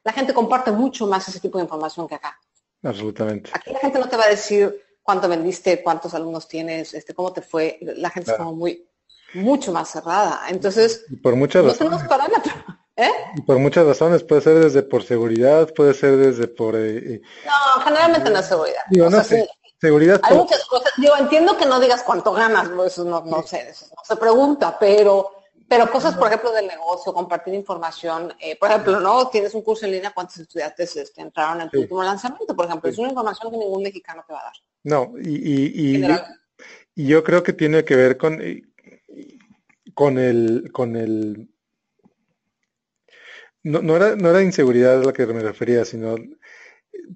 La 0.04 0.12
gente 0.12 0.32
comparte 0.32 0.72
mucho 0.72 1.06
más 1.06 1.28
ese 1.28 1.40
tipo 1.40 1.58
de 1.58 1.64
información 1.64 2.08
que 2.08 2.14
acá. 2.14 2.38
Absolutamente. 2.82 3.50
Aquí 3.52 3.72
la 3.72 3.80
gente 3.80 3.98
no 3.98 4.08
te 4.08 4.16
va 4.16 4.24
a 4.24 4.28
decir 4.28 4.82
cuánto 5.02 5.28
vendiste, 5.28 5.82
cuántos 5.82 6.14
alumnos 6.14 6.48
tienes, 6.48 6.94
este, 6.94 7.14
cómo 7.14 7.32
te 7.32 7.42
fue. 7.42 7.78
La 7.80 8.08
gente 8.08 8.30
es 8.30 8.36
como 8.38 8.54
muy, 8.54 8.88
mucho 9.34 9.72
más 9.72 9.90
cerrada. 9.90 10.42
Entonces, 10.48 11.04
por 11.22 11.36
muchas 11.36 11.62
no 11.62 11.70
razones. 11.70 11.90
tenemos 11.90 12.08
parámetros. 12.08 12.54
¿Eh? 12.98 13.12
Por 13.46 13.60
muchas 13.60 13.86
razones, 13.86 14.24
puede 14.24 14.42
ser 14.42 14.58
desde 14.58 14.82
por 14.82 15.04
seguridad, 15.04 15.72
puede 15.72 15.94
ser 15.94 16.16
desde 16.16 16.48
por... 16.48 16.74
Eh, 16.74 16.98
eh 16.98 17.22
no, 17.46 17.84
generalmente 17.84 18.28
no 18.28 18.40
es 18.40 18.46
seguridad. 18.46 18.82
Digo, 18.90 19.08
no 19.08 19.22
sé. 19.22 19.48
Seguridad. 19.80 20.20
Hay 20.24 20.36
muchas 20.36 20.64
cosas. 20.64 20.92
Yo 20.96 21.16
entiendo 21.16 21.56
que 21.56 21.64
no 21.64 21.78
digas 21.78 22.02
cuánto 22.02 22.32
ganas, 22.32 22.68
eso 22.84 23.04
no, 23.04 23.24
no 23.24 23.44
sé, 23.44 23.70
eso 23.70 23.86
no 23.96 24.02
se 24.04 24.16
pregunta, 24.16 24.76
pero, 24.80 25.30
pero 25.68 25.88
cosas, 25.88 26.16
por 26.16 26.26
ejemplo, 26.26 26.50
del 26.50 26.66
negocio, 26.66 27.14
compartir 27.14 27.54
información. 27.54 28.34
Eh, 28.40 28.56
por 28.58 28.68
ejemplo, 28.70 28.98
¿no? 28.98 29.28
Tienes 29.28 29.54
un 29.54 29.62
curso 29.62 29.86
en 29.86 29.92
línea, 29.92 30.10
¿cuántos 30.12 30.38
estudiantes 30.38 30.96
este, 30.96 31.22
entraron 31.22 31.60
en 31.60 31.70
tu 31.70 31.78
último 31.78 32.02
lanzamiento? 32.02 32.56
Por 32.56 32.66
ejemplo, 32.66 32.90
es 32.90 32.98
una 32.98 33.10
información 33.10 33.52
que 33.52 33.58
ningún 33.58 33.84
mexicano 33.84 34.24
te 34.26 34.32
va 34.32 34.40
a 34.40 34.44
dar. 34.44 34.54
No, 34.82 35.12
y, 35.22 35.36
y, 35.36 35.98
y, 36.00 36.06
y 36.96 37.06
yo 37.06 37.22
creo 37.22 37.44
que 37.44 37.52
tiene 37.52 37.84
que 37.84 37.94
ver 37.94 38.18
con, 38.18 38.42
eh, 38.42 38.62
con 39.94 40.18
el, 40.18 40.72
con 40.72 40.96
el 40.96 41.48
no, 43.62 43.82
no, 43.82 43.96
era, 43.96 44.16
no 44.16 44.30
era 44.30 44.42
inseguridad 44.42 45.00
a 45.00 45.04
la 45.04 45.12
que 45.12 45.26
me 45.26 45.40
refería, 45.40 45.84
sino 45.84 46.16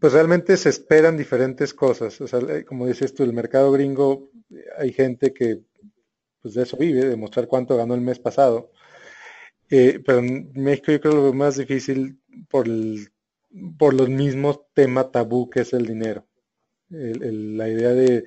pues 0.00 0.12
realmente 0.12 0.56
se 0.56 0.68
esperan 0.68 1.16
diferentes 1.16 1.74
cosas. 1.74 2.20
O 2.20 2.26
sea, 2.26 2.40
como 2.64 2.86
dices 2.86 3.14
tú, 3.14 3.24
el 3.24 3.32
mercado 3.32 3.72
gringo, 3.72 4.30
hay 4.78 4.92
gente 4.92 5.32
que 5.32 5.60
pues 6.40 6.54
de 6.54 6.64
eso 6.64 6.76
vive, 6.76 7.04
de 7.04 7.16
mostrar 7.16 7.46
cuánto 7.46 7.76
ganó 7.76 7.94
el 7.94 8.00
mes 8.00 8.18
pasado. 8.18 8.72
Eh, 9.70 10.02
pero 10.04 10.18
en 10.18 10.52
México 10.54 10.92
yo 10.92 11.00
creo 11.00 11.14
lo 11.14 11.32
más 11.32 11.56
difícil 11.56 12.20
por, 12.48 12.66
el, 12.66 13.08
por 13.78 13.94
los 13.94 14.08
mismos 14.08 14.60
temas 14.74 15.12
tabú 15.12 15.48
que 15.48 15.60
es 15.60 15.72
el 15.72 15.86
dinero. 15.86 16.26
la 16.90 17.68
idea 17.68 17.90
de, 17.90 18.24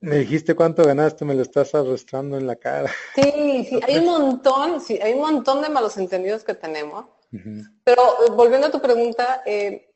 me 0.00 0.16
dijiste 0.16 0.54
cuánto 0.54 0.84
ganaste, 0.84 1.24
me 1.24 1.34
lo 1.34 1.42
estás 1.42 1.74
arrastrando 1.74 2.36
en 2.36 2.46
la 2.46 2.56
cara. 2.56 2.90
Sí, 3.14 3.66
sí, 3.68 3.80
hay 3.86 3.98
un 3.98 4.04
montón, 4.06 4.80
sí, 4.80 4.98
hay 5.00 5.14
un 5.14 5.20
montón 5.20 5.62
de 5.62 5.68
malos 5.68 5.96
entendidos 5.96 6.44
que 6.44 6.54
tenemos. 6.54 7.06
Pero 7.84 8.02
eh, 8.02 8.30
volviendo 8.30 8.68
a 8.68 8.70
tu 8.70 8.80
pregunta, 8.80 9.42
eh, 9.44 9.92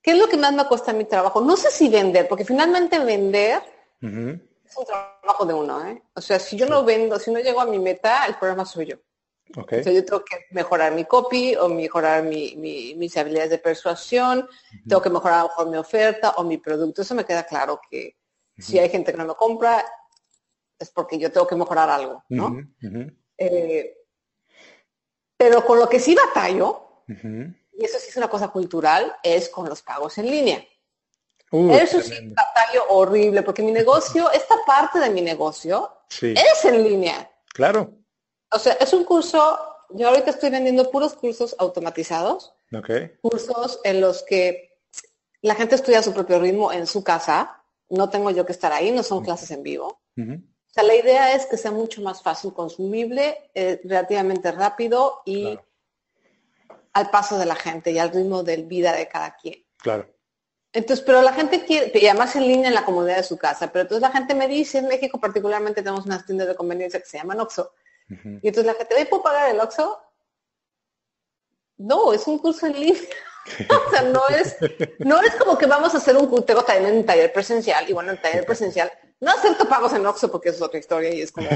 ¿qué 0.00 0.12
es 0.12 0.18
lo 0.18 0.28
que 0.28 0.36
más 0.36 0.52
me 0.52 0.66
cuesta 0.66 0.92
mi 0.92 1.04
trabajo? 1.04 1.40
No 1.40 1.56
sé 1.56 1.70
si 1.70 1.88
vender, 1.88 2.28
porque 2.28 2.44
finalmente 2.44 2.98
vender 2.98 3.62
es 4.00 4.76
un 4.76 4.84
trabajo 4.86 5.44
de 5.44 5.54
uno, 5.54 5.86
¿eh? 5.86 6.02
O 6.14 6.20
sea, 6.20 6.38
si 6.38 6.56
yo 6.56 6.66
no 6.66 6.84
vendo, 6.84 7.18
si 7.18 7.30
no 7.30 7.40
llego 7.40 7.60
a 7.60 7.66
mi 7.66 7.78
meta, 7.78 8.26
el 8.26 8.36
problema 8.36 8.64
soy 8.64 8.86
yo. 8.86 8.96
Okay. 9.56 9.80
O 9.80 9.82
sea, 9.82 9.92
yo 9.92 10.04
tengo 10.04 10.24
que 10.24 10.36
mejorar 10.50 10.92
mi 10.92 11.06
copy 11.06 11.56
o 11.56 11.68
mejorar 11.68 12.22
mi, 12.22 12.54
mis 12.96 13.16
habilidades 13.16 13.50
de 13.50 13.58
persuasión, 13.58 14.46
tengo 14.86 15.00
que 15.00 15.08
mejorar 15.08 15.38
a 15.38 15.42
lo 15.42 15.48
mejor 15.48 15.70
mi 15.70 15.76
oferta 15.78 16.30
o 16.36 16.44
mi 16.44 16.58
producto. 16.58 17.02
Eso 17.02 17.14
me 17.14 17.24
queda 17.24 17.44
claro 17.44 17.80
que 17.90 18.17
si 18.58 18.78
hay 18.78 18.88
gente 18.88 19.12
que 19.12 19.18
no 19.18 19.26
me 19.26 19.34
compra, 19.34 19.84
es 20.78 20.90
porque 20.90 21.18
yo 21.18 21.32
tengo 21.32 21.46
que 21.46 21.56
mejorar 21.56 21.90
algo, 21.90 22.24
¿no? 22.28 22.56
Eh, 23.36 23.96
pero 25.36 25.64
con 25.64 25.78
lo 25.78 25.88
que 25.88 26.00
sí 26.00 26.14
batallo, 26.14 27.02
y 27.06 27.84
eso 27.84 27.98
sí 27.98 28.08
es 28.08 28.16
una 28.16 28.28
cosa 28.28 28.48
cultural, 28.48 29.14
es 29.22 29.48
con 29.48 29.68
los 29.68 29.82
pagos 29.82 30.18
en 30.18 30.30
línea. 30.30 30.64
Uh, 31.50 31.72
eso 31.72 32.02
sí 32.02 32.12
es 32.12 32.34
batallo 32.34 32.84
horrible, 32.90 33.42
porque 33.42 33.62
mi 33.62 33.72
negocio, 33.72 34.30
esta 34.32 34.56
parte 34.66 34.98
de 34.98 35.10
mi 35.10 35.22
negocio, 35.22 35.90
es 36.20 36.64
en 36.64 36.82
línea. 36.82 37.30
Claro. 37.54 37.94
O 38.50 38.58
sea, 38.58 38.74
es 38.74 38.92
un 38.92 39.04
curso, 39.04 39.58
yo 39.90 40.08
ahorita 40.08 40.30
estoy 40.30 40.50
vendiendo 40.50 40.90
puros 40.90 41.14
cursos 41.14 41.54
automatizados, 41.58 42.54
cursos 43.22 43.80
en 43.84 44.00
los 44.00 44.22
que 44.22 44.78
la 45.40 45.54
gente 45.54 45.74
estudia 45.76 46.00
a 46.00 46.02
su 46.02 46.12
propio 46.12 46.40
ritmo 46.40 46.72
en 46.72 46.86
su 46.86 47.04
casa, 47.04 47.57
no 47.90 48.10
tengo 48.10 48.30
yo 48.30 48.44
que 48.44 48.52
estar 48.52 48.72
ahí, 48.72 48.90
no 48.90 49.02
son 49.02 49.24
clases 49.24 49.50
en 49.50 49.62
vivo. 49.62 50.00
O 50.16 50.70
sea, 50.70 50.82
la 50.82 50.94
idea 50.94 51.34
es 51.34 51.46
que 51.46 51.56
sea 51.56 51.70
mucho 51.70 52.02
más 52.02 52.22
fácil, 52.22 52.52
consumible, 52.52 53.50
eh, 53.54 53.80
relativamente 53.84 54.52
rápido 54.52 55.22
y 55.24 55.58
al 56.92 57.10
paso 57.10 57.38
de 57.38 57.46
la 57.46 57.54
gente 57.54 57.92
y 57.92 57.98
al 57.98 58.10
ritmo 58.10 58.42
de 58.42 58.56
vida 58.58 58.92
de 58.92 59.08
cada 59.08 59.36
quien. 59.36 59.64
Claro. 59.78 60.06
Entonces, 60.72 61.04
pero 61.04 61.22
la 61.22 61.32
gente 61.32 61.64
quiere, 61.64 61.90
y 61.98 62.06
además 62.06 62.36
en 62.36 62.46
línea 62.46 62.68
en 62.68 62.74
la 62.74 62.84
comodidad 62.84 63.16
de 63.16 63.22
su 63.22 63.38
casa, 63.38 63.72
pero 63.72 63.82
entonces 63.82 64.02
la 64.02 64.10
gente 64.14 64.34
me 64.34 64.48
dice, 64.48 64.78
en 64.78 64.88
México 64.88 65.18
particularmente 65.18 65.82
tenemos 65.82 66.04
unas 66.04 66.26
tiendas 66.26 66.48
de 66.48 66.56
conveniencia 66.56 67.00
que 67.00 67.06
se 67.06 67.18
llaman 67.18 67.40
Oxxo. 67.40 67.72
Y 68.08 68.48
entonces 68.48 68.64
la 68.64 68.74
gente, 68.74 69.06
¿puedo 69.06 69.22
pagar 69.22 69.50
el 69.50 69.60
Oxxo? 69.60 70.00
No, 71.78 72.12
es 72.12 72.26
un 72.26 72.38
curso 72.38 72.66
en 72.66 72.80
línea. 72.80 73.00
o 73.86 73.90
sea, 73.90 74.02
no 74.02 74.22
es, 74.28 74.56
no 74.98 75.20
es 75.20 75.34
como 75.36 75.56
que 75.56 75.66
vamos 75.66 75.94
a 75.94 75.98
hacer 75.98 76.16
un, 76.16 76.44
tengo 76.44 76.62
también 76.62 76.96
un 76.96 77.06
taller 77.06 77.32
presencial, 77.32 77.88
y 77.88 77.92
bueno, 77.92 78.12
el 78.12 78.20
taller 78.20 78.44
presencial, 78.44 78.90
no 79.20 79.30
acepto 79.32 79.68
pagos 79.68 79.92
en 79.94 80.06
Oxxo 80.06 80.30
porque 80.30 80.50
es 80.50 80.62
otra 80.62 80.78
historia 80.78 81.12
y 81.12 81.22
es 81.22 81.32
como, 81.32 81.48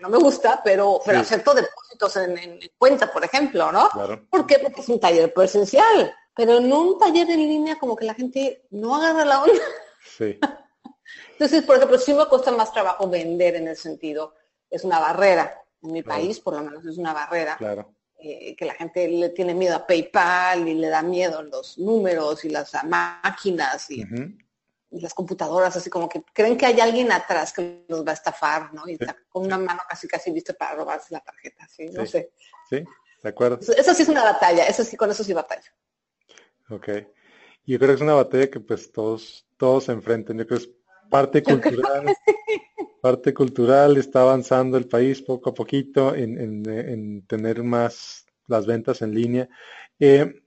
no 0.00 0.08
me 0.08 0.18
gusta, 0.18 0.60
pero, 0.64 1.00
pero 1.04 1.20
acepto 1.20 1.54
depósitos 1.54 2.16
en, 2.16 2.58
cuenta, 2.78 3.12
por 3.12 3.24
ejemplo, 3.24 3.70
¿no? 3.70 3.88
¿Por 4.30 4.46
qué? 4.46 4.58
Porque 4.58 4.80
es 4.80 4.88
un 4.88 5.00
taller 5.00 5.32
presencial, 5.34 6.14
pero 6.34 6.58
en 6.58 6.72
un 6.72 6.98
taller 6.98 7.30
en 7.30 7.38
línea 7.40 7.78
como 7.78 7.94
que 7.94 8.06
la 8.06 8.14
gente 8.14 8.66
no 8.70 8.96
agarra 8.96 9.24
la 9.24 9.42
onda. 9.42 9.64
Sí. 10.16 10.38
Entonces, 11.32 11.62
por 11.64 11.76
ejemplo, 11.76 11.98
sí 11.98 12.14
me 12.14 12.24
cuesta 12.26 12.50
más 12.50 12.72
trabajo 12.72 13.08
vender 13.08 13.56
en 13.56 13.68
el 13.68 13.76
sentido, 13.76 14.34
es 14.70 14.82
una 14.84 14.98
barrera. 14.98 15.62
En 15.82 15.92
mi 15.92 16.02
país, 16.02 16.40
por 16.40 16.54
lo 16.54 16.62
menos, 16.62 16.84
es 16.86 16.96
una 16.96 17.12
barrera. 17.12 17.56
Claro 17.58 17.95
eh, 18.18 18.56
que 18.56 18.64
la 18.64 18.74
gente 18.74 19.06
le 19.08 19.28
tiene 19.30 19.54
miedo 19.54 19.76
a 19.76 19.86
PayPal 19.86 20.66
y 20.66 20.74
le 20.74 20.88
da 20.88 21.02
miedo 21.02 21.42
los 21.42 21.78
números 21.78 22.44
y 22.44 22.48
las 22.48 22.72
máquinas 22.84 23.90
y, 23.90 24.04
las 24.90 25.12
computadoras, 25.12 25.76
así 25.76 25.90
como 25.90 26.08
que 26.08 26.22
creen 26.32 26.56
que 26.56 26.64
hay 26.64 26.80
alguien 26.80 27.12
atrás 27.12 27.52
que 27.52 27.84
los 27.88 28.06
va 28.06 28.12
a 28.12 28.14
estafar, 28.14 28.72
¿no? 28.72 28.88
Y 28.88 28.92
está 28.92 29.16
con 29.28 29.44
una 29.44 29.58
mano 29.58 29.80
casi 29.86 30.08
casi 30.08 30.30
vista 30.30 30.54
para 30.54 30.76
robarse 30.76 31.12
la 31.12 31.20
tarjeta, 31.20 31.68
¿sí? 31.68 31.86
No 31.90 32.06
sé. 32.06 32.32
Sí, 32.70 32.82
de 33.22 33.28
acuerdo. 33.28 33.58
Eso 33.60 33.94
sí 33.94 34.02
es 34.02 34.08
una 34.08 34.22
batalla, 34.22 34.64
eso 34.66 34.84
sí, 34.84 34.96
con 34.96 35.10
eso 35.10 35.22
sí 35.22 35.34
batalla. 35.34 35.70
Ok. 36.70 36.88
Yo 37.66 37.78
creo 37.78 37.90
que 37.90 37.94
es 37.96 38.00
una 38.00 38.14
batalla 38.14 38.48
que 38.48 38.60
pues 38.60 38.92
todos, 38.92 39.46
todos 39.56 39.84
se 39.84 39.92
enfrentan. 39.92 40.38
Yo 40.38 40.46
creo 40.46 40.58
que 40.58 40.64
es 40.64 40.70
parte 41.10 41.42
cultural 41.42 42.06
parte 43.06 43.32
cultural, 43.32 43.96
está 43.98 44.22
avanzando 44.22 44.76
el 44.76 44.88
país 44.88 45.22
poco 45.22 45.50
a 45.50 45.54
poquito 45.54 46.12
en, 46.12 47.24
tener 47.28 47.62
más 47.62 48.26
las 48.48 48.66
ventas 48.66 49.00
en 49.00 49.14
línea. 49.14 49.48
Eh, 50.00 50.42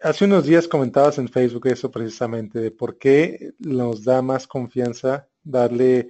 hace 0.00 0.24
unos 0.24 0.46
días 0.46 0.66
comentabas 0.66 1.18
en 1.18 1.28
Facebook 1.28 1.66
eso 1.66 1.90
precisamente, 1.90 2.58
de 2.58 2.70
por 2.70 2.96
qué 2.96 3.52
nos 3.58 4.02
da 4.02 4.22
más 4.22 4.46
confianza 4.46 5.28
darle 5.42 6.08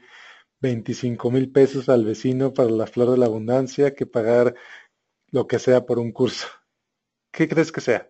25 0.60 1.28
mil 1.32 1.50
pesos 1.50 1.88
al 1.88 2.04
vecino 2.04 2.54
para 2.54 2.70
la 2.70 2.86
flor 2.86 3.10
de 3.10 3.18
la 3.18 3.26
abundancia 3.26 3.96
que 3.96 4.06
pagar 4.06 4.54
lo 5.32 5.48
que 5.48 5.58
sea 5.58 5.84
por 5.84 5.98
un 5.98 6.12
curso. 6.12 6.46
¿Qué 7.32 7.48
crees 7.48 7.72
que 7.72 7.80
sea? 7.80 8.08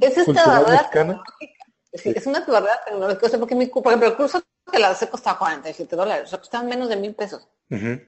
Es 0.00 0.18
esta 0.18 0.60
verdad 0.60 1.20
Sí, 1.92 2.12
es 2.14 2.26
una 2.26 2.40
barrera 2.40 2.80
tecnológica, 2.84 3.38
porque 3.38 3.54
mi, 3.54 3.66
por 3.66 3.86
ejemplo, 3.86 4.08
el 4.08 4.16
curso 4.16 4.42
que 4.70 4.78
la 4.78 4.90
hace 4.90 5.08
costaba 5.08 5.38
47 5.38 5.96
dólares, 5.96 6.24
o 6.24 6.28
sea, 6.28 6.38
costaba 6.38 6.64
menos 6.64 6.88
de 6.88 6.96
mil 6.96 7.14
pesos. 7.14 7.46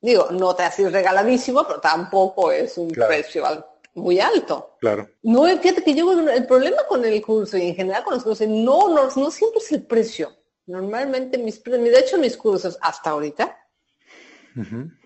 Digo, 0.01 0.29
no 0.33 0.57
te 0.57 0.69
sido 0.73 0.91
regaladísimo, 0.91 1.65
pero 1.65 1.81
tampoco 1.81 2.51
es 2.51 2.77
un 2.79 2.91
precio 2.91 3.45
muy 3.95 4.19
alto. 4.19 4.77
Claro. 4.81 5.09
No, 5.23 5.45
fíjate 5.47 5.85
que 5.85 5.95
yo, 5.95 6.13
el 6.13 6.47
problema 6.47 6.79
con 6.89 7.05
el 7.05 7.23
curso 7.23 7.57
y 7.57 7.69
en 7.69 7.77
general 7.77 8.03
con 8.03 8.15
los 8.15 8.25
cursos, 8.25 8.49
no, 8.49 8.89
no, 8.89 9.09
no 9.15 9.31
siempre 9.31 9.61
es 9.61 9.71
el 9.71 9.85
precio. 9.85 10.37
Normalmente 10.67 11.39
mis, 11.39 11.63
de 11.63 11.99
hecho 11.99 12.19
mis 12.19 12.37
cursos 12.37 12.77
hasta 12.81 13.11
ahorita, 13.11 13.57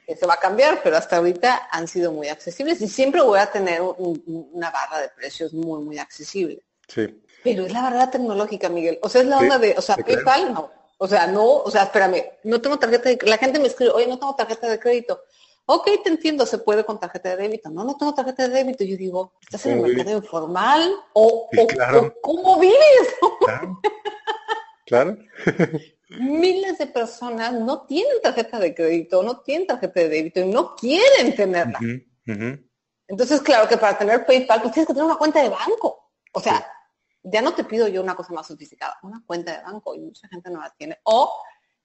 eso 0.07 0.27
va 0.27 0.35
a 0.35 0.41
cambiar, 0.41 0.83
pero 0.83 0.97
hasta 0.97 1.17
ahorita 1.17 1.69
han 1.71 1.87
sido 1.87 2.13
muy 2.13 2.29
accesibles 2.29 2.81
y 2.81 2.89
siempre 2.89 3.21
voy 3.21 3.39
a 3.39 3.51
tener 3.51 3.83
una 3.83 4.71
barra 4.71 5.01
de 5.01 5.09
precios 5.11 5.53
muy, 5.53 5.83
muy 5.83 5.99
accesible. 5.99 6.63
Sí. 6.89 7.23
Pero 7.43 7.67
es 7.67 7.73
la 7.73 7.83
verdad 7.83 8.11
tecnológica, 8.11 8.69
Miguel. 8.69 8.99
O 9.03 9.09
sea, 9.09 9.21
es 9.21 9.27
la 9.27 9.39
onda 9.39 9.59
de, 9.59 9.75
o 9.77 9.81
sea, 9.81 9.97
PayPal 9.97 10.53
no. 10.53 10.71
O 10.99 11.07
sea, 11.07 11.27
no, 11.27 11.45
o 11.45 11.71
sea, 11.71 11.85
espérame, 11.85 12.25
no 12.45 12.61
tengo 12.61 12.79
tarjeta 12.79 13.11
de 13.11 13.19
La 13.23 13.39
gente 13.39 13.59
me 13.59 13.69
escribe, 13.69 13.93
oye, 13.93 14.07
no 14.07 14.19
tengo 14.19 14.35
tarjeta 14.35 14.69
de 14.69 14.79
crédito. 14.79 15.21
Ok, 15.69 15.89
te 16.05 16.11
entiendo, 16.11 16.47
se 16.47 16.59
puede 16.59 16.85
con 16.85 17.01
tarjeta 17.01 17.31
de 17.31 17.37
débito. 17.37 17.69
No, 17.71 17.83
no 17.85 17.97
tengo 17.97 18.15
tarjeta 18.15 18.47
de 18.47 18.55
débito. 18.55 18.85
Yo 18.85 18.97
digo, 18.97 19.33
¿estás 19.43 19.67
en 19.67 19.85
el 19.85 19.97
mercado 19.97 20.19
informal? 20.19 20.95
¿O, 21.13 21.51
cómo 22.23 22.59
vives? 22.59 22.77
Claro. 24.87 25.19
Miles 26.11 26.79
de 26.79 26.87
personas 26.87 27.53
no 27.53 27.83
tienen 27.87 28.23
tarjeta 28.23 28.61
de 28.61 28.73
crédito, 28.73 29.21
no 29.25 29.41
tienen 29.41 29.67
tarjeta 29.67 29.99
de 29.99 30.09
débito 30.09 30.39
y 30.39 30.45
no 30.45 30.77
quieren 30.77 31.35
tenerla. 31.35 31.81
Entonces, 33.09 33.41
claro 33.41 33.69
que 33.69 33.77
para 33.77 33.99
tener 33.99 34.25
PayPal, 34.25 34.63
pues 34.63 34.75
tienes 34.75 34.87
que 34.87 34.95
tener 34.95 35.07
una 35.07 35.19
cuenta 35.19 35.43
de 35.43 35.49
banco. 35.49 36.13
O 36.33 36.41
sea, 36.41 36.65
ya 37.29 37.43
no 37.43 37.55
te 37.55 37.65
pido 37.65 37.89
yo 37.89 38.03
una 38.03 38.15
cosa 38.15 38.33
más 38.33 38.47
sofisticada, 38.47 38.99
una 39.03 39.23
cuenta 39.27 39.57
de 39.57 39.65
banco 39.65 39.95
y 39.95 40.01
mucha 40.01 40.29
gente 40.29 40.51
no 40.51 40.61
la 40.61 40.71
tiene. 40.71 40.99
O 41.05 41.33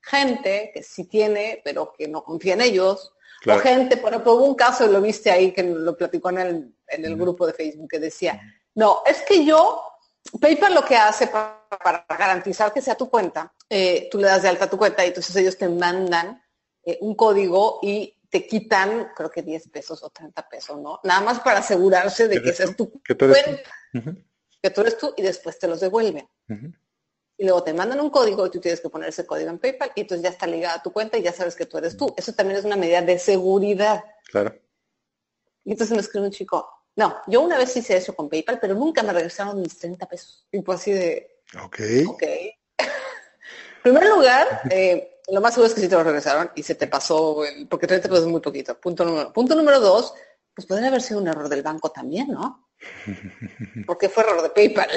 gente 0.02 0.72
que 0.74 0.84
sí 0.84 1.06
tiene, 1.06 1.62
pero 1.64 1.94
que 1.94 2.08
no 2.08 2.24
confía 2.24 2.54
en 2.54 2.62
ellos, 2.62 3.14
o 3.48 3.58
gente, 3.58 3.98
por 3.98 4.12
ejemplo, 4.12 4.34
hubo 4.34 4.46
un 4.46 4.56
caso, 4.56 4.86
lo 4.86 5.02
viste 5.02 5.32
ahí, 5.32 5.52
que 5.52 5.64
lo 5.64 5.98
platicó 5.98 6.30
en 6.30 6.38
el, 6.38 6.76
en 6.88 7.06
el 7.06 7.16
grupo 7.16 7.48
de 7.48 7.54
Facebook, 7.54 7.89
que 7.89 8.00
decía, 8.00 8.39
no, 8.76 9.02
es 9.06 9.22
que 9.24 9.44
yo, 9.44 9.84
PayPal 10.39 10.76
lo 10.76 10.86
que 10.86 10.96
hace 10.96 11.28
para, 11.28 12.06
garantizar 12.08 12.72
que 12.72 12.82
sea 12.82 12.96
tu 12.96 13.10
cuenta, 13.10 13.52
eh, 13.68 14.10
tú 14.12 14.20
le 14.20 14.28
das 14.28 14.44
de 14.44 14.50
alta 14.50 14.70
tu 14.70 14.78
cuenta 14.78 15.04
y 15.04 15.08
entonces 15.08 15.36
ellos 15.38 15.58
te 15.58 15.68
mandan 15.70 16.44
eh, 16.84 17.00
un 17.02 17.16
código 17.16 17.80
y 17.82 18.16
te 18.30 18.46
quitan, 18.46 19.12
creo 19.16 19.32
que 19.32 19.42
10 19.42 19.70
pesos 19.70 20.04
o 20.04 20.10
30 20.10 20.48
pesos, 20.48 20.80
¿no? 20.80 21.00
Nada 21.04 21.22
más 21.22 21.39
para 21.39 21.60
asegurarse 21.60 22.28
de 22.28 22.42
que 22.42 22.50
esa 22.50 22.66
es 22.66 22.76
tu 22.76 22.92
cuenta, 22.92 23.72
que 24.62 24.70
tú 24.70 24.82
eres 24.82 24.97
tú 24.97 25.14
y 25.18 25.22
después 25.22 25.57
te 25.57 25.68
los 25.68 25.80
devuelven. 25.80 26.28
Y 27.38 27.45
luego 27.45 27.64
te 27.64 27.74
mandan 27.74 27.99
un 27.99 28.09
código 28.09 28.45
y 28.45 28.51
tú 28.51 28.59
tienes 28.59 28.82
que 28.82 28.89
poner 28.89 29.09
ese 29.09 29.26
código 29.26 29.49
en 29.49 29.59
PayPal 29.59 29.91
y 29.95 30.01
entonces 30.01 30.24
ya 30.24 30.30
está 30.30 30.45
ligada 30.45 30.76
a 30.76 30.84
tu 30.84 30.91
cuenta 30.91 31.18
y 31.18 31.24
ya 31.24 31.34
sabes 31.34 31.55
que 31.55 31.66
tú 31.66 31.78
eres 31.78 31.97
tú. 31.97 32.14
Eso 32.16 32.34
también 32.34 32.59
es 32.59 32.66
una 32.66 32.76
medida 32.76 33.01
de 33.01 33.18
seguridad. 33.18 34.03
Claro. 34.30 34.55
Y 35.64 35.72
entonces 35.72 35.95
me 35.95 36.01
escribe 36.01 36.26
un 36.26 36.32
chico, 36.32 36.70
no, 36.95 37.18
yo 37.28 37.41
una 37.41 37.57
vez 37.57 37.76
hice 37.76 37.95
eso 37.97 38.16
con 38.16 38.30
PayPal, 38.30 38.59
pero 38.59 38.76
nunca 38.76 39.01
me 39.03 39.14
regresaron 39.14 39.62
mis 39.62 39.78
30 39.78 40.05
pesos. 40.07 40.45
Y 40.51 40.62
pues 40.62 40.82
así 40.82 40.91
de... 40.91 41.39
Ok. 41.64 41.80
Ok. 42.07 42.24
en 42.78 43.82
primer 43.82 44.05
lugar, 44.07 44.62
eh, 44.70 45.20
lo 45.30 45.41
más 45.41 45.53
seguro 45.53 45.68
es 45.68 45.74
que 45.74 45.82
sí 45.82 45.88
te 45.88 45.95
lo 45.95 46.03
regresaron 46.03 46.51
y 46.55 46.64
se 46.64 46.76
te 46.76 46.88
pasó, 46.88 47.43
porque 47.70 47.88
30 47.88 48.09
pesos 48.09 48.26
es 48.26 48.32
muy 48.32 48.41
poquito. 48.41 48.80
Punto 48.80 49.05
número, 49.05 49.32
punto 49.32 49.55
número 49.55 49.80
dos, 49.80 50.14
pues 50.54 50.66
podría 50.68 50.89
haber 50.89 51.02
sido 51.02 51.20
un 51.20 51.28
error 51.28 51.49
del 51.49 51.64
banco 51.64 51.89
también, 51.89 52.30
¿no? 52.30 52.70
Porque 53.86 54.10
fue 54.10 54.24
error 54.24 54.41
de 54.41 54.49
PayPal. 54.49 54.89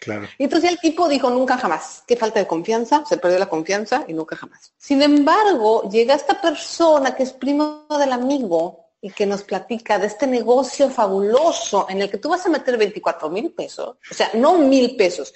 Claro. 0.00 0.28
Y 0.38 0.44
entonces 0.44 0.70
el 0.70 0.78
tipo 0.78 1.08
dijo 1.08 1.30
nunca 1.30 1.56
jamás. 1.56 2.02
Qué 2.06 2.16
falta 2.16 2.38
de 2.38 2.46
confianza, 2.46 3.04
se 3.06 3.16
perdió 3.16 3.38
la 3.38 3.48
confianza 3.48 4.04
y 4.06 4.12
nunca 4.12 4.36
jamás. 4.36 4.74
Sin 4.76 5.00
embargo, 5.00 5.88
llega 5.88 6.14
esta 6.14 6.40
persona 6.40 7.14
que 7.14 7.22
es 7.22 7.32
primo 7.32 7.86
del 7.98 8.12
amigo 8.12 8.84
y 9.04 9.10
que 9.10 9.26
nos 9.26 9.42
platica 9.42 9.98
de 9.98 10.06
este 10.06 10.26
negocio 10.26 10.88
fabuloso 10.88 11.86
en 11.90 12.00
el 12.00 12.10
que 12.10 12.16
tú 12.16 12.30
vas 12.30 12.46
a 12.46 12.48
meter 12.48 12.78
24 12.78 13.28
mil 13.28 13.52
pesos, 13.52 13.98
o 14.10 14.14
sea, 14.14 14.30
no 14.32 14.56
mil 14.56 14.96
pesos, 14.96 15.34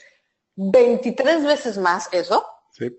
23 0.56 1.44
veces 1.44 1.76
más 1.76 2.08
eso. 2.10 2.46
Sí. 2.72 2.96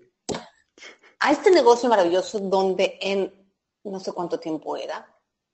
A 1.18 1.32
este 1.32 1.50
negocio 1.50 1.88
maravilloso 1.88 2.38
donde 2.38 2.98
en 3.00 3.34
no 3.82 3.98
sé 3.98 4.12
cuánto 4.12 4.38
tiempo 4.38 4.76
era, 4.76 5.09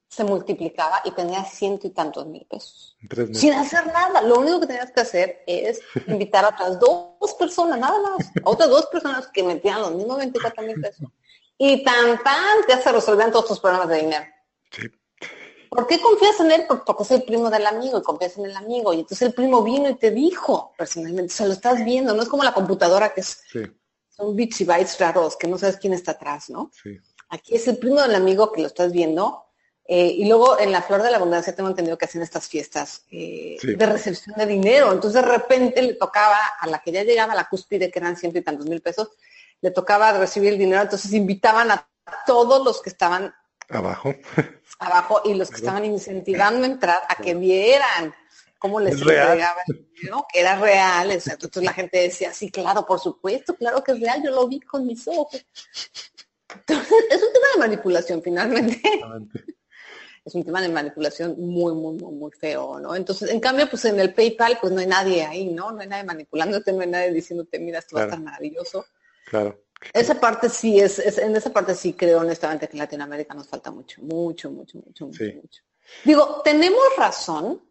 se 0.09 0.25
multiplicaba 0.25 1.03
y 1.05 1.11
tenía 1.11 1.45
ciento 1.45 1.87
y 1.87 1.91
tantos 1.91 2.27
mil 2.27 2.47
pesos. 2.47 2.97
Sin 3.33 3.53
hacer 3.53 3.87
nada. 3.87 4.23
Lo 4.23 4.39
único 4.39 4.61
que 4.61 4.69
tenías 4.69 4.91
que 4.93 5.01
hacer 5.01 5.43
es 5.47 5.81
invitar 6.07 6.45
a 6.45 6.49
otras 6.51 6.79
dos 6.79 7.35
personas, 7.39 7.79
nada 7.79 7.99
más. 8.01 8.31
A 8.45 8.51
otras 8.51 8.71
dos 8.71 8.87
personas 8.87 9.27
que 9.29 9.43
metían 9.43 9.81
los 9.81 9.95
mismos 9.95 10.19
24 10.19 10.63
mil 10.65 10.81
pesos. 10.81 11.09
Y 11.59 11.83
tan 11.85 12.23
tan 12.23 12.59
ya 12.69 12.81
se 12.81 12.93
resolvían 12.93 13.33
todos 13.33 13.49
tus 13.49 13.61
problemas 13.61 13.89
de 13.89 13.97
dinero. 13.97 14.25
Sí. 14.71 14.91
¿Por 15.69 15.87
qué 15.87 16.01
confías 16.01 16.41
en 16.41 16.51
él? 16.53 16.65
Porque 16.67 17.03
es 17.03 17.11
el 17.11 17.23
primo 17.25 17.51
del 17.51 17.67
amigo 17.67 17.99
y 17.99 18.03
confías 18.03 18.39
en 18.39 18.47
el 18.47 18.57
amigo. 18.57 18.95
Y 18.95 19.01
entonces 19.01 19.29
el 19.29 19.35
primo 19.35 19.63
vino 19.63 19.89
y 19.91 19.95
te 19.95 20.11
dijo 20.11 20.73
personalmente, 20.79 21.33
o 21.33 21.37
sea, 21.37 21.47
lo 21.47 21.53
estás 21.53 21.85
viendo, 21.85 22.15
no 22.15 22.23
es 22.23 22.29
como 22.29 22.45
la 22.45 22.55
computadora 22.55 23.13
que 23.13 23.21
es, 23.21 23.43
son 24.09 24.35
bits 24.35 24.63
y 24.63 24.65
bytes 24.65 24.99
raros, 24.99 25.37
que 25.37 25.47
no 25.47 25.59
sabes 25.59 25.77
quién 25.77 25.93
está 25.93 26.13
atrás, 26.13 26.49
¿no? 26.49 26.71
Sí. 26.83 26.99
Aquí 27.29 27.57
es 27.57 27.67
el 27.69 27.79
primo 27.79 28.01
del 28.01 28.15
amigo 28.15 28.53
que 28.53 28.61
lo 28.61 28.69
estás 28.69 28.93
viendo. 28.93 29.46
Eh, 29.89 30.15
y 30.19 30.29
luego 30.29 30.59
en 30.59 30.73
la 30.73 30.83
Flor 30.83 31.03
de 31.03 31.11
la 31.11 31.17
Abundancia 31.17 31.55
tengo 31.55 31.69
entendido 31.69 31.97
que 31.97 32.07
hacen 32.07 32.23
estas 32.23 32.49
fiestas 32.49 33.05
eh, 33.11 33.57
de 33.63 33.87
recepción 33.87 34.35
de 34.37 34.47
dinero. 34.47 34.93
Entonces 34.93 35.23
de 35.23 35.29
repente 35.29 35.81
le 35.81 35.95
tocaba 35.95 36.39
a 36.59 36.67
la 36.67 36.81
que 36.81 36.91
ya 36.91 37.05
llegaba 37.05 37.33
a 37.33 37.37
la 37.37 37.49
cúspide, 37.49 37.91
que 37.91 37.99
eran 38.01 38.17
ciento 38.17 38.39
y 38.39 38.43
tantos 38.43 38.67
mil 38.67 38.81
pesos, 38.81 39.11
le 39.61 39.71
tocaba 39.71 40.13
recibir 40.13 40.53
el 40.55 40.59
dinero. 40.59 40.83
Entonces 40.83 41.13
invitaban 41.13 41.71
a 41.71 41.89
todos 42.27 42.65
los 42.65 42.83
que 42.83 42.91
estaban 42.91 43.33
abajo 43.69 44.15
abajo 44.79 45.23
y 45.25 45.35
los 45.35 45.51
que 45.51 45.57
estaban 45.57 45.85
incentivando 45.85 46.65
a 46.65 46.67
entrar 46.67 47.03
a 47.09 47.17
que 47.17 47.35
vieran 47.35 48.15
cómo 48.59 48.81
les 48.81 48.95
entregaba 49.01 49.63
¿no? 50.11 50.27
que 50.33 50.41
era 50.41 50.59
real. 50.59 51.11
Entonces 51.13 51.63
la 51.63 51.73
gente 51.73 51.99
decía, 51.99 52.33
sí, 52.33 52.51
claro, 52.51 52.85
por 52.85 52.99
supuesto, 52.99 53.55
claro 53.55 53.83
que 53.83 53.93
es 53.93 54.01
real, 54.01 54.23
yo 54.25 54.31
lo 54.31 54.49
vi 54.49 54.61
con 54.61 54.87
mis 54.87 55.07
ojos. 55.07 55.45
Entonces, 56.55 57.05
es 57.11 57.23
un 57.23 57.33
tema 57.33 57.47
de 57.55 57.59
manipulación 57.59 58.23
finalmente. 58.23 58.81
Es 60.27 60.35
un 60.35 60.45
tema 60.45 60.61
de 60.61 60.69
manipulación 60.69 61.37
muy, 61.39 61.73
muy, 61.73 61.95
muy, 61.95 62.13
muy 62.13 62.33
feo, 62.33 62.81
¿no? 62.81 62.97
Entonces, 62.97 63.31
en 63.31 63.39
cambio, 63.39 63.71
pues 63.71 63.85
en 63.85 64.01
el 64.01 64.13
PayPal, 64.13 64.59
pues 64.61 64.73
no 64.73 64.81
hay 64.81 64.87
nadie 64.87 65.25
ahí, 65.25 65.47
¿no? 65.47 65.71
No 65.71 65.81
hay 65.81 65.87
nadie 65.87 66.03
manipulándote, 66.03 66.73
no 66.73 66.81
hay 66.81 66.89
nadie 66.89 67.13
diciéndote, 67.13 67.61
mira, 67.61 67.79
esto 67.79 67.95
va 67.95 68.03
a 68.03 68.05
estar 68.07 68.21
maravilloso. 68.21 68.85
Claro. 69.27 69.63
Esa 69.93 70.19
parte 70.19 70.49
sí 70.49 70.81
es, 70.81 70.99
en 71.19 71.37
esa 71.37 71.53
parte 71.53 71.75
sí 71.75 71.93
creo 71.93 72.21
honestamente 72.21 72.67
que 72.67 72.73
en 72.73 72.81
Latinoamérica 72.81 73.35
nos 73.35 73.47
falta 73.47 73.71
mucho, 73.71 74.03
mucho, 74.03 74.51
mucho, 74.51 74.79
mucho, 74.79 75.07
mucho, 75.07 75.25
mucho. 75.25 75.63
Digo, 76.05 76.43
tenemos 76.43 76.83
razón 76.99 77.63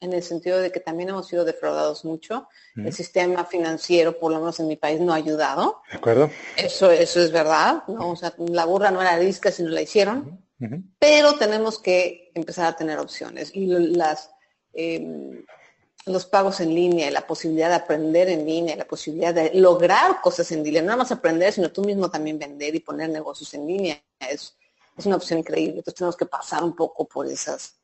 en 0.00 0.12
el 0.14 0.22
sentido 0.22 0.58
de 0.58 0.72
que 0.72 0.80
también 0.80 1.10
hemos 1.10 1.28
sido 1.28 1.44
defraudados 1.44 2.04
mucho. 2.04 2.48
El 2.74 2.92
sistema 2.92 3.44
financiero, 3.44 4.18
por 4.18 4.32
lo 4.32 4.38
menos 4.38 4.58
en 4.58 4.66
mi 4.66 4.76
país, 4.76 4.98
no 4.98 5.12
ha 5.12 5.16
ayudado. 5.16 5.82
De 5.90 5.98
acuerdo. 5.98 6.30
Eso, 6.56 6.90
eso 6.90 7.20
es 7.20 7.30
verdad, 7.30 7.84
¿no? 7.86 8.10
O 8.10 8.16
sea, 8.16 8.34
la 8.38 8.64
burra 8.64 8.90
no 8.90 9.02
era 9.02 9.18
risca 9.18 9.52
si 9.52 9.62
no 9.62 9.68
la 9.68 9.82
hicieron. 9.82 10.42
Pero 10.98 11.34
tenemos 11.34 11.78
que 11.78 12.30
empezar 12.34 12.66
a 12.66 12.76
tener 12.76 12.98
opciones. 12.98 13.50
Y 13.54 13.66
las 13.66 14.30
em, 14.74 15.42
los 16.06 16.26
pagos 16.26 16.60
en 16.60 16.74
línea 16.74 17.10
la 17.10 17.26
posibilidad 17.26 17.68
de 17.68 17.74
aprender 17.76 18.28
en 18.28 18.46
línea, 18.46 18.76
la 18.76 18.86
posibilidad 18.86 19.34
de 19.34 19.52
lograr 19.54 20.20
cosas 20.22 20.50
en 20.52 20.62
línea, 20.62 20.82
no 20.82 20.86
nada 20.88 20.98
más 20.98 21.12
aprender, 21.12 21.52
sino 21.52 21.70
tú 21.70 21.84
mismo 21.84 22.10
también 22.10 22.38
vender 22.38 22.74
y 22.74 22.80
poner 22.80 23.10
negocios 23.10 23.52
en 23.54 23.66
línea, 23.66 24.02
es, 24.18 24.56
es 24.96 25.06
una 25.06 25.16
opción 25.16 25.40
increíble. 25.40 25.78
Entonces 25.78 25.94
tenemos 25.94 26.16
que 26.16 26.26
pasar 26.26 26.64
un 26.64 26.74
poco 26.74 27.06
por 27.06 27.26
esas, 27.26 27.76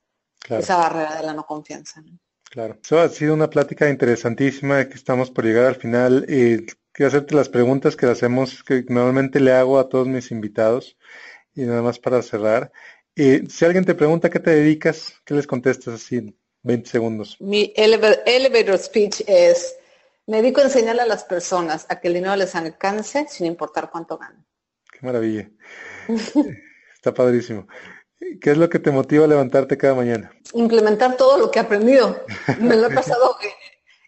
esa 0.48 0.76
barrera 0.76 1.16
de 1.16 1.26
la 1.26 1.34
no 1.34 1.44
confianza. 1.44 2.02
Claro, 2.50 2.78
eso 2.82 3.00
ha 3.00 3.08
sido 3.08 3.34
una 3.34 3.50
plática 3.50 3.88
interesantísima 3.88 4.88
que 4.88 4.94
estamos 4.94 5.30
por 5.30 5.44
llegar 5.44 5.66
al 5.66 5.76
final. 5.76 6.24
Eh, 6.28 6.64
quiero 6.92 7.08
hacerte 7.08 7.34
las 7.34 7.48
preguntas 7.48 7.96
que 7.96 8.06
hacemos, 8.06 8.62
que 8.62 8.84
normalmente 8.88 9.40
le 9.40 9.52
hago 9.52 9.78
a 9.78 9.88
todos 9.88 10.06
mis 10.06 10.30
invitados, 10.30 10.96
y 11.56 11.62
nada 11.62 11.82
más 11.82 11.98
para 11.98 12.22
cerrar. 12.22 12.70
Eh, 13.16 13.44
si 13.48 13.64
alguien 13.64 13.84
te 13.84 13.94
pregunta 13.96 14.30
qué 14.30 14.38
te 14.38 14.50
dedicas, 14.50 15.14
¿qué 15.24 15.34
les 15.34 15.46
contestas 15.46 15.94
así 15.94 16.36
20 16.66 16.90
segundos. 16.90 17.36
Mi 17.38 17.72
elevator, 17.76 18.76
speech 18.76 19.22
es, 19.28 19.76
me 20.26 20.38
dedico 20.38 20.60
a 20.60 20.64
enseñarle 20.64 21.02
a 21.02 21.06
las 21.06 21.22
personas 21.22 21.86
a 21.88 22.00
que 22.00 22.08
el 22.08 22.14
dinero 22.14 22.34
les 22.34 22.56
alcance 22.56 23.26
sin 23.28 23.46
importar 23.46 23.88
cuánto 23.90 24.18
ganan. 24.18 24.44
Qué 24.92 25.06
maravilla. 25.06 25.48
Está 26.94 27.14
padrísimo. 27.14 27.68
¿Qué 28.40 28.50
es 28.50 28.58
lo 28.58 28.68
que 28.68 28.80
te 28.80 28.90
motiva 28.90 29.26
a 29.26 29.28
levantarte 29.28 29.78
cada 29.78 29.94
mañana? 29.94 30.32
Implementar 30.54 31.16
todo 31.16 31.38
lo 31.38 31.50
que 31.52 31.60
he 31.60 31.62
aprendido. 31.62 32.24
Me 32.58 32.74
lo 32.74 32.88
he 32.88 32.94
pasado 32.94 33.36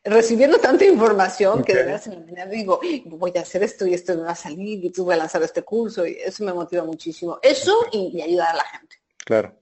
recibiendo 0.09 0.59
tanta 0.59 0.85
información 0.85 1.63
que 1.63 1.75
de 1.75 1.85
verdad 1.85 2.03
en 2.07 2.15
la 2.15 2.21
mañana 2.21 2.51
digo, 2.51 2.81
voy 3.07 3.33
a 3.37 3.41
hacer 3.41 3.63
esto 3.63 3.87
y 3.87 3.95
esto 3.95 4.15
me 4.17 4.23
va 4.23 4.33
a 4.33 4.37
salir 4.37 4.85
y 4.85 4.91
tú 4.91 5.05
voy 5.05 5.15
a 5.15 5.19
lanzar 5.19 5.43
este 5.43 5.63
curso 5.63 6.07
y 6.07 6.13
eso 6.13 6.45
me 6.45 6.53
motiva 6.53 6.85
muchísimo. 6.85 7.39
Eso 7.43 7.87
y 7.93 8.21
ayudar 8.21 8.51
a 8.51 8.57
la 8.57 8.65
gente. 8.65 8.97
Claro. 9.25 9.55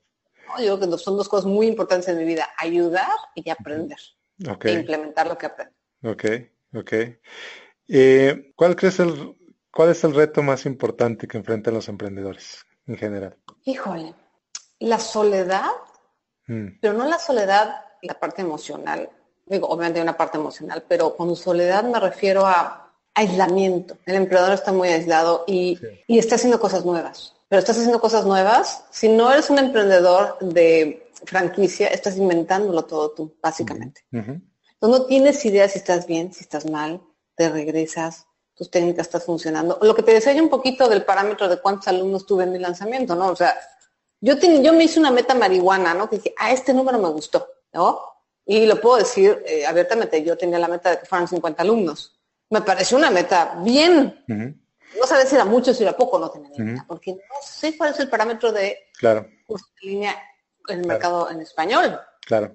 Yo 0.59 0.79
creo 0.79 0.91
que 0.91 0.99
son 0.99 1.17
dos 1.17 1.29
cosas 1.29 1.47
muy 1.47 1.67
importantes 1.67 2.09
en 2.09 2.19
mi 2.19 2.25
vida, 2.25 2.49
ayudar 2.57 3.11
y 3.35 3.51
aprender. 3.51 3.99
Okay. 4.49 4.75
E 4.75 4.79
implementar 4.81 5.27
lo 5.27 5.37
que 5.37 5.47
aprendo. 5.47 5.75
Ok, 6.05 6.25
ok. 6.75 6.93
Eh, 7.89 8.53
¿cuál, 8.55 8.77
crees 8.77 9.01
el, 9.01 9.37
¿Cuál 9.71 9.91
es 9.91 10.05
el 10.05 10.15
reto 10.15 10.43
más 10.43 10.67
importante 10.67 11.27
que 11.27 11.37
enfrentan 11.37 11.75
los 11.75 11.89
emprendedores 11.89 12.65
en 12.87 12.97
general? 12.97 13.37
Híjole, 13.65 14.15
la 14.79 14.99
soledad, 14.99 15.71
mm. 16.47 16.79
pero 16.81 16.95
no 16.95 17.07
la 17.07 17.19
soledad, 17.19 17.85
la 18.03 18.19
parte 18.19 18.43
emocional. 18.43 19.11
Digo, 19.47 19.69
obviamente 19.69 20.01
hay 20.01 20.03
una 20.03 20.17
parte 20.17 20.39
emocional, 20.39 20.85
pero 20.89 21.17
con 21.17 21.35
soledad 21.37 21.85
me 21.85 22.01
refiero 22.01 22.45
a 22.47 22.93
aislamiento. 23.15 23.97
El 24.05 24.17
emprendedor 24.17 24.53
está 24.53 24.73
muy 24.73 24.89
aislado 24.89 25.45
y, 25.47 25.79
y 26.07 26.19
está 26.19 26.35
haciendo 26.35 26.61
cosas 26.61 26.85
nuevas 26.85 27.37
pero 27.49 27.61
estás 27.61 27.77
haciendo 27.77 28.01
cosas 28.01 28.25
nuevas. 28.25 28.85
Si 28.91 29.09
no 29.09 29.31
eres 29.31 29.51
un 29.51 29.59
emprendedor 29.59 30.39
de 30.41 31.11
franquicia, 31.25 31.89
estás 31.89 32.17
inventándolo 32.17 32.85
todo 32.85 33.11
tú, 33.11 33.37
básicamente. 33.41 34.03
Entonces 34.11 34.43
no 34.81 35.07
tienes 35.07 35.45
idea 35.45 35.69
si 35.69 35.79
estás 35.79 36.07
bien, 36.07 36.33
si 36.33 36.43
estás 36.43 36.69
mal, 36.69 37.01
te 37.35 37.49
regresas, 37.49 38.27
tus 38.55 38.71
técnicas 38.71 39.07
están 39.07 39.21
funcionando. 39.21 39.79
Lo 39.81 39.95
que 39.95 40.03
te 40.03 40.13
decía 40.13 40.43
un 40.43 40.49
poquito 40.49 40.89
del 40.89 41.05
parámetro 41.05 41.49
de 41.49 41.61
cuántos 41.61 41.89
alumnos 41.89 42.27
tuve 42.27 42.45
en 42.45 42.53
mi 42.53 42.59
lanzamiento, 42.59 43.15
¿no? 43.15 43.29
O 43.29 43.37
sea, 43.37 43.57
yo, 44.21 44.35
yo 44.37 44.73
me 44.73 44.85
hice 44.85 44.99
una 44.99 45.11
meta 45.11 45.35
marihuana, 45.35 45.95
¿no? 45.95 46.11
Que 46.11 46.17
dije, 46.17 46.35
a 46.39 46.47
ah, 46.47 46.53
este 46.53 46.75
número 46.75 46.99
me 46.99 47.09
gustó, 47.09 47.47
¿no? 47.73 48.01
Y 48.47 48.65
lo 48.67 48.81
puedo 48.81 48.97
decir 48.97 49.43
eh, 49.45 49.67
abiertamente, 49.67 50.23
yo 50.23 50.39
tenía 50.39 50.59
la 50.59 50.69
meta 50.69 50.91
de 50.91 51.01
que 51.01 51.07
fueran 51.07 51.27
50 51.27 51.63
alumnos. 51.63 52.17
Me 52.49 52.63
pareció 52.63 52.97
una 52.97 53.11
meta 53.11 53.59
bien, 53.65 54.25
no 54.29 55.07
sabes 55.07 55.29
si 55.29 55.35
era 55.35 55.45
mucho, 55.45 55.75
si 55.75 55.83
era 55.83 55.97
poco, 55.97 56.17
no 56.19 56.31
tenía 56.31 56.51
ni 56.57 56.81
porque 56.83 57.13
no 57.13 57.19
sé 57.43 57.77
cuál 57.77 57.93
es 57.93 57.99
el 57.99 58.09
parámetro 58.09 58.53
de 58.53 58.79
claro. 58.99 59.27
curso 59.45 59.67
en 59.83 59.89
línea 59.89 60.17
en 60.69 60.81
el 60.81 60.87
mercado 60.87 61.29
en 61.29 61.41
español. 61.41 61.99
Claro, 62.21 62.55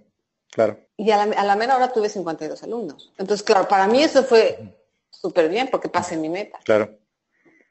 claro. 0.49 0.79
Y 0.95 1.11
a 1.11 1.25
la, 1.25 1.35
a 1.35 1.43
la 1.43 1.55
mera 1.57 1.75
hora 1.75 1.91
tuve 1.91 2.07
52 2.07 2.63
alumnos. 2.63 3.11
Entonces, 3.17 3.45
claro, 3.45 3.67
para 3.67 3.85
mí 3.87 4.01
eso 4.01 4.23
fue 4.23 4.73
súper 5.09 5.49
bien 5.49 5.67
porque 5.69 5.89
pasé 5.89 6.15
mi 6.15 6.29
meta. 6.29 6.57
Claro. 6.63 7.00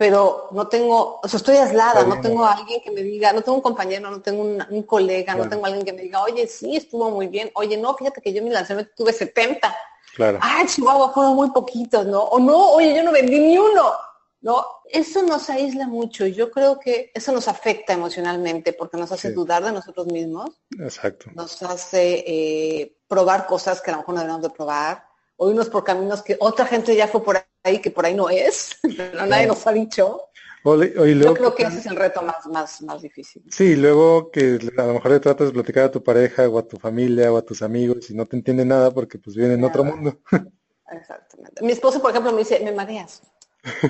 Pero 0.01 0.49
no 0.53 0.67
tengo, 0.67 1.21
o 1.23 1.29
sea, 1.29 1.37
estoy 1.37 1.59
aislada, 1.59 2.05
no 2.05 2.23
tengo 2.23 2.43
a 2.43 2.55
alguien 2.55 2.81
que 2.81 2.91
me 2.91 3.03
diga, 3.03 3.35
no 3.35 3.43
tengo 3.43 3.57
un 3.57 3.63
compañero, 3.63 4.11
no 4.11 4.23
tengo 4.23 4.41
un, 4.45 4.83
colega, 4.85 5.35
no 5.35 5.47
tengo 5.47 5.67
alguien 5.67 5.85
que 5.85 5.93
me 5.93 6.01
diga, 6.01 6.23
oye, 6.23 6.47
sí, 6.47 6.75
estuvo 6.75 7.11
muy 7.11 7.27
bien, 7.27 7.51
oye, 7.53 7.77
no, 7.77 7.95
fíjate 7.95 8.23
que 8.23 8.33
yo 8.33 8.43
mi 8.43 8.49
lanzamiento 8.49 8.93
tuve 8.97 9.13
70. 9.13 9.77
Claro. 10.17 10.39
Ay, 10.41 10.67
Chihuahua, 10.69 11.13
fueron 11.13 11.35
muy 11.35 11.51
poquitos, 11.51 12.07
¿no? 12.07 12.23
O 12.23 12.39
no, 12.39 12.71
oye, 12.71 12.97
yo 12.97 13.03
no 13.03 13.13
vendí 13.13 13.39
ni 13.41 13.59
uno. 13.59 13.93
¿no? 14.41 14.65
Eso 14.87 15.23
nos 15.23 15.51
aísla 15.51 15.87
mucho 15.87 16.25
y 16.25 16.33
yo 16.33 16.51
creo 16.51 16.81
que 16.81 17.11
eso 17.13 17.31
nos 17.31 17.47
afecta 17.47 17.93
emocionalmente 17.93 18.73
porque 18.73 18.97
nos 18.97 19.13
hace 19.13 19.33
dudar 19.33 19.63
de 19.63 19.73
nosotros 19.73 20.07
mismos. 20.07 20.63
Exacto. 20.79 21.31
Nos 21.35 21.63
hace 21.63 22.25
eh, 22.27 22.97
probar 23.07 23.47
cosas 23.47 23.83
que 23.83 23.91
a 23.91 23.93
lo 23.93 23.99
mejor 23.99 24.15
no 24.15 24.21
debemos 24.23 24.41
de 24.41 24.49
probar 24.49 25.10
o 25.43 25.49
irnos 25.49 25.71
por 25.71 25.85
caminos 25.85 26.23
que 26.23 26.37
otra 26.39 26.67
gente 26.67 26.95
ya 26.95 27.09
fue 27.09 27.25
por 27.25 27.43
ahí 27.63 27.81
que 27.81 27.91
por 27.91 28.05
ahí 28.05 28.15
no 28.15 28.29
es, 28.29 28.77
pero 28.97 29.25
nadie 29.25 29.47
nos 29.47 29.67
ha 29.67 29.73
dicho. 29.73 30.29
yo 30.63 31.35
creo 31.35 31.55
que 31.55 31.63
ese 31.63 31.79
es 31.79 31.87
el 31.87 31.97
reto 31.97 32.21
más, 32.21 32.47
más, 32.47 32.83
más 32.83 33.01
difícil. 33.01 33.43
Sí, 33.51 33.75
luego 33.75 34.31
que 34.31 34.59
a 34.77 34.83
lo 34.83 34.95
mejor 34.95 35.13
le 35.13 35.21
tratas 35.21 35.47
de 35.47 35.55
platicar 35.55 35.85
a 35.85 35.91
tu 35.91 36.05
pareja 36.05 36.47
o 36.47 36.59
a 36.59 36.69
tu 36.69 36.77
familia 36.77 37.33
o 37.33 37.39
a 37.39 37.43
tus 37.43 37.63
amigos 37.63 38.11
y 38.11 38.15
no 38.15 38.27
te 38.27 38.37
entiende 38.37 38.67
nada 38.67 38.91
porque 38.91 39.19
pues 39.19 39.35
viene 39.35 39.55
en 39.55 39.65
otro 39.65 39.83
mundo. 39.83 40.19
Exactamente. 40.93 41.65
Mi 41.65 41.73
esposo, 41.73 42.03
por 42.03 42.11
ejemplo, 42.11 42.33
me 42.33 42.41
dice, 42.41 42.61
me 42.61 42.73
mareas. 42.73 43.23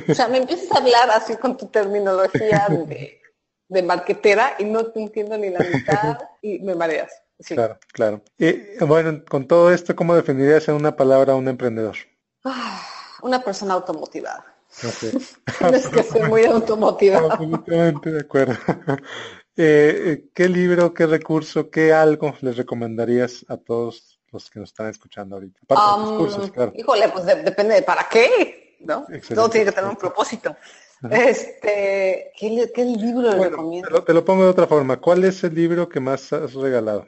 O 0.09 0.14
sea, 0.14 0.28
me 0.28 0.38
empiezas 0.38 0.70
a 0.70 0.78
hablar 0.78 1.11
así 1.11 1.34
con 1.36 1.57
tu 1.57 1.66
terminología 1.66 2.68
de, 2.68 3.20
de 3.68 3.82
marquetera 3.82 4.55
y 4.61 4.64
no 4.64 4.86
te 4.86 5.01
entiendo 5.01 5.36
ni 5.36 5.51
la 5.51 5.61
mitad 5.61 6.18
y 6.42 6.61
me 6.61 6.76
mareas. 6.76 7.11
Claro, 7.47 7.78
claro. 7.93 8.22
Y 8.38 8.84
bueno, 8.84 9.22
con 9.28 9.47
todo 9.47 9.72
esto, 9.72 9.97
¿cómo 9.97 10.14
definirías 10.14 10.68
en 10.68 10.74
una 10.74 10.97
palabra 10.97 11.32
a 11.32 11.36
un 11.36 11.49
emprendedor? 11.49 11.97
Ah, 12.45 12.82
una 13.22 13.43
persona 13.43 13.74
automotivada. 13.74 14.45
Tienes 15.59 15.88
que 15.93 16.03
ser 16.03 16.28
muy 16.28 16.45
automotivada. 16.45 17.32
Absolutamente 17.32 18.12
de 18.12 18.20
acuerdo. 18.20 18.55
Eh, 19.57 20.03
eh, 20.07 20.30
¿Qué 20.32 20.49
libro, 20.49 20.95
qué 20.95 21.07
recurso, 21.07 21.68
qué 21.68 21.93
algo 21.93 22.34
les 22.41 22.57
recomendarías 22.57 23.45
a 23.49 23.59
todos 23.59 24.18
los 24.30 24.49
que 24.49 24.59
nos 24.59 24.70
están 24.70 24.88
escuchando 24.88 25.34
ahorita? 25.36 25.61
Híjole, 26.74 27.09
pues 27.11 27.26
depende 27.26 27.74
de 27.74 27.82
para 27.82 28.09
qué. 28.09 28.59
¿No? 28.81 29.07
Todo 29.35 29.51
tiene 29.51 29.66
que 29.66 29.72
tener 29.72 29.91
un 29.91 29.97
propósito. 29.97 30.57
Este, 31.11 32.33
¿qué, 32.37 32.70
¿qué, 32.74 32.85
libro 32.85 33.22
le 33.22 33.49
recomiendo? 33.49 34.05
Te 34.05 34.12
lo, 34.12 34.24
pongo 34.24 34.45
de 34.45 34.51
otra 34.51 34.66
forma. 34.66 35.01
¿Cuál 35.01 35.24
es 35.24 35.43
el 35.45 35.55
libro 35.55 35.89
que 35.89 35.99
más 35.99 36.33
has 36.33 36.53
regalado? 36.53 37.07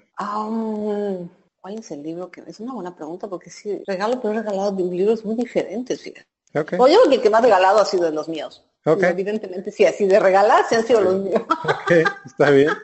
¿Cuál 1.61 1.79
es 1.79 1.91
el 1.91 2.03
libro 2.03 2.31
que 2.31 2.43
es 2.47 2.59
una 2.61 2.73
buena 2.73 2.97
pregunta? 2.97 3.29
Porque 3.29 3.51
sí, 3.51 3.83
regalo, 3.87 4.21
pero 4.21 4.35
he 4.35 4.39
regalado 4.39 4.75
libros 4.77 5.25
muy 5.25 5.35
diferentes, 5.35 6.01
fíjate. 6.01 6.27
Okay. 6.55 6.79
yo 6.79 6.85
creo 6.85 7.09
que 7.09 7.15
el 7.17 7.23
que 7.23 7.31
más 7.31 7.43
regalado 7.43 7.81
ha 7.81 7.85
sido 7.85 8.05
de 8.05 8.13
los 8.13 8.29
míos. 8.29 8.65
evidentemente 8.85 9.71
sí, 9.71 9.87
así 9.87 10.07
de 10.07 10.21
regalar 10.21 10.65
sí 10.69 10.75
han 10.75 10.87
sido 10.87 11.01
los 11.01 11.15
míos. 11.21 11.43
está 12.27 12.51
bien. 12.51 12.71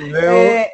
Eh, 0.00 0.70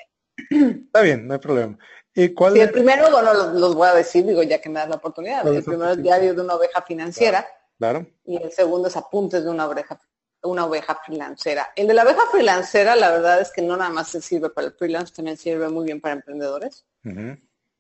está 0.51 1.01
bien, 1.01 1.27
no 1.27 1.33
hay 1.33 1.41
problema. 1.41 1.79
¿Y 2.15 2.33
cuál 2.33 2.57
el 2.57 2.71
primero, 2.71 3.11
bueno, 3.11 3.35
los, 3.35 3.75
voy 3.75 3.89
a 3.89 3.95
decir, 3.95 4.25
digo, 4.25 4.43
ya 4.43 4.61
que 4.61 4.69
me 4.69 4.79
das 4.79 4.89
la 4.89 4.97
oportunidad. 4.97 5.47
El 5.47 5.65
primero 5.65 5.91
es 5.91 6.03
Diario 6.03 6.35
de 6.35 6.41
una 6.41 6.55
oveja 6.55 6.83
financiera. 6.83 7.47
Claro. 7.77 8.07
Y 8.25 8.37
el 8.37 8.53
segundo 8.53 8.89
es 8.89 8.97
Apuntes 8.97 9.43
de 9.43 9.51
una 9.51 9.67
oveja 9.67 9.99
una 10.45 10.67
oveja 10.67 11.01
freelancera. 11.05 11.73
El 11.75 11.87
de 11.87 11.95
la 11.95 12.05
oveja 12.05 12.23
freelancera, 12.31 12.95
la 12.97 13.11
verdad 13.11 13.41
es 13.41 13.51
que 13.51 13.63
no 13.63 13.77
nada 13.77 13.91
más 13.91 14.09
se 14.09 14.21
sirve 14.21 14.51
para 14.51 14.69
el 14.69 14.73
freelance, 14.75 15.13
también 15.15 15.37
sirve 15.37 15.69
muy 15.69 15.85
bien 15.85 16.01
para 16.01 16.15
emprendedores. 16.15 16.85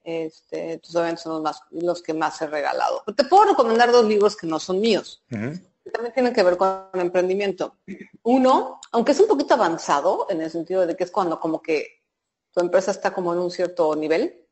este, 0.02 0.74
estos 0.74 0.94
obviamente 0.96 1.22
son 1.22 1.34
los, 1.34 1.42
más, 1.42 1.60
los 1.70 2.02
que 2.02 2.14
más 2.14 2.40
he 2.42 2.46
regalado. 2.46 3.04
te 3.16 3.24
puedo 3.24 3.50
recomendar 3.50 3.92
dos 3.92 4.06
libros 4.06 4.36
que 4.36 4.46
no 4.46 4.58
son 4.58 4.80
míos. 4.80 5.22
que 5.28 5.90
también 5.90 6.14
tienen 6.14 6.32
que 6.32 6.42
ver 6.42 6.56
con 6.56 6.86
el 6.94 7.00
emprendimiento. 7.00 7.76
Uno, 8.22 8.80
aunque 8.92 9.12
es 9.12 9.20
un 9.20 9.28
poquito 9.28 9.54
avanzado, 9.54 10.26
en 10.30 10.40
el 10.40 10.50
sentido 10.50 10.86
de 10.86 10.96
que 10.96 11.04
es 11.04 11.10
cuando 11.10 11.38
como 11.38 11.60
que 11.60 11.93
tu 12.54 12.60
empresa 12.60 12.90
está 12.92 13.12
como 13.12 13.32
en 13.32 13.40
un 13.40 13.50
cierto 13.50 13.94
nivel, 13.96 14.46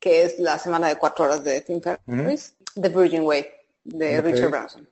que 0.00 0.24
es 0.24 0.38
la 0.38 0.58
semana 0.58 0.88
de 0.88 0.96
cuatro 0.96 1.24
horas 1.24 1.44
de 1.44 1.60
Tim 1.60 1.80
Ferriss, 1.80 2.56
The 2.80 2.88
Virgin 2.88 3.22
Way, 3.22 3.46
de 3.84 4.20
Richard 4.20 4.50
Branson. 4.50 4.88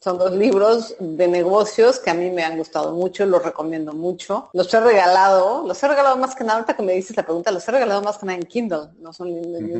Son 0.00 0.18
dos 0.18 0.32
libros 0.32 0.96
de 0.98 1.28
negocios 1.28 1.98
que 1.98 2.10
a 2.10 2.14
mí 2.14 2.30
me 2.30 2.42
han 2.42 2.56
gustado 2.56 2.92
mucho, 2.92 3.24
los 3.26 3.44
recomiendo 3.44 3.92
mucho. 3.92 4.50
Los 4.52 4.72
he 4.74 4.80
regalado, 4.80 5.66
los 5.66 5.80
he 5.82 5.88
regalado 5.88 6.16
más 6.16 6.34
que 6.34 6.42
nada, 6.42 6.58
ahorita 6.58 6.74
que 6.74 6.82
me 6.82 6.94
dices 6.94 7.16
la 7.16 7.22
pregunta, 7.22 7.52
los 7.52 7.66
he 7.68 7.70
regalado 7.70 8.02
más 8.02 8.18
que 8.18 8.26
nada 8.26 8.38
en 8.38 8.46
Kindle. 8.46 8.88
No 8.98 9.12
son, 9.12 9.28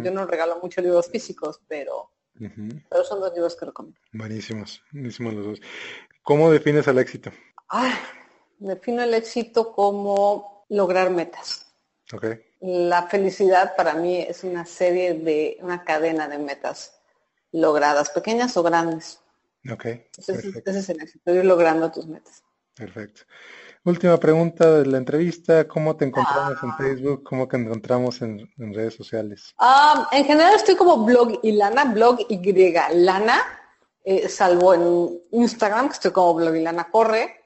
Yo 0.05 0.11
no 0.13 0.27
regalo 0.27 0.59
mucho 0.63 0.81
libros 0.81 1.09
físicos, 1.09 1.61
pero, 1.67 2.11
pero 2.89 3.05
son 3.05 3.21
dos 3.21 3.33
libros 3.35 3.57
que 3.57 3.67
recomiendo. 3.67 3.99
Buenísimos, 4.13 4.83
buenísimos 4.93 5.35
los 5.35 5.47
dos. 5.47 5.61
¿Cómo 6.23 6.51
defines 6.53 6.87
el 6.87 6.99
éxito? 6.99 7.33
defino 8.59 9.03
el 9.03 9.15
éxito 9.15 9.73
como 9.73 10.67
lograr 10.69 11.11
metas. 11.11 11.70
La 12.61 13.07
felicidad 13.07 13.75
para 13.77 13.95
mí 13.95 14.19
es 14.19 14.45
una 14.45 14.67
serie 14.67 15.15
de, 15.15 15.59
una 15.61 15.85
cadena 15.85 16.29
de 16.29 16.39
metas 16.39 17.01
logradas, 17.53 18.11
pequeñas 18.11 18.57
o 18.57 18.63
grandes. 18.63 19.21
Ok. 19.71 19.85
ese 20.17 20.33
es 20.65 20.89
el 20.89 21.01
éxito, 21.03 21.35
ir 21.35 21.45
logrando 21.45 21.91
tus 21.91 22.07
metas. 22.07 22.43
Perfecto. 22.75 23.23
Última 23.85 24.19
pregunta 24.19 24.79
de 24.79 24.87
la 24.87 24.99
entrevista, 24.99 25.67
¿cómo 25.67 25.97
te 25.97 26.05
encontramos 26.05 26.63
en 26.63 26.71
ah. 26.71 26.77
Facebook? 26.77 27.23
¿Cómo 27.23 27.49
te 27.49 27.57
encontramos 27.57 28.21
en, 28.21 28.51
redes 28.59 28.95
sociales? 28.95 29.55
Ah, 29.59 30.07
en 30.13 30.25
general 30.27 30.55
estoy 30.55 30.77
como 30.77 31.05
blog 31.05 31.41
y 31.43 31.53
lana, 31.53 31.87
blog 31.87 32.19
y 32.29 32.75
lana, 32.95 33.41
eh, 34.05 34.29
salvo 34.29 34.75
en 34.75 35.23
Instagram, 35.33 35.89
que 35.89 35.95
estoy 35.95 36.11
como 36.11 36.35
blog 36.35 36.57
y 36.57 36.61
lana 36.61 36.91
corre, 36.91 37.40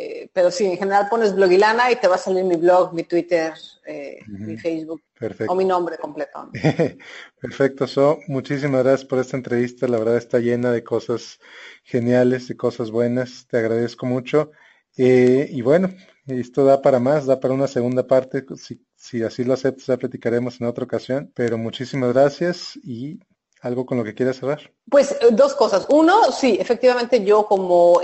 eh, 0.00 0.30
pero 0.32 0.52
sí, 0.52 0.64
en 0.64 0.78
general 0.78 1.08
pones 1.10 1.34
blog 1.34 1.50
Ilana 1.50 1.90
y 1.90 1.96
te 1.96 2.06
va 2.06 2.14
a 2.14 2.18
salir 2.18 2.44
mi 2.44 2.54
blog, 2.54 2.94
mi 2.94 3.02
Twitter, 3.02 3.52
eh, 3.84 4.20
mi 4.28 4.56
Facebook 4.56 5.02
o 5.48 5.56
mi 5.56 5.64
nombre 5.64 5.98
completo. 5.98 6.48
Perfecto, 7.40 7.88
So. 7.88 8.20
Muchísimas 8.28 8.84
gracias 8.84 9.08
por 9.08 9.18
esta 9.18 9.36
entrevista. 9.36 9.88
La 9.88 9.98
verdad 9.98 10.16
está 10.16 10.38
llena 10.38 10.70
de 10.70 10.84
cosas 10.84 11.40
geniales, 11.82 12.46
de 12.46 12.56
cosas 12.56 12.92
buenas. 12.92 13.48
Te 13.48 13.58
agradezco 13.58 14.06
mucho. 14.06 14.52
Eh, 14.96 15.48
y 15.50 15.62
bueno, 15.62 15.92
esto 16.28 16.64
da 16.64 16.80
para 16.80 17.00
más, 17.00 17.26
da 17.26 17.40
para 17.40 17.54
una 17.54 17.66
segunda 17.66 18.06
parte. 18.06 18.44
Si, 18.54 18.80
si 18.94 19.24
así 19.24 19.42
lo 19.42 19.54
aceptas, 19.54 19.86
ya 19.86 19.96
platicaremos 19.96 20.60
en 20.60 20.68
otra 20.68 20.84
ocasión. 20.84 21.32
Pero 21.34 21.58
muchísimas 21.58 22.12
gracias 22.12 22.78
y 22.84 23.18
algo 23.62 23.84
con 23.84 23.98
lo 23.98 24.04
que 24.04 24.14
quieras 24.14 24.36
cerrar. 24.36 24.72
Pues 24.88 25.16
dos 25.32 25.56
cosas. 25.56 25.86
Uno, 25.90 26.30
sí, 26.30 26.56
efectivamente 26.60 27.24
yo 27.24 27.46
como 27.46 28.00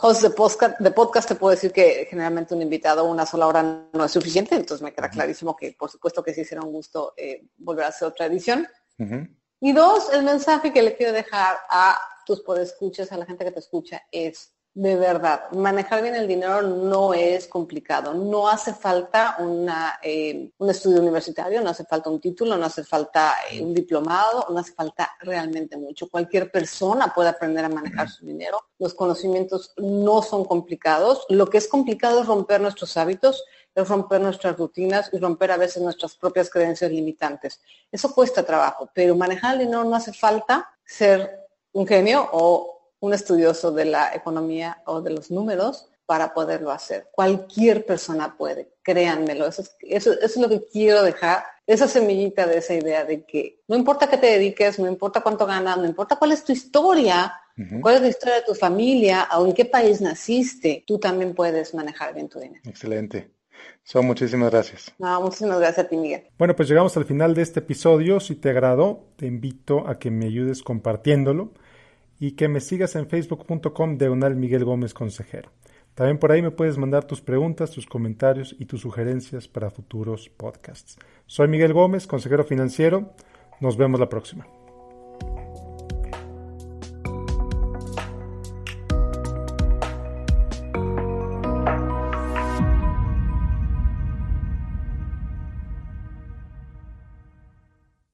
host 0.00 0.22
de 0.22 0.30
podcast, 0.30 0.78
de 0.78 0.90
podcast 0.90 1.28
te 1.28 1.34
puedo 1.34 1.50
decir 1.52 1.72
que 1.72 2.06
generalmente 2.08 2.54
un 2.54 2.62
invitado 2.62 3.04
una 3.04 3.26
sola 3.26 3.46
hora 3.46 3.88
no 3.92 4.04
es 4.04 4.12
suficiente, 4.12 4.54
entonces 4.54 4.82
me 4.82 4.92
queda 4.92 5.08
clarísimo 5.08 5.56
que 5.56 5.72
por 5.72 5.90
supuesto 5.90 6.22
que 6.22 6.34
sí 6.34 6.44
será 6.44 6.62
un 6.62 6.72
gusto 6.72 7.14
eh, 7.16 7.46
volver 7.56 7.84
a 7.84 7.88
hacer 7.88 8.08
otra 8.08 8.26
edición. 8.26 8.66
Y 9.60 9.72
dos, 9.72 10.12
el 10.12 10.22
mensaje 10.22 10.72
que 10.72 10.82
le 10.82 10.96
quiero 10.96 11.12
dejar 11.12 11.56
a 11.70 11.98
tus 12.24 12.42
podescuchas, 12.42 13.12
a 13.12 13.16
la 13.16 13.26
gente 13.26 13.44
que 13.44 13.52
te 13.52 13.60
escucha, 13.60 14.02
es 14.10 14.55
de 14.76 14.94
verdad, 14.94 15.50
manejar 15.52 16.02
bien 16.02 16.14
el 16.16 16.28
dinero 16.28 16.60
no 16.60 17.14
es 17.14 17.48
complicado. 17.48 18.12
No 18.12 18.46
hace 18.46 18.74
falta 18.74 19.34
eh, 20.02 20.50
un 20.58 20.68
estudio 20.68 21.00
universitario, 21.00 21.62
no 21.62 21.70
hace 21.70 21.86
falta 21.86 22.10
un 22.10 22.20
título, 22.20 22.58
no 22.58 22.66
hace 22.66 22.84
falta 22.84 23.36
eh, 23.50 23.62
un 23.62 23.72
diplomado, 23.72 24.46
no 24.50 24.58
hace 24.58 24.74
falta 24.74 25.16
realmente 25.20 25.78
mucho. 25.78 26.10
Cualquier 26.10 26.50
persona 26.50 27.10
puede 27.14 27.30
aprender 27.30 27.64
a 27.64 27.70
manejar 27.70 28.10
su 28.10 28.26
dinero. 28.26 28.66
Los 28.78 28.92
conocimientos 28.92 29.72
no 29.78 30.20
son 30.20 30.44
complicados. 30.44 31.24
Lo 31.30 31.46
que 31.46 31.56
es 31.56 31.68
complicado 31.68 32.20
es 32.20 32.26
romper 32.26 32.60
nuestros 32.60 32.98
hábitos, 32.98 33.44
es 33.74 33.88
romper 33.88 34.20
nuestras 34.20 34.58
rutinas 34.58 35.08
y 35.10 35.16
romper 35.16 35.52
a 35.52 35.56
veces 35.56 35.82
nuestras 35.82 36.16
propias 36.16 36.50
creencias 36.50 36.90
limitantes. 36.90 37.62
Eso 37.90 38.14
cuesta 38.14 38.42
trabajo, 38.44 38.90
pero 38.92 39.16
manejar 39.16 39.54
el 39.54 39.60
dinero 39.60 39.84
no 39.84 39.96
hace 39.96 40.12
falta 40.12 40.68
ser 40.84 41.46
un 41.72 41.86
genio 41.86 42.28
o 42.32 42.75
un 43.00 43.14
estudioso 43.14 43.72
de 43.72 43.84
la 43.84 44.14
economía 44.14 44.82
o 44.86 45.00
de 45.00 45.10
los 45.10 45.30
números 45.30 45.88
para 46.06 46.32
poderlo 46.32 46.70
hacer. 46.70 47.08
Cualquier 47.12 47.84
persona 47.84 48.36
puede, 48.36 48.70
créanmelo. 48.82 49.46
Eso 49.46 49.62
es, 49.62 49.76
eso, 49.80 50.12
es 50.12 50.36
lo 50.36 50.48
que 50.48 50.64
quiero 50.66 51.02
dejar, 51.02 51.44
esa 51.66 51.88
semillita 51.88 52.46
de 52.46 52.58
esa 52.58 52.74
idea 52.74 53.04
de 53.04 53.24
que 53.24 53.60
no 53.66 53.76
importa 53.76 54.08
qué 54.08 54.16
te 54.16 54.26
dediques, 54.26 54.78
no 54.78 54.86
importa 54.88 55.20
cuánto 55.20 55.46
ganas, 55.46 55.76
no 55.78 55.84
importa 55.84 56.16
cuál 56.16 56.30
es 56.32 56.44
tu 56.44 56.52
historia, 56.52 57.34
cuál 57.80 57.96
es 57.96 58.00
la 58.02 58.08
historia 58.08 58.34
de 58.36 58.42
tu 58.42 58.54
familia 58.54 59.28
o 59.36 59.46
en 59.46 59.52
qué 59.52 59.64
país 59.64 60.00
naciste, 60.00 60.84
tú 60.86 60.98
también 60.98 61.34
puedes 61.34 61.74
manejar 61.74 62.14
bien 62.14 62.28
tu 62.28 62.38
dinero. 62.38 62.62
Excelente. 62.64 63.30
Son 63.82 64.06
muchísimas 64.06 64.50
gracias. 64.50 64.92
No, 64.98 65.20
muchísimas 65.20 65.58
gracias 65.58 65.86
a 65.86 65.88
ti, 65.88 65.96
Miguel. 65.96 66.28
Bueno, 66.38 66.54
pues 66.54 66.68
llegamos 66.68 66.96
al 66.96 67.04
final 67.04 67.34
de 67.34 67.42
este 67.42 67.60
episodio. 67.60 68.20
Si 68.20 68.34
te 68.36 68.50
agradó, 68.50 69.06
te 69.16 69.26
invito 69.26 69.88
a 69.88 69.98
que 69.98 70.10
me 70.10 70.26
ayudes 70.26 70.62
compartiéndolo 70.62 71.52
y 72.18 72.32
que 72.32 72.48
me 72.48 72.60
sigas 72.60 72.96
en 72.96 73.08
facebook.com 73.08 73.98
diagonal 73.98 74.36
Miguel 74.36 74.64
Gómez 74.64 74.94
Consejero. 74.94 75.50
También 75.94 76.18
por 76.18 76.30
ahí 76.30 76.42
me 76.42 76.50
puedes 76.50 76.76
mandar 76.76 77.04
tus 77.04 77.22
preguntas, 77.22 77.70
tus 77.70 77.86
comentarios 77.86 78.54
y 78.58 78.66
tus 78.66 78.82
sugerencias 78.82 79.48
para 79.48 79.70
futuros 79.70 80.28
podcasts. 80.28 80.98
Soy 81.26 81.48
Miguel 81.48 81.72
Gómez, 81.72 82.06
consejero 82.06 82.44
financiero. 82.44 83.14
Nos 83.60 83.78
vemos 83.78 83.98
la 83.98 84.08
próxima. 84.08 84.55